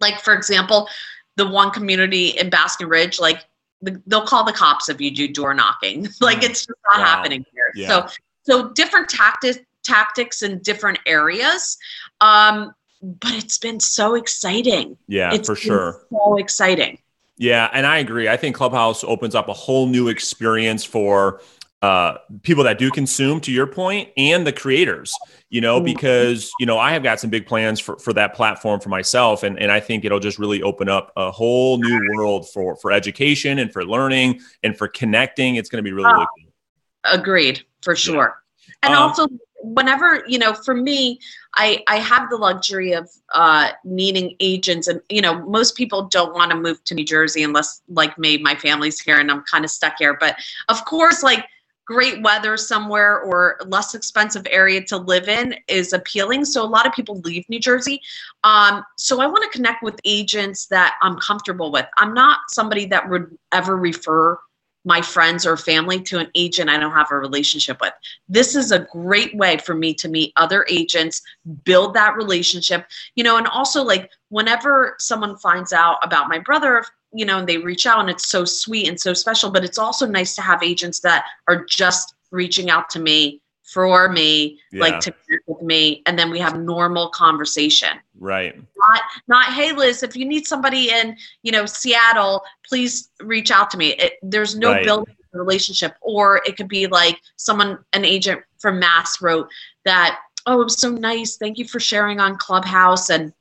Like, 0.00 0.20
for 0.20 0.34
example, 0.34 0.88
the 1.34 1.48
one 1.48 1.72
community 1.72 2.38
in 2.38 2.50
Basking 2.50 2.86
Ridge, 2.86 3.18
like 3.18 3.44
they'll 3.82 4.26
call 4.26 4.44
the 4.44 4.52
cops 4.52 4.88
if 4.88 5.00
you 5.00 5.10
do 5.10 5.26
door 5.26 5.54
knocking. 5.54 6.06
like 6.20 6.42
mm. 6.42 6.50
it's 6.50 6.66
just 6.66 6.78
not 6.86 7.00
wow. 7.00 7.04
happening 7.04 7.44
here. 7.52 7.72
Yeah. 7.74 7.88
So 7.88 8.08
so 8.44 8.68
different 8.70 9.08
tactics 9.08 9.58
tactics 9.88 10.42
in 10.42 10.58
different 10.60 10.98
areas. 11.06 11.78
Um, 12.20 12.74
but 13.02 13.32
it's 13.34 13.58
been 13.58 13.80
so 13.80 14.14
exciting. 14.14 14.96
Yeah, 15.06 15.32
it's 15.32 15.48
for 15.48 15.56
sure. 15.56 16.04
So 16.10 16.36
exciting. 16.36 16.98
Yeah, 17.36 17.70
and 17.72 17.86
I 17.86 17.98
agree. 17.98 18.28
I 18.28 18.36
think 18.36 18.56
Clubhouse 18.56 19.04
opens 19.04 19.34
up 19.36 19.48
a 19.48 19.52
whole 19.52 19.86
new 19.86 20.08
experience 20.08 20.84
for 20.84 21.40
uh, 21.80 22.18
people 22.42 22.64
that 22.64 22.78
do 22.78 22.90
consume 22.90 23.40
to 23.40 23.52
your 23.52 23.66
point 23.66 24.08
and 24.16 24.44
the 24.44 24.52
creators 24.52 25.14
you 25.48 25.60
know 25.60 25.76
mm-hmm. 25.76 25.84
because 25.84 26.50
you 26.58 26.66
know 26.66 26.76
i 26.76 26.92
have 26.92 27.04
got 27.04 27.20
some 27.20 27.30
big 27.30 27.46
plans 27.46 27.78
for, 27.78 27.96
for 27.98 28.12
that 28.12 28.34
platform 28.34 28.80
for 28.80 28.88
myself 28.88 29.44
and, 29.44 29.58
and 29.60 29.70
i 29.70 29.78
think 29.78 30.04
it'll 30.04 30.18
just 30.18 30.40
really 30.40 30.60
open 30.62 30.88
up 30.88 31.12
a 31.16 31.30
whole 31.30 31.78
new 31.78 32.00
world 32.16 32.48
for 32.50 32.74
for 32.76 32.90
education 32.90 33.60
and 33.60 33.72
for 33.72 33.84
learning 33.84 34.40
and 34.64 34.76
for 34.76 34.88
connecting 34.88 35.54
it's 35.54 35.68
going 35.68 35.82
to 35.82 35.88
be 35.88 35.92
really, 35.92 36.12
really 36.12 36.26
cool 36.40 36.52
agreed 37.12 37.64
for 37.82 37.94
sure 37.94 38.42
yeah. 38.66 38.74
and 38.82 38.94
um, 38.94 39.02
also 39.02 39.28
whenever 39.60 40.24
you 40.28 40.38
know 40.38 40.54
for 40.54 40.74
me 40.74 41.18
i 41.54 41.82
i 41.88 41.96
have 41.96 42.30
the 42.30 42.36
luxury 42.36 42.92
of 42.92 43.10
uh 43.32 43.70
needing 43.84 44.34
agents 44.40 44.86
and 44.86 45.00
you 45.08 45.20
know 45.20 45.44
most 45.48 45.76
people 45.76 46.04
don't 46.04 46.34
want 46.34 46.50
to 46.50 46.56
move 46.56 46.82
to 46.84 46.94
new 46.94 47.04
jersey 47.04 47.42
unless 47.42 47.82
like 47.88 48.16
me 48.18 48.38
my 48.38 48.54
family's 48.54 49.00
here 49.00 49.18
and 49.18 49.30
i'm 49.30 49.42
kind 49.42 49.64
of 49.64 49.70
stuck 49.70 49.94
here 49.98 50.16
but 50.20 50.36
of 50.68 50.84
course 50.84 51.22
like 51.22 51.44
great 51.88 52.22
weather 52.22 52.58
somewhere 52.58 53.22
or 53.22 53.56
less 53.66 53.94
expensive 53.94 54.46
area 54.50 54.84
to 54.84 54.98
live 54.98 55.26
in 55.26 55.54
is 55.68 55.94
appealing. 55.94 56.44
So 56.44 56.62
a 56.62 56.68
lot 56.68 56.86
of 56.86 56.92
people 56.92 57.18
leave 57.20 57.48
New 57.48 57.58
Jersey. 57.58 58.02
Um, 58.44 58.84
so 58.98 59.22
I 59.22 59.26
want 59.26 59.50
to 59.50 59.56
connect 59.56 59.82
with 59.82 59.98
agents 60.04 60.66
that 60.66 60.96
I'm 61.00 61.16
comfortable 61.16 61.72
with. 61.72 61.86
I'm 61.96 62.12
not 62.12 62.40
somebody 62.50 62.84
that 62.86 63.08
would 63.08 63.36
ever 63.52 63.74
refer 63.74 64.38
my 64.84 65.02
friends 65.02 65.44
or 65.46 65.56
family 65.56 66.00
to 66.00 66.18
an 66.18 66.30
agent 66.34 66.70
I 66.70 66.78
don't 66.78 66.92
have 66.92 67.10
a 67.10 67.18
relationship 67.18 67.80
with. 67.80 67.92
This 68.28 68.54
is 68.54 68.72
a 68.72 68.86
great 68.92 69.36
way 69.36 69.58
for 69.58 69.74
me 69.74 69.92
to 69.94 70.08
meet 70.08 70.32
other 70.36 70.66
agents, 70.68 71.22
build 71.64 71.94
that 71.94 72.16
relationship, 72.16 72.86
you 73.14 73.24
know, 73.24 73.36
and 73.36 73.46
also 73.48 73.82
like 73.82 74.10
whenever 74.30 74.96
someone 74.98 75.36
finds 75.36 75.72
out 75.72 75.98
about 76.02 76.28
my 76.28 76.38
brother, 76.38 76.84
you 77.12 77.24
know, 77.24 77.38
and 77.38 77.48
they 77.48 77.58
reach 77.58 77.86
out 77.86 78.00
and 78.00 78.10
it's 78.10 78.28
so 78.28 78.44
sweet 78.44 78.88
and 78.88 79.00
so 79.00 79.12
special, 79.12 79.50
but 79.50 79.64
it's 79.64 79.78
also 79.78 80.06
nice 80.06 80.34
to 80.34 80.42
have 80.42 80.62
agents 80.62 81.00
that 81.00 81.24
are 81.48 81.64
just 81.64 82.14
reaching 82.30 82.70
out 82.70 82.90
to 82.90 83.00
me 83.00 83.40
for 83.72 84.08
me, 84.08 84.58
yeah. 84.72 84.80
like 84.80 85.00
to 85.00 85.12
connect 85.12 85.46
with 85.46 85.62
me, 85.62 86.02
and 86.06 86.18
then 86.18 86.30
we 86.30 86.38
have 86.38 86.58
normal 86.58 87.10
conversation. 87.10 87.98
Right. 88.18 88.56
Not, 88.76 89.02
not, 89.26 89.52
hey 89.52 89.72
Liz, 89.72 90.02
if 90.02 90.16
you 90.16 90.24
need 90.24 90.46
somebody 90.46 90.90
in, 90.90 91.16
you 91.42 91.52
know, 91.52 91.66
Seattle, 91.66 92.42
please 92.66 93.10
reach 93.20 93.50
out 93.50 93.70
to 93.70 93.78
me. 93.78 93.94
It, 93.94 94.14
there's 94.22 94.56
no 94.56 94.72
right. 94.72 94.84
building 94.84 95.14
relationship, 95.32 95.96
or 96.00 96.40
it 96.46 96.56
could 96.56 96.68
be 96.68 96.86
like 96.86 97.20
someone, 97.36 97.78
an 97.92 98.04
agent 98.04 98.40
from 98.58 98.78
Mass 98.78 99.20
wrote 99.20 99.48
that, 99.84 100.18
oh, 100.46 100.62
it 100.62 100.64
was 100.64 100.80
so 100.80 100.90
nice. 100.90 101.36
Thank 101.36 101.58
you 101.58 101.66
for 101.66 101.78
sharing 101.78 102.20
on 102.20 102.36
Clubhouse 102.36 103.10
and 103.10 103.32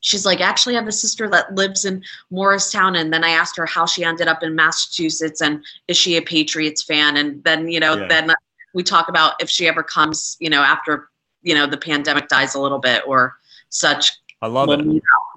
she's 0.00 0.24
like, 0.24 0.40
actually, 0.40 0.76
I 0.76 0.78
have 0.78 0.88
a 0.88 0.92
sister 0.92 1.28
that 1.30 1.54
lives 1.54 1.84
in 1.84 2.02
Morristown. 2.30 2.96
And 2.96 3.12
then 3.12 3.24
I 3.24 3.30
asked 3.30 3.56
her 3.56 3.66
how 3.66 3.86
she 3.86 4.04
ended 4.04 4.28
up 4.28 4.42
in 4.42 4.54
Massachusetts 4.54 5.42
and 5.42 5.64
is 5.88 5.96
she 5.96 6.16
a 6.16 6.22
Patriots 6.22 6.82
fan? 6.82 7.16
And 7.16 7.42
then, 7.44 7.68
you 7.68 7.80
know, 7.80 7.96
yeah. 7.96 8.06
then 8.06 8.32
we 8.76 8.82
talk 8.82 9.08
about 9.08 9.32
if 9.40 9.48
she 9.48 9.66
ever 9.66 9.82
comes, 9.82 10.36
you 10.38 10.50
know, 10.50 10.60
after, 10.60 11.08
you 11.40 11.54
know, 11.54 11.66
the 11.66 11.78
pandemic 11.78 12.28
dies 12.28 12.54
a 12.54 12.60
little 12.60 12.78
bit 12.78 13.02
or 13.06 13.38
such. 13.70 14.12
I 14.42 14.48
love 14.48 14.68
it. 14.68 14.84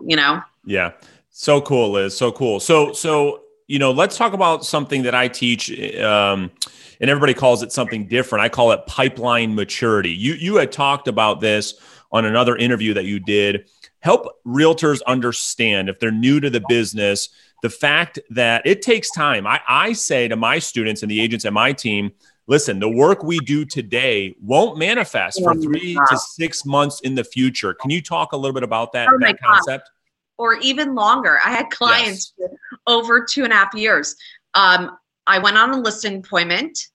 You 0.06 0.18
know? 0.18 0.42
Yeah. 0.66 0.92
So 1.30 1.62
cool, 1.62 1.92
Liz. 1.92 2.16
So 2.18 2.34
cool. 2.34 2.60
So, 2.60 2.92
so, 2.92 3.44
you 3.68 3.80
know, 3.80 3.92
let's 3.92 4.18
talk 4.18 4.34
about 4.34 4.66
something 4.66 5.04
that 5.04 5.16
I 5.16 5.30
teach. 5.30 5.72
Um, 6.02 6.52
and 7.00 7.10
everybody 7.10 7.34
calls 7.34 7.64
it 7.64 7.72
something 7.72 8.08
different. 8.08 8.44
I 8.44 8.50
call 8.50 8.74
it 8.74 8.86
pipeline 8.88 9.56
maturity. 9.56 10.12
You, 10.12 10.34
you 10.34 10.58
had 10.58 10.74
talked 10.74 11.08
about 11.08 11.40
this 11.40 11.76
on 12.12 12.26
another 12.26 12.58
interview 12.58 12.94
that 12.96 13.06
you 13.06 13.22
did 13.22 13.70
help 14.02 14.28
realtors 14.46 15.02
understand 15.08 15.88
if 15.88 15.98
they're 16.00 16.12
new 16.12 16.42
to 16.42 16.50
the 16.50 16.64
business 16.68 17.30
the 17.62 17.70
fact 17.70 18.18
that 18.30 18.66
it 18.66 18.82
takes 18.82 19.12
time 19.12 19.46
I, 19.46 19.60
I 19.68 19.94
say 19.94 20.30
to 20.30 20.38
my 20.38 20.58
students 20.60 21.04
and 21.04 21.12
the 21.12 21.20
agents 21.20 21.44
at 21.44 21.52
my 21.52 21.74
team 21.74 22.12
listen 22.50 22.80
the 22.80 22.90
work 22.90 23.24
we 23.24 23.40
do 23.40 23.64
today 23.64 24.36
won't 24.42 24.78
manifest 24.78 25.42
for 25.42 25.56
three 25.56 25.94
to 26.10 26.18
six 26.18 26.66
months 26.66 27.00
in 27.02 27.16
the 27.16 27.24
future. 27.24 27.74
Can 27.76 27.92
you 27.92 28.02
talk 28.02 28.34
a 28.34 28.38
little 28.38 28.54
bit 28.54 28.64
about 28.64 28.92
that, 28.94 29.08
oh 29.08 29.18
that 29.20 29.40
concept? 29.40 29.90
Or 30.38 30.56
even 30.56 30.96
longer. 30.96 31.38
I 31.46 31.52
had 31.52 31.70
clients 31.70 32.34
yes. 32.38 32.50
over 32.88 33.24
two 33.24 33.44
and 33.44 33.54
a 33.54 33.56
half 33.56 33.74
years. 33.74 34.16
Um, 34.56 34.98
i 35.28 35.38
went 35.38 35.58
on 35.58 35.70
a 35.72 35.78
listing 35.78 36.18
appointment. 36.18 36.88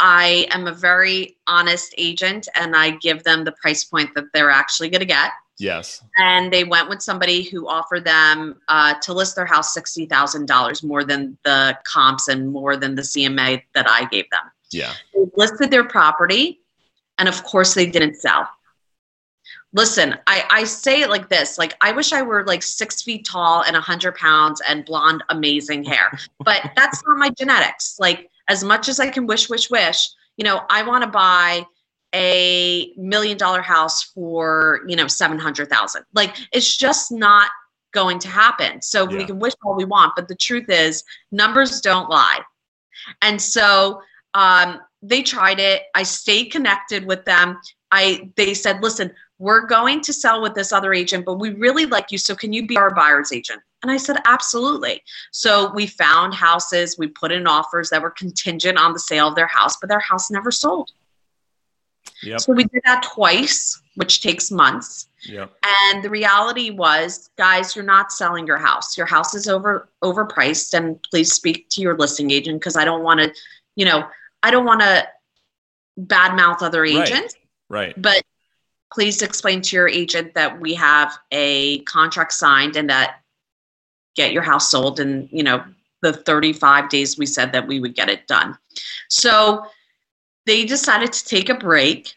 I 0.00 0.46
am 0.50 0.66
a 0.66 0.72
very 0.72 1.36
honest 1.46 1.94
agent 1.98 2.48
and 2.54 2.74
i 2.74 2.90
give 2.90 3.22
them 3.24 3.44
the 3.44 3.52
price 3.52 3.84
point 3.84 4.14
that 4.14 4.24
they're 4.32 4.50
actually 4.50 4.88
going 4.88 5.00
to 5.00 5.06
get. 5.06 5.30
Yes. 5.58 6.02
And 6.16 6.52
they 6.52 6.64
went 6.64 6.88
with 6.88 7.02
somebody 7.02 7.42
who 7.42 7.68
offered 7.68 8.04
them 8.04 8.60
uh, 8.68 8.94
to 9.02 9.12
list 9.12 9.34
their 9.34 9.44
house 9.44 9.76
$60,000 9.76 10.84
more 10.84 11.04
than 11.04 11.36
the 11.44 11.76
comps 11.84 12.28
and 12.28 12.48
more 12.48 12.76
than 12.76 12.94
the 12.94 13.02
CMA 13.02 13.62
that 13.74 13.88
I 13.88 14.06
gave 14.06 14.30
them. 14.30 14.44
Yeah. 14.70 14.92
They 15.14 15.24
listed 15.36 15.70
their 15.70 15.84
property, 15.84 16.60
and 17.18 17.28
of 17.28 17.42
course, 17.44 17.74
they 17.74 17.86
didn't 17.86 18.16
sell. 18.16 18.48
Listen, 19.72 20.16
I, 20.26 20.44
I 20.50 20.64
say 20.64 21.02
it 21.02 21.10
like 21.10 21.28
this 21.28 21.58
like, 21.58 21.74
I 21.80 21.92
wish 21.92 22.12
I 22.12 22.22
were 22.22 22.44
like 22.46 22.62
six 22.62 23.02
feet 23.02 23.26
tall 23.26 23.62
and 23.64 23.74
100 23.74 24.14
pounds 24.14 24.62
and 24.66 24.84
blonde, 24.84 25.22
amazing 25.28 25.84
hair, 25.84 26.18
but 26.44 26.70
that's 26.74 27.02
not 27.06 27.18
my 27.18 27.30
genetics. 27.30 27.96
Like, 27.98 28.30
as 28.48 28.64
much 28.64 28.88
as 28.88 28.98
I 28.98 29.10
can 29.10 29.26
wish, 29.26 29.50
wish, 29.50 29.70
wish, 29.70 30.08
you 30.38 30.44
know, 30.44 30.62
I 30.70 30.82
want 30.82 31.04
to 31.04 31.10
buy 31.10 31.66
a 32.14 32.92
million 32.96 33.36
dollar 33.36 33.60
house 33.60 34.02
for 34.02 34.80
you 34.86 34.96
know 34.96 35.06
700,000 35.06 36.04
like 36.14 36.34
it's 36.52 36.76
just 36.76 37.12
not 37.12 37.50
going 37.92 38.18
to 38.20 38.28
happen 38.28 38.80
so 38.80 39.08
yeah. 39.10 39.18
we 39.18 39.24
can 39.26 39.38
wish 39.38 39.52
all 39.62 39.76
we 39.76 39.84
want 39.84 40.14
but 40.16 40.26
the 40.26 40.34
truth 40.34 40.70
is 40.70 41.04
numbers 41.32 41.82
don't 41.82 42.08
lie 42.08 42.40
and 43.20 43.40
so 43.40 44.00
um, 44.34 44.80
they 45.02 45.22
tried 45.22 45.60
it 45.60 45.82
i 45.94 46.02
stayed 46.02 46.46
connected 46.46 47.04
with 47.04 47.24
them 47.24 47.58
i 47.92 48.30
they 48.36 48.52
said 48.54 48.82
listen 48.82 49.10
we're 49.38 49.66
going 49.66 50.00
to 50.00 50.12
sell 50.12 50.42
with 50.42 50.54
this 50.54 50.72
other 50.72 50.92
agent 50.92 51.24
but 51.24 51.34
we 51.34 51.50
really 51.50 51.86
like 51.86 52.10
you 52.10 52.18
so 52.18 52.34
can 52.34 52.52
you 52.52 52.66
be 52.66 52.76
our 52.76 52.94
buyer's 52.94 53.32
agent 53.32 53.60
and 53.82 53.92
i 53.92 53.96
said 53.96 54.16
absolutely 54.26 55.00
so 55.30 55.72
we 55.72 55.86
found 55.86 56.34
houses 56.34 56.98
we 56.98 57.06
put 57.06 57.30
in 57.30 57.46
offers 57.46 57.90
that 57.90 58.02
were 58.02 58.10
contingent 58.10 58.76
on 58.76 58.92
the 58.92 58.98
sale 58.98 59.28
of 59.28 59.36
their 59.36 59.46
house 59.46 59.76
but 59.80 59.88
their 59.88 60.00
house 60.00 60.30
never 60.30 60.50
sold 60.50 60.90
Yep. 62.22 62.40
So 62.40 62.52
we 62.52 62.64
did 62.64 62.82
that 62.84 63.02
twice, 63.02 63.80
which 63.94 64.22
takes 64.22 64.50
months. 64.50 65.08
Yep. 65.24 65.52
And 65.64 66.02
the 66.02 66.10
reality 66.10 66.70
was, 66.70 67.30
guys, 67.36 67.74
you're 67.74 67.84
not 67.84 68.12
selling 68.12 68.46
your 68.46 68.58
house. 68.58 68.96
Your 68.96 69.06
house 69.06 69.34
is 69.34 69.48
over 69.48 69.88
overpriced, 70.02 70.74
and 70.74 71.00
please 71.10 71.32
speak 71.32 71.68
to 71.70 71.80
your 71.80 71.96
listing 71.96 72.30
agent 72.30 72.60
because 72.60 72.76
I 72.76 72.84
don't 72.84 73.02
want 73.02 73.20
to, 73.20 73.32
you 73.76 73.84
know, 73.84 74.06
I 74.42 74.50
don't 74.50 74.64
want 74.64 74.80
to 74.80 75.06
badmouth 75.98 76.62
other 76.62 76.84
agents. 76.84 77.34
Right. 77.68 77.88
right. 77.88 78.02
But 78.02 78.22
please 78.92 79.22
explain 79.22 79.60
to 79.62 79.76
your 79.76 79.88
agent 79.88 80.34
that 80.34 80.60
we 80.60 80.74
have 80.74 81.18
a 81.32 81.80
contract 81.80 82.32
signed 82.32 82.76
and 82.76 82.88
that 82.90 83.20
get 84.16 84.32
your 84.32 84.42
house 84.42 84.70
sold 84.70 85.00
in, 85.00 85.28
you 85.30 85.42
know, 85.42 85.62
the 86.02 86.12
35 86.12 86.88
days 86.88 87.18
we 87.18 87.26
said 87.26 87.52
that 87.52 87.66
we 87.66 87.80
would 87.80 87.94
get 87.94 88.08
it 88.08 88.26
done. 88.26 88.56
So 89.08 89.66
they 90.46 90.64
decided 90.64 91.12
to 91.12 91.24
take 91.24 91.48
a 91.48 91.54
break. 91.54 92.14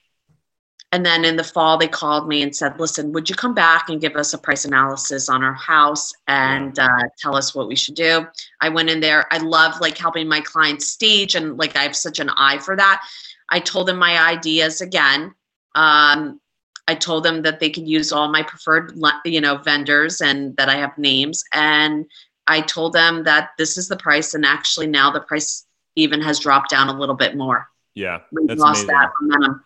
And 0.94 1.06
then 1.06 1.24
in 1.24 1.38
the 1.38 1.44
fall, 1.44 1.78
they 1.78 1.88
called 1.88 2.28
me 2.28 2.42
and 2.42 2.54
said, 2.54 2.80
Listen, 2.80 3.14
would 3.14 3.30
you 3.30 3.36
come 3.36 3.54
back 3.54 3.90
and 3.90 4.02
give 4.02 4.16
us 4.18 4.34
a 4.34 4.38
price 4.38 4.66
analysis 4.66 5.30
on 5.30 5.42
our 5.42 5.54
house 5.54 6.12
and 6.28 6.78
uh, 6.78 7.04
tell 7.18 7.36
us 7.36 7.56
what 7.56 7.70
we 7.70 7.76
should 7.78 7.96
do? 7.96 8.28
I 8.60 8.68
went 8.68 8.90
in 8.90 9.00
there. 9.00 9.26
I 9.32 9.38
love 9.38 9.80
like 9.80 9.98
helping 9.98 10.28
my 10.28 10.42
clients 10.42 10.88
stage 10.88 11.36
and 11.36 11.58
like 11.58 11.78
I 11.78 11.84
have 11.84 11.96
such 11.96 12.20
an 12.20 12.30
eye 12.30 12.58
for 12.58 12.76
that. 12.76 13.04
I 13.50 13.60
told 13.60 13.88
them 13.88 13.98
my 13.98 14.22
ideas 14.22 14.82
again. 14.82 15.34
Um, 15.76 16.42
I 16.88 16.96
told 16.96 17.24
them 17.24 17.42
that 17.44 17.62
they 17.62 17.70
could 17.70 17.88
use 17.88 18.12
all 18.12 18.30
my 18.30 18.44
preferred, 18.44 19.00
you 19.24 19.40
know, 19.40 19.58
vendors 19.58 20.20
and 20.20 20.56
that 20.58 20.68
I 20.68 20.76
have 20.76 20.98
names. 20.98 21.42
And 21.54 22.06
I 22.48 22.60
told 22.60 22.92
them 22.92 23.24
that 23.24 23.52
this 23.58 23.78
is 23.78 23.88
the 23.88 23.96
price, 23.96 24.34
and 24.34 24.46
actually 24.46 24.88
now 24.88 25.12
the 25.12 25.22
price 25.22 25.66
even 25.96 26.22
has 26.22 26.40
dropped 26.40 26.70
down 26.70 26.90
a 26.90 26.98
little 27.00 27.16
bit 27.16 27.36
more. 27.38 27.68
Yeah, 27.94 28.22
we 28.32 28.44
lost 28.56 28.84
amazing. 28.84 28.88
that 28.88 29.12
momentum. 29.22 29.64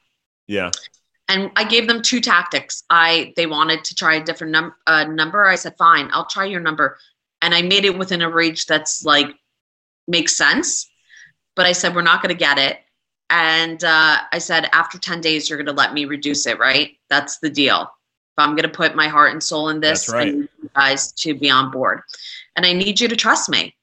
Yeah. 0.47 0.71
And 1.27 1.51
I 1.55 1.63
gave 1.63 1.87
them 1.87 2.01
two 2.01 2.21
tactics. 2.21 2.83
I 2.89 3.33
they 3.35 3.47
wanted 3.47 3.83
to 3.85 3.95
try 3.95 4.15
a 4.15 4.23
different 4.23 4.51
num- 4.51 4.75
uh, 4.85 5.05
number. 5.05 5.45
I 5.45 5.55
said, 5.55 5.75
"Fine, 5.77 6.09
I'll 6.13 6.27
try 6.27 6.45
your 6.45 6.61
number," 6.61 6.99
and 7.41 7.53
I 7.55 7.61
made 7.61 7.85
it 7.85 7.97
within 7.97 8.21
a 8.21 8.29
range 8.29 8.67
that's 8.67 9.03
like 9.03 9.27
makes 10.07 10.35
sense. 10.35 10.89
But 11.55 11.65
I 11.65 11.71
said, 11.71 11.95
"We're 11.95 12.03
not 12.03 12.21
going 12.21 12.33
to 12.33 12.39
get 12.39 12.59
it." 12.59 12.79
And 13.31 13.83
uh, 13.83 14.17
I 14.31 14.37
said, 14.37 14.69
"After 14.71 14.99
ten 14.99 15.19
days, 15.19 15.49
you're 15.49 15.57
going 15.57 15.65
to 15.65 15.73
let 15.73 15.93
me 15.93 16.05
reduce 16.05 16.45
it, 16.45 16.59
right? 16.59 16.95
That's 17.09 17.39
the 17.39 17.49
deal. 17.49 17.81
If 17.81 18.43
I'm 18.43 18.51
going 18.51 18.69
to 18.69 18.77
put 18.77 18.95
my 18.95 19.07
heart 19.07 19.31
and 19.31 19.41
soul 19.41 19.69
in 19.69 19.79
this, 19.79 20.09
right. 20.09 20.27
I 20.27 20.31
need 20.31 20.49
you 20.61 20.69
guys 20.75 21.11
to 21.13 21.33
be 21.33 21.49
on 21.49 21.71
board, 21.71 22.01
and 22.55 22.67
I 22.67 22.73
need 22.73 22.99
you 22.99 23.07
to 23.07 23.15
trust 23.15 23.49
me." 23.49 23.75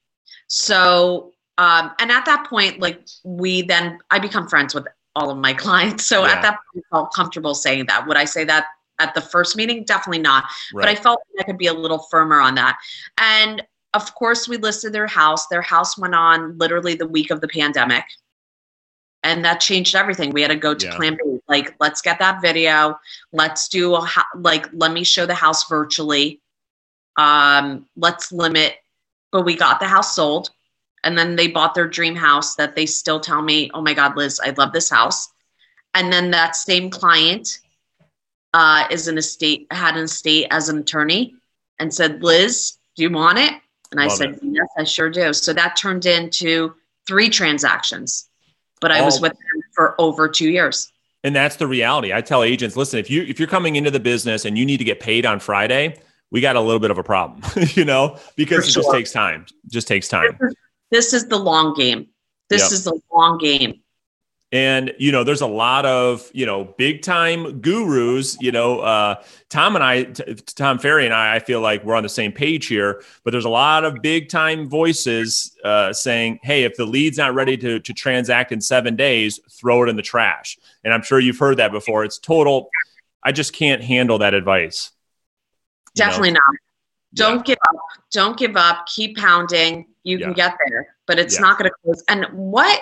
So 0.46 1.32
um, 1.58 1.92
and 1.98 2.10
at 2.10 2.24
that 2.24 2.46
point, 2.48 2.80
like 2.80 3.06
we 3.24 3.62
then, 3.62 3.98
I 4.10 4.18
become 4.18 4.48
friends 4.48 4.74
with 4.74 4.86
all 5.16 5.30
of 5.30 5.38
my 5.38 5.52
clients. 5.64 6.06
So 6.06 6.24
yeah. 6.24 6.32
at 6.32 6.42
that 6.42 6.58
point, 6.72 6.84
I 6.90 6.96
felt 6.96 7.14
comfortable 7.14 7.54
saying 7.54 7.86
that. 7.86 8.06
Would 8.06 8.16
I 8.16 8.24
say 8.24 8.44
that 8.44 8.66
at 8.98 9.14
the 9.14 9.20
first 9.20 9.56
meeting? 9.56 9.84
Definitely 9.84 10.22
not. 10.22 10.44
Right. 10.74 10.82
But 10.82 10.88
I 10.88 10.94
felt 10.94 11.20
like 11.34 11.44
I 11.44 11.50
could 11.50 11.58
be 11.58 11.66
a 11.66 11.74
little 11.74 11.98
firmer 12.10 12.40
on 12.40 12.54
that. 12.56 12.78
And 13.18 13.62
of 13.94 14.14
course, 14.14 14.48
we 14.48 14.56
listed 14.56 14.92
their 14.92 15.06
house. 15.06 15.46
Their 15.48 15.62
house 15.62 15.98
went 15.98 16.14
on 16.14 16.56
literally 16.58 16.94
the 16.94 17.06
week 17.06 17.30
of 17.30 17.40
the 17.40 17.48
pandemic. 17.48 18.04
And 19.24 19.44
that 19.44 19.60
changed 19.60 19.94
everything. 19.94 20.30
We 20.30 20.42
had 20.42 20.48
to 20.48 20.56
go 20.56 20.74
to 20.74 20.86
yeah. 20.86 20.96
plan 20.96 21.16
B. 21.22 21.38
Like, 21.46 21.76
let's 21.78 22.00
get 22.00 22.18
that 22.18 22.42
video. 22.42 22.98
Let's 23.32 23.68
do 23.68 23.94
a, 23.94 24.08
like, 24.34 24.66
let 24.72 24.92
me 24.92 25.04
show 25.04 25.26
the 25.26 25.34
house 25.34 25.68
virtually. 25.68 26.40
Um, 27.16 27.86
let's 27.94 28.32
limit, 28.32 28.76
but 29.30 29.44
we 29.44 29.54
got 29.54 29.78
the 29.78 29.86
house 29.86 30.16
sold 30.16 30.50
and 31.04 31.18
then 31.18 31.36
they 31.36 31.48
bought 31.48 31.74
their 31.74 31.88
dream 31.88 32.14
house 32.14 32.54
that 32.56 32.76
they 32.76 32.86
still 32.86 33.20
tell 33.20 33.42
me, 33.42 33.70
oh 33.74 33.82
my 33.82 33.94
God, 33.94 34.16
Liz, 34.16 34.40
I 34.44 34.50
love 34.50 34.72
this 34.72 34.90
house. 34.90 35.28
and 35.94 36.12
then 36.12 36.30
that 36.30 36.56
same 36.56 36.88
client 36.88 37.58
uh, 38.54 38.86
is 38.90 39.08
an 39.08 39.18
estate 39.18 39.66
had 39.70 39.96
an 39.96 40.04
estate 40.04 40.46
as 40.50 40.68
an 40.68 40.78
attorney 40.78 41.34
and 41.78 41.92
said, 41.92 42.22
Liz, 42.22 42.76
do 42.96 43.02
you 43.02 43.10
want 43.10 43.38
it? 43.38 43.54
And 43.90 44.00
I 44.00 44.08
said, 44.08 44.30
it. 44.30 44.38
Yes, 44.42 44.68
I 44.78 44.84
sure 44.84 45.10
do. 45.10 45.32
So 45.32 45.52
that 45.52 45.76
turned 45.76 46.06
into 46.06 46.74
three 47.06 47.28
transactions, 47.28 48.28
but 48.80 48.90
I 48.90 49.02
was 49.02 49.20
with 49.20 49.32
them 49.32 49.62
for 49.74 49.94
over 50.00 50.28
two 50.28 50.50
years. 50.50 50.90
And 51.24 51.36
that's 51.36 51.56
the 51.56 51.66
reality. 51.66 52.12
I 52.12 52.20
tell 52.20 52.42
agents, 52.42 52.76
listen, 52.76 52.98
if 52.98 53.10
you 53.10 53.22
if 53.22 53.38
you're 53.38 53.48
coming 53.48 53.76
into 53.76 53.90
the 53.90 54.00
business 54.00 54.44
and 54.44 54.58
you 54.58 54.66
need 54.66 54.78
to 54.78 54.84
get 54.84 54.98
paid 54.98 55.24
on 55.24 55.40
Friday, 55.40 56.00
we 56.30 56.40
got 56.40 56.56
a 56.56 56.60
little 56.60 56.80
bit 56.80 56.90
of 56.90 56.98
a 56.98 57.04
problem, 57.04 57.42
you 57.74 57.84
know, 57.84 58.18
because 58.36 58.66
it 58.66 58.72
just 58.72 58.90
takes 58.90 59.12
time. 59.12 59.46
Just 59.70 59.86
takes 59.86 60.08
time. 60.08 60.38
This 60.92 61.12
is, 61.12 61.26
the 61.26 61.38
long 61.38 61.74
game. 61.74 62.06
This 62.48 62.62
yep. 62.62 62.72
is 62.72 62.84
the 62.84 63.00
long 63.12 63.38
game. 63.38 63.80
And, 64.52 64.92
you 64.98 65.10
know, 65.10 65.24
there's 65.24 65.40
a 65.40 65.46
lot 65.46 65.86
of, 65.86 66.30
you 66.34 66.44
know, 66.44 66.74
big 66.76 67.00
time 67.00 67.62
gurus, 67.62 68.36
you 68.38 68.52
know, 68.52 68.80
uh, 68.80 69.22
Tom 69.48 69.74
and 69.74 69.82
I, 69.82 70.02
t- 70.02 70.34
Tom 70.34 70.78
Ferry 70.78 71.06
and 71.06 71.14
I, 71.14 71.36
I 71.36 71.38
feel 71.38 71.62
like 71.62 71.82
we're 71.82 71.94
on 71.94 72.02
the 72.02 72.10
same 72.10 72.32
page 72.32 72.66
here, 72.66 73.02
but 73.24 73.30
there's 73.30 73.46
a 73.46 73.48
lot 73.48 73.86
of 73.86 74.02
big 74.02 74.28
time 74.28 74.68
voices 74.68 75.56
uh, 75.64 75.94
saying, 75.94 76.38
hey, 76.42 76.64
if 76.64 76.76
the 76.76 76.84
lead's 76.84 77.16
not 77.16 77.34
ready 77.34 77.56
to, 77.56 77.80
to 77.80 77.92
transact 77.94 78.52
in 78.52 78.60
seven 78.60 78.94
days, 78.94 79.40
throw 79.50 79.84
it 79.84 79.88
in 79.88 79.96
the 79.96 80.02
trash. 80.02 80.58
And 80.84 80.92
I'm 80.92 81.02
sure 81.02 81.18
you've 81.18 81.38
heard 81.38 81.56
that 81.56 81.72
before. 81.72 82.04
It's 82.04 82.18
total, 82.18 82.68
I 83.22 83.32
just 83.32 83.54
can't 83.54 83.82
handle 83.82 84.18
that 84.18 84.34
advice. 84.34 84.90
Definitely 85.94 86.32
know? 86.32 86.40
not. 86.46 86.56
Don't 87.14 87.36
yeah. 87.36 87.54
give 87.54 87.58
up. 87.68 87.76
Don't 88.10 88.38
give 88.38 88.56
up. 88.56 88.86
Keep 88.86 89.16
pounding. 89.16 89.86
You 90.04 90.18
yeah. 90.18 90.26
can 90.26 90.34
get 90.34 90.58
there, 90.66 90.81
but 91.06 91.18
it's 91.18 91.36
yeah. 91.36 91.40
not 91.42 91.58
going 91.58 91.70
to 91.70 91.76
close. 91.84 92.02
And 92.08 92.26
what, 92.32 92.80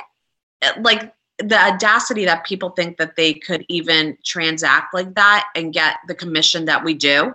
like, 0.80 1.12
the 1.38 1.58
audacity 1.58 2.24
that 2.26 2.44
people 2.44 2.70
think 2.70 2.98
that 2.98 3.16
they 3.16 3.34
could 3.34 3.64
even 3.68 4.16
transact 4.24 4.92
like 4.94 5.14
that 5.14 5.48
and 5.54 5.72
get 5.72 5.96
the 6.06 6.14
commission 6.14 6.66
that 6.66 6.84
we 6.84 6.94
do. 6.94 7.34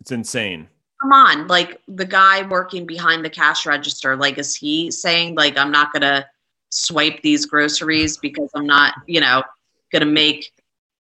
It's 0.00 0.10
insane. 0.10 0.68
Come 1.00 1.12
on, 1.12 1.48
like 1.48 1.80
the 1.88 2.04
guy 2.04 2.46
working 2.46 2.86
behind 2.86 3.24
the 3.24 3.30
cash 3.30 3.66
register, 3.66 4.16
like 4.16 4.38
is 4.38 4.54
he 4.54 4.90
saying 4.90 5.34
like 5.34 5.58
I'm 5.58 5.72
not 5.72 5.92
going 5.92 6.02
to 6.02 6.26
swipe 6.70 7.20
these 7.22 7.44
groceries 7.44 8.16
because 8.16 8.50
I'm 8.54 8.66
not, 8.66 8.94
you 9.06 9.20
know, 9.20 9.42
going 9.90 10.00
to 10.00 10.06
make 10.06 10.52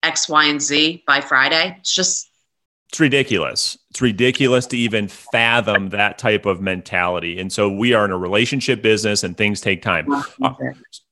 X, 0.01 0.28
Y, 0.30 0.45
and 0.45 0.61
Z 0.61 1.03
by 1.05 1.22
Friday? 1.22 1.76
It's 1.80 1.93
just 1.93 2.30
it's 2.93 2.99
ridiculous. 2.99 3.75
It's 3.89 4.03
ridiculous 4.03 4.67
to 4.67 4.77
even 4.77 5.07
fathom 5.07 5.89
that 5.89 6.19
type 6.19 6.45
of 6.45 6.61
mentality. 6.61 7.39
And 7.39 7.51
so 7.51 7.67
we 7.67 7.93
are 7.93 8.05
in 8.05 8.11
a 8.11 8.17
relationship 8.19 8.83
business 8.83 9.23
and 9.23 9.35
things 9.35 9.61
take 9.61 9.81
time. 9.81 10.05
Uh, 10.43 10.53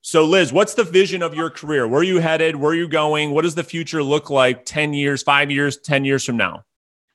so, 0.02 0.24
Liz, 0.24 0.54
what's 0.54 0.76
the 0.76 0.84
vision 0.84 1.24
of 1.24 1.34
your 1.34 1.50
career? 1.50 1.88
Where 1.88 2.02
are 2.02 2.04
you 2.04 2.20
headed? 2.20 2.56
Where 2.56 2.74
are 2.74 2.76
you 2.76 2.88
going? 2.88 3.32
What 3.32 3.42
does 3.42 3.56
the 3.56 3.64
future 3.64 4.04
look 4.04 4.30
like 4.30 4.64
10 4.64 4.94
years, 4.94 5.24
five 5.24 5.50
years, 5.50 5.78
10 5.78 6.06
years 6.06 6.24
from 6.24 6.38
now? 6.38 6.64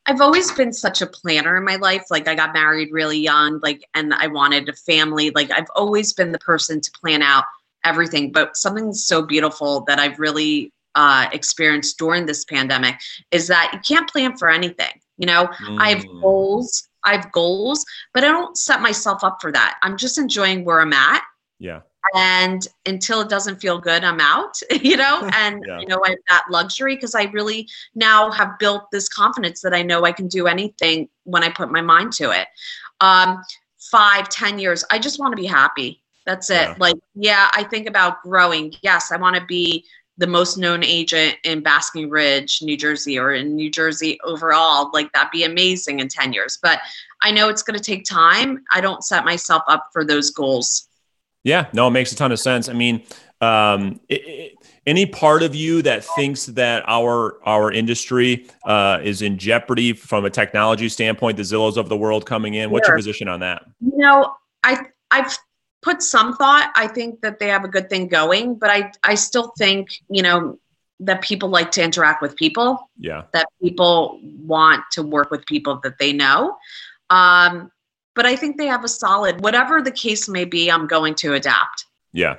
I've 0.07 0.21
always 0.21 0.51
been 0.51 0.73
such 0.73 1.01
a 1.01 1.07
planner 1.07 1.57
in 1.57 1.65
my 1.65 1.77
life. 1.77 2.07
Like, 2.11 2.27
I 2.27 2.35
got 2.35 2.53
married 2.53 2.89
really 2.91 3.21
young, 3.21 3.61
like, 3.63 3.85
and 3.95 4.15
I 4.15 4.27
wanted 4.27 4.69
a 4.69 4.73
family. 4.73 5.31
Like, 5.31 5.53
I've 5.53 5.71
always 5.77 6.13
been 6.13 6.33
the 6.33 6.41
person 6.41 6.81
to 6.81 6.91
plan 7.01 7.23
out 7.23 7.45
everything. 7.85 8.33
But 8.33 8.57
something 8.57 8.93
so 8.95 9.23
beautiful 9.23 9.83
that 9.83 10.01
I've 10.01 10.19
really 10.19 10.73
uh, 10.97 11.29
experienced 11.33 11.99
during 11.99 12.27
this 12.27 12.45
pandemic 12.45 12.97
is 13.31 13.47
that 13.47 13.71
you 13.73 13.79
can't 13.87 14.11
plan 14.11 14.37
for 14.37 14.51
anything. 14.51 15.01
You 15.19 15.27
know, 15.27 15.47
mm. 15.47 15.81
I 15.81 15.91
have 15.91 16.05
mm. 16.05 16.21
goals, 16.21 16.89
I 17.05 17.13
have 17.13 17.31
goals, 17.31 17.85
but 18.13 18.25
I 18.25 18.29
don't 18.29 18.57
set 18.59 18.83
myself 18.83 19.23
up 19.23 19.39
for 19.41 19.53
that. 19.53 19.79
I'm 19.83 19.97
just 19.97 20.19
enjoying 20.19 20.65
where 20.65 20.81
I'm 20.81 20.93
at. 20.93 21.23
Yeah 21.59 21.81
and 22.15 22.69
until 22.85 23.21
it 23.21 23.29
doesn't 23.29 23.61
feel 23.61 23.79
good 23.79 24.05
i'm 24.05 24.21
out 24.21 24.59
you 24.83 24.97
know 24.97 25.29
and 25.35 25.65
yeah. 25.67 25.79
you 25.81 25.87
know 25.87 26.01
i 26.05 26.11
have 26.11 26.19
that 26.29 26.45
luxury 26.51 26.95
because 26.95 27.15
i 27.15 27.25
really 27.25 27.69
now 27.95 28.31
have 28.31 28.59
built 28.59 28.91
this 28.93 29.09
confidence 29.09 29.61
that 29.61 29.75
i 29.75 29.83
know 29.83 30.05
i 30.05 30.13
can 30.13 30.29
do 30.29 30.47
anything 30.47 31.09
when 31.25 31.43
i 31.43 31.49
put 31.49 31.71
my 31.71 31.81
mind 31.81 32.13
to 32.13 32.31
it 32.31 32.49
um 33.01 33.43
five 33.79 34.29
ten 34.29 34.59
years 34.59 34.85
i 34.91 34.99
just 34.99 35.19
want 35.19 35.33
to 35.33 35.41
be 35.41 35.47
happy 35.47 36.03
that's 36.25 36.51
it 36.51 36.69
yeah. 36.69 36.75
like 36.79 36.97
yeah 37.15 37.51
i 37.55 37.63
think 37.63 37.89
about 37.89 38.23
growing 38.23 38.73
yes 38.83 39.13
i 39.13 39.17
want 39.17 39.37
to 39.37 39.45
be 39.47 39.85
the 40.19 40.27
most 40.27 40.57
known 40.57 40.83
agent 40.83 41.37
in 41.45 41.61
basking 41.63 42.09
ridge 42.09 42.61
new 42.63 42.77
jersey 42.77 43.19
or 43.19 43.33
in 43.33 43.55
new 43.55 43.71
jersey 43.71 44.19
overall 44.25 44.91
like 44.93 45.11
that'd 45.13 45.31
be 45.31 45.45
amazing 45.45 46.01
in 46.01 46.09
10 46.09 46.33
years 46.33 46.59
but 46.63 46.81
i 47.23 47.31
know 47.31 47.49
it's 47.49 47.63
going 47.63 47.79
to 47.79 47.85
take 47.85 48.05
time 48.05 48.65
i 48.71 48.81
don't 48.81 49.05
set 49.05 49.25
myself 49.25 49.63
up 49.69 49.89
for 49.93 50.05
those 50.05 50.31
goals 50.31 50.89
yeah, 51.47 51.69
no, 51.73 51.87
it 51.87 51.93
makes 51.93 52.11
a 52.11 52.17
ton 52.17 52.33
of 52.33 52.41
sense. 52.41 52.69
I 52.69 52.73
mean, 52.73 53.05
um, 53.41 54.01
it, 54.09 54.15
it, 54.27 54.53
any 54.85 55.07
part 55.07 55.45
of 55.45 55.55
you 55.55 55.81
that 55.83 56.03
thinks 56.03 56.47
that 56.47 56.83
our 56.89 57.39
our 57.47 57.71
industry 57.71 58.49
uh, 58.65 58.99
is 59.01 59.23
in 59.23 59.39
jeopardy 59.39 59.93
from 59.93 60.25
a 60.25 60.31
technology 60.31 60.89
standpoint, 60.89 61.37
the 61.37 61.45
Zillows 61.45 61.77
of 61.77 61.89
the 61.89 61.97
world 61.97 62.27
coming 62.27 62.55
in, 62.55 62.71
what's 62.71 62.89
your 62.89 62.97
position 62.97 63.29
on 63.29 63.39
that? 63.41 63.63
You 63.81 63.97
know, 63.97 64.35
I 64.65 64.87
I've 65.13 65.39
put 65.87 66.03
some 66.03 66.37
thought. 66.37 66.73
I 66.75 66.89
think 66.89 67.21
that 67.21 67.39
they 67.39 67.47
have 67.47 67.65
a 67.65 67.69
good 67.69 67.89
thing 67.89 68.09
going, 68.09 68.57
but 68.57 68.71
I 68.71 68.91
I 69.05 69.15
still 69.15 69.53
think 69.57 69.89
you 70.11 70.23
know 70.23 70.59
that 71.01 71.23
people 71.23 71.49
like 71.49 71.71
to 71.73 71.83
interact 71.83 72.23
with 72.23 72.35
people. 72.35 72.91
Yeah. 72.99 73.23
That 73.33 73.47
people 73.63 74.19
want 74.23 74.83
to 74.93 75.03
work 75.03 75.31
with 75.31 75.47
people 75.47 75.79
that 75.85 75.99
they 75.99 76.13
know. 76.13 76.57
Um, 77.11 77.71
but 78.15 78.27
I 78.27 78.35
think 78.35 78.57
they 78.57 78.67
have 78.67 78.83
a 78.83 78.89
solid, 78.89 79.43
whatever 79.43 79.83
the 79.83 79.91
case 79.91 80.27
may 80.27 80.47
be, 80.47 80.71
I'm 80.71 80.87
going 80.87 81.15
to 81.17 81.35
adapt. 81.35 81.85
Yeah. 82.13 82.37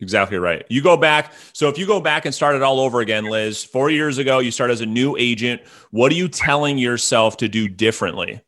Exactly 0.00 0.38
right. 0.38 0.64
You 0.68 0.82
go 0.82 0.96
back. 0.96 1.32
So 1.52 1.68
if 1.68 1.78
you 1.78 1.86
go 1.86 2.00
back 2.00 2.24
and 2.24 2.34
start 2.34 2.56
it 2.56 2.62
all 2.62 2.80
over 2.80 3.00
again, 3.00 3.26
Liz, 3.26 3.62
four 3.62 3.90
years 3.90 4.18
ago, 4.18 4.40
you 4.40 4.50
start 4.50 4.70
as 4.70 4.80
a 4.80 4.86
new 4.86 5.14
agent. 5.16 5.62
What 5.90 6.10
are 6.10 6.16
you 6.16 6.26
telling 6.26 6.78
yourself 6.78 7.36
to 7.36 7.48
do 7.48 7.68
differently? 7.68 8.40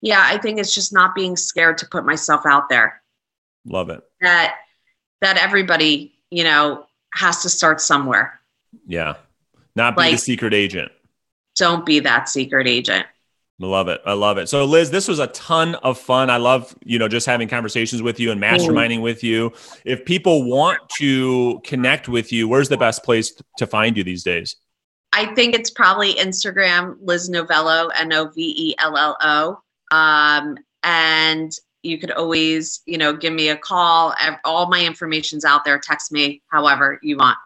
Yeah, 0.00 0.22
I 0.24 0.38
think 0.38 0.58
it's 0.58 0.74
just 0.74 0.92
not 0.92 1.14
being 1.14 1.36
scared 1.36 1.76
to 1.78 1.88
put 1.88 2.06
myself 2.06 2.46
out 2.46 2.70
there. 2.70 3.02
Love 3.66 3.90
it. 3.90 4.02
That 4.20 4.56
that 5.20 5.38
everybody, 5.38 6.14
you 6.30 6.44
know, 6.44 6.86
has 7.14 7.42
to 7.42 7.48
start 7.48 7.80
somewhere. 7.80 8.40
Yeah. 8.86 9.14
Not 9.74 9.96
be 9.96 10.02
like, 10.02 10.12
the 10.12 10.18
secret 10.18 10.54
agent. 10.54 10.92
Don't 11.56 11.84
be 11.84 12.00
that 12.00 12.28
secret 12.28 12.66
agent. 12.66 13.06
I 13.60 13.64
love 13.64 13.88
it. 13.88 14.02
I 14.04 14.12
love 14.12 14.36
it. 14.36 14.48
So 14.48 14.66
Liz, 14.66 14.90
this 14.90 15.08
was 15.08 15.18
a 15.18 15.28
ton 15.28 15.76
of 15.76 15.98
fun. 15.98 16.28
I 16.28 16.36
love, 16.36 16.76
you 16.84 16.98
know, 16.98 17.08
just 17.08 17.26
having 17.26 17.48
conversations 17.48 18.02
with 18.02 18.20
you 18.20 18.30
and 18.30 18.40
masterminding 18.40 19.00
with 19.00 19.24
you. 19.24 19.52
If 19.84 20.04
people 20.04 20.44
want 20.44 20.80
to 20.98 21.60
connect 21.64 22.06
with 22.08 22.32
you, 22.32 22.48
where's 22.48 22.68
the 22.68 22.76
best 22.76 23.02
place 23.02 23.32
to 23.56 23.66
find 23.66 23.96
you 23.96 24.04
these 24.04 24.22
days? 24.22 24.56
I 25.12 25.34
think 25.34 25.54
it's 25.54 25.70
probably 25.70 26.14
Instagram, 26.14 26.96
Liz 27.00 27.30
Novello, 27.30 27.88
N 27.88 28.12
O 28.12 28.28
V 28.28 28.54
E 28.56 28.74
L 28.78 28.96
L 28.98 29.16
O. 29.22 29.96
Um, 29.96 30.58
and 30.82 31.50
you 31.86 31.98
could 31.98 32.10
always, 32.10 32.80
you 32.86 32.98
know, 32.98 33.12
give 33.14 33.32
me 33.32 33.48
a 33.48 33.56
call. 33.56 34.14
All 34.44 34.68
my 34.68 34.84
information's 34.84 35.44
out 35.44 35.64
there. 35.64 35.78
Text 35.78 36.12
me 36.12 36.42
however 36.48 36.98
you 37.02 37.16
want. 37.16 37.38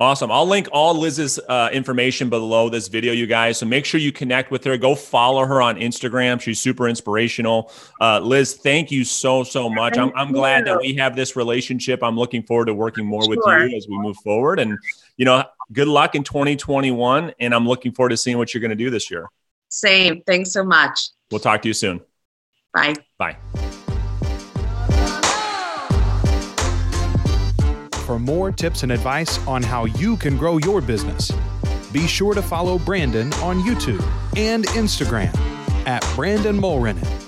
Awesome. 0.00 0.32
I'll 0.32 0.46
link 0.46 0.68
all 0.72 0.98
Liz's 0.98 1.38
uh, 1.48 1.70
information 1.72 2.28
below 2.28 2.68
this 2.68 2.88
video, 2.88 3.12
you 3.12 3.28
guys. 3.28 3.58
So 3.58 3.66
make 3.66 3.84
sure 3.84 4.00
you 4.00 4.10
connect 4.10 4.50
with 4.50 4.64
her. 4.64 4.76
Go 4.76 4.96
follow 4.96 5.46
her 5.46 5.62
on 5.62 5.76
Instagram. 5.76 6.40
She's 6.40 6.60
super 6.60 6.88
inspirational. 6.88 7.70
Uh, 8.00 8.18
Liz, 8.18 8.54
thank 8.54 8.90
you 8.90 9.04
so, 9.04 9.44
so 9.44 9.70
much. 9.70 9.96
I'm, 9.96 10.10
I'm 10.16 10.32
glad 10.32 10.66
that 10.66 10.80
we 10.80 10.94
have 10.94 11.14
this 11.14 11.36
relationship. 11.36 12.02
I'm 12.02 12.16
looking 12.16 12.42
forward 12.42 12.66
to 12.66 12.74
working 12.74 13.06
more 13.06 13.28
with 13.28 13.38
you 13.46 13.76
as 13.76 13.86
we 13.88 13.96
move 13.96 14.16
forward. 14.16 14.58
And, 14.58 14.76
you 15.16 15.24
know, 15.24 15.44
good 15.72 15.88
luck 15.88 16.16
in 16.16 16.24
2021. 16.24 17.32
And 17.38 17.54
I'm 17.54 17.66
looking 17.66 17.92
forward 17.92 18.10
to 18.10 18.16
seeing 18.16 18.36
what 18.36 18.52
you're 18.52 18.60
going 18.60 18.70
to 18.70 18.76
do 18.76 18.90
this 18.90 19.12
year. 19.12 19.28
Same. 19.68 20.22
Thanks 20.26 20.52
so 20.52 20.64
much. 20.64 21.10
We'll 21.30 21.40
talk 21.40 21.62
to 21.62 21.68
you 21.68 21.74
soon. 21.74 22.00
Bye. 22.72 22.94
Bye. 23.16 23.36
For 28.04 28.18
more 28.18 28.52
tips 28.52 28.82
and 28.82 28.92
advice 28.92 29.44
on 29.46 29.62
how 29.62 29.86
you 29.86 30.16
can 30.16 30.36
grow 30.36 30.58
your 30.58 30.80
business. 30.80 31.32
Be 31.92 32.06
sure 32.06 32.34
to 32.34 32.42
follow 32.42 32.78
Brandon 32.78 33.32
on 33.34 33.60
YouTube 33.62 34.02
and 34.36 34.64
Instagram 34.68 35.34
at 35.86 36.04
Brandon 36.14 36.60
Mulrenin. 36.60 37.23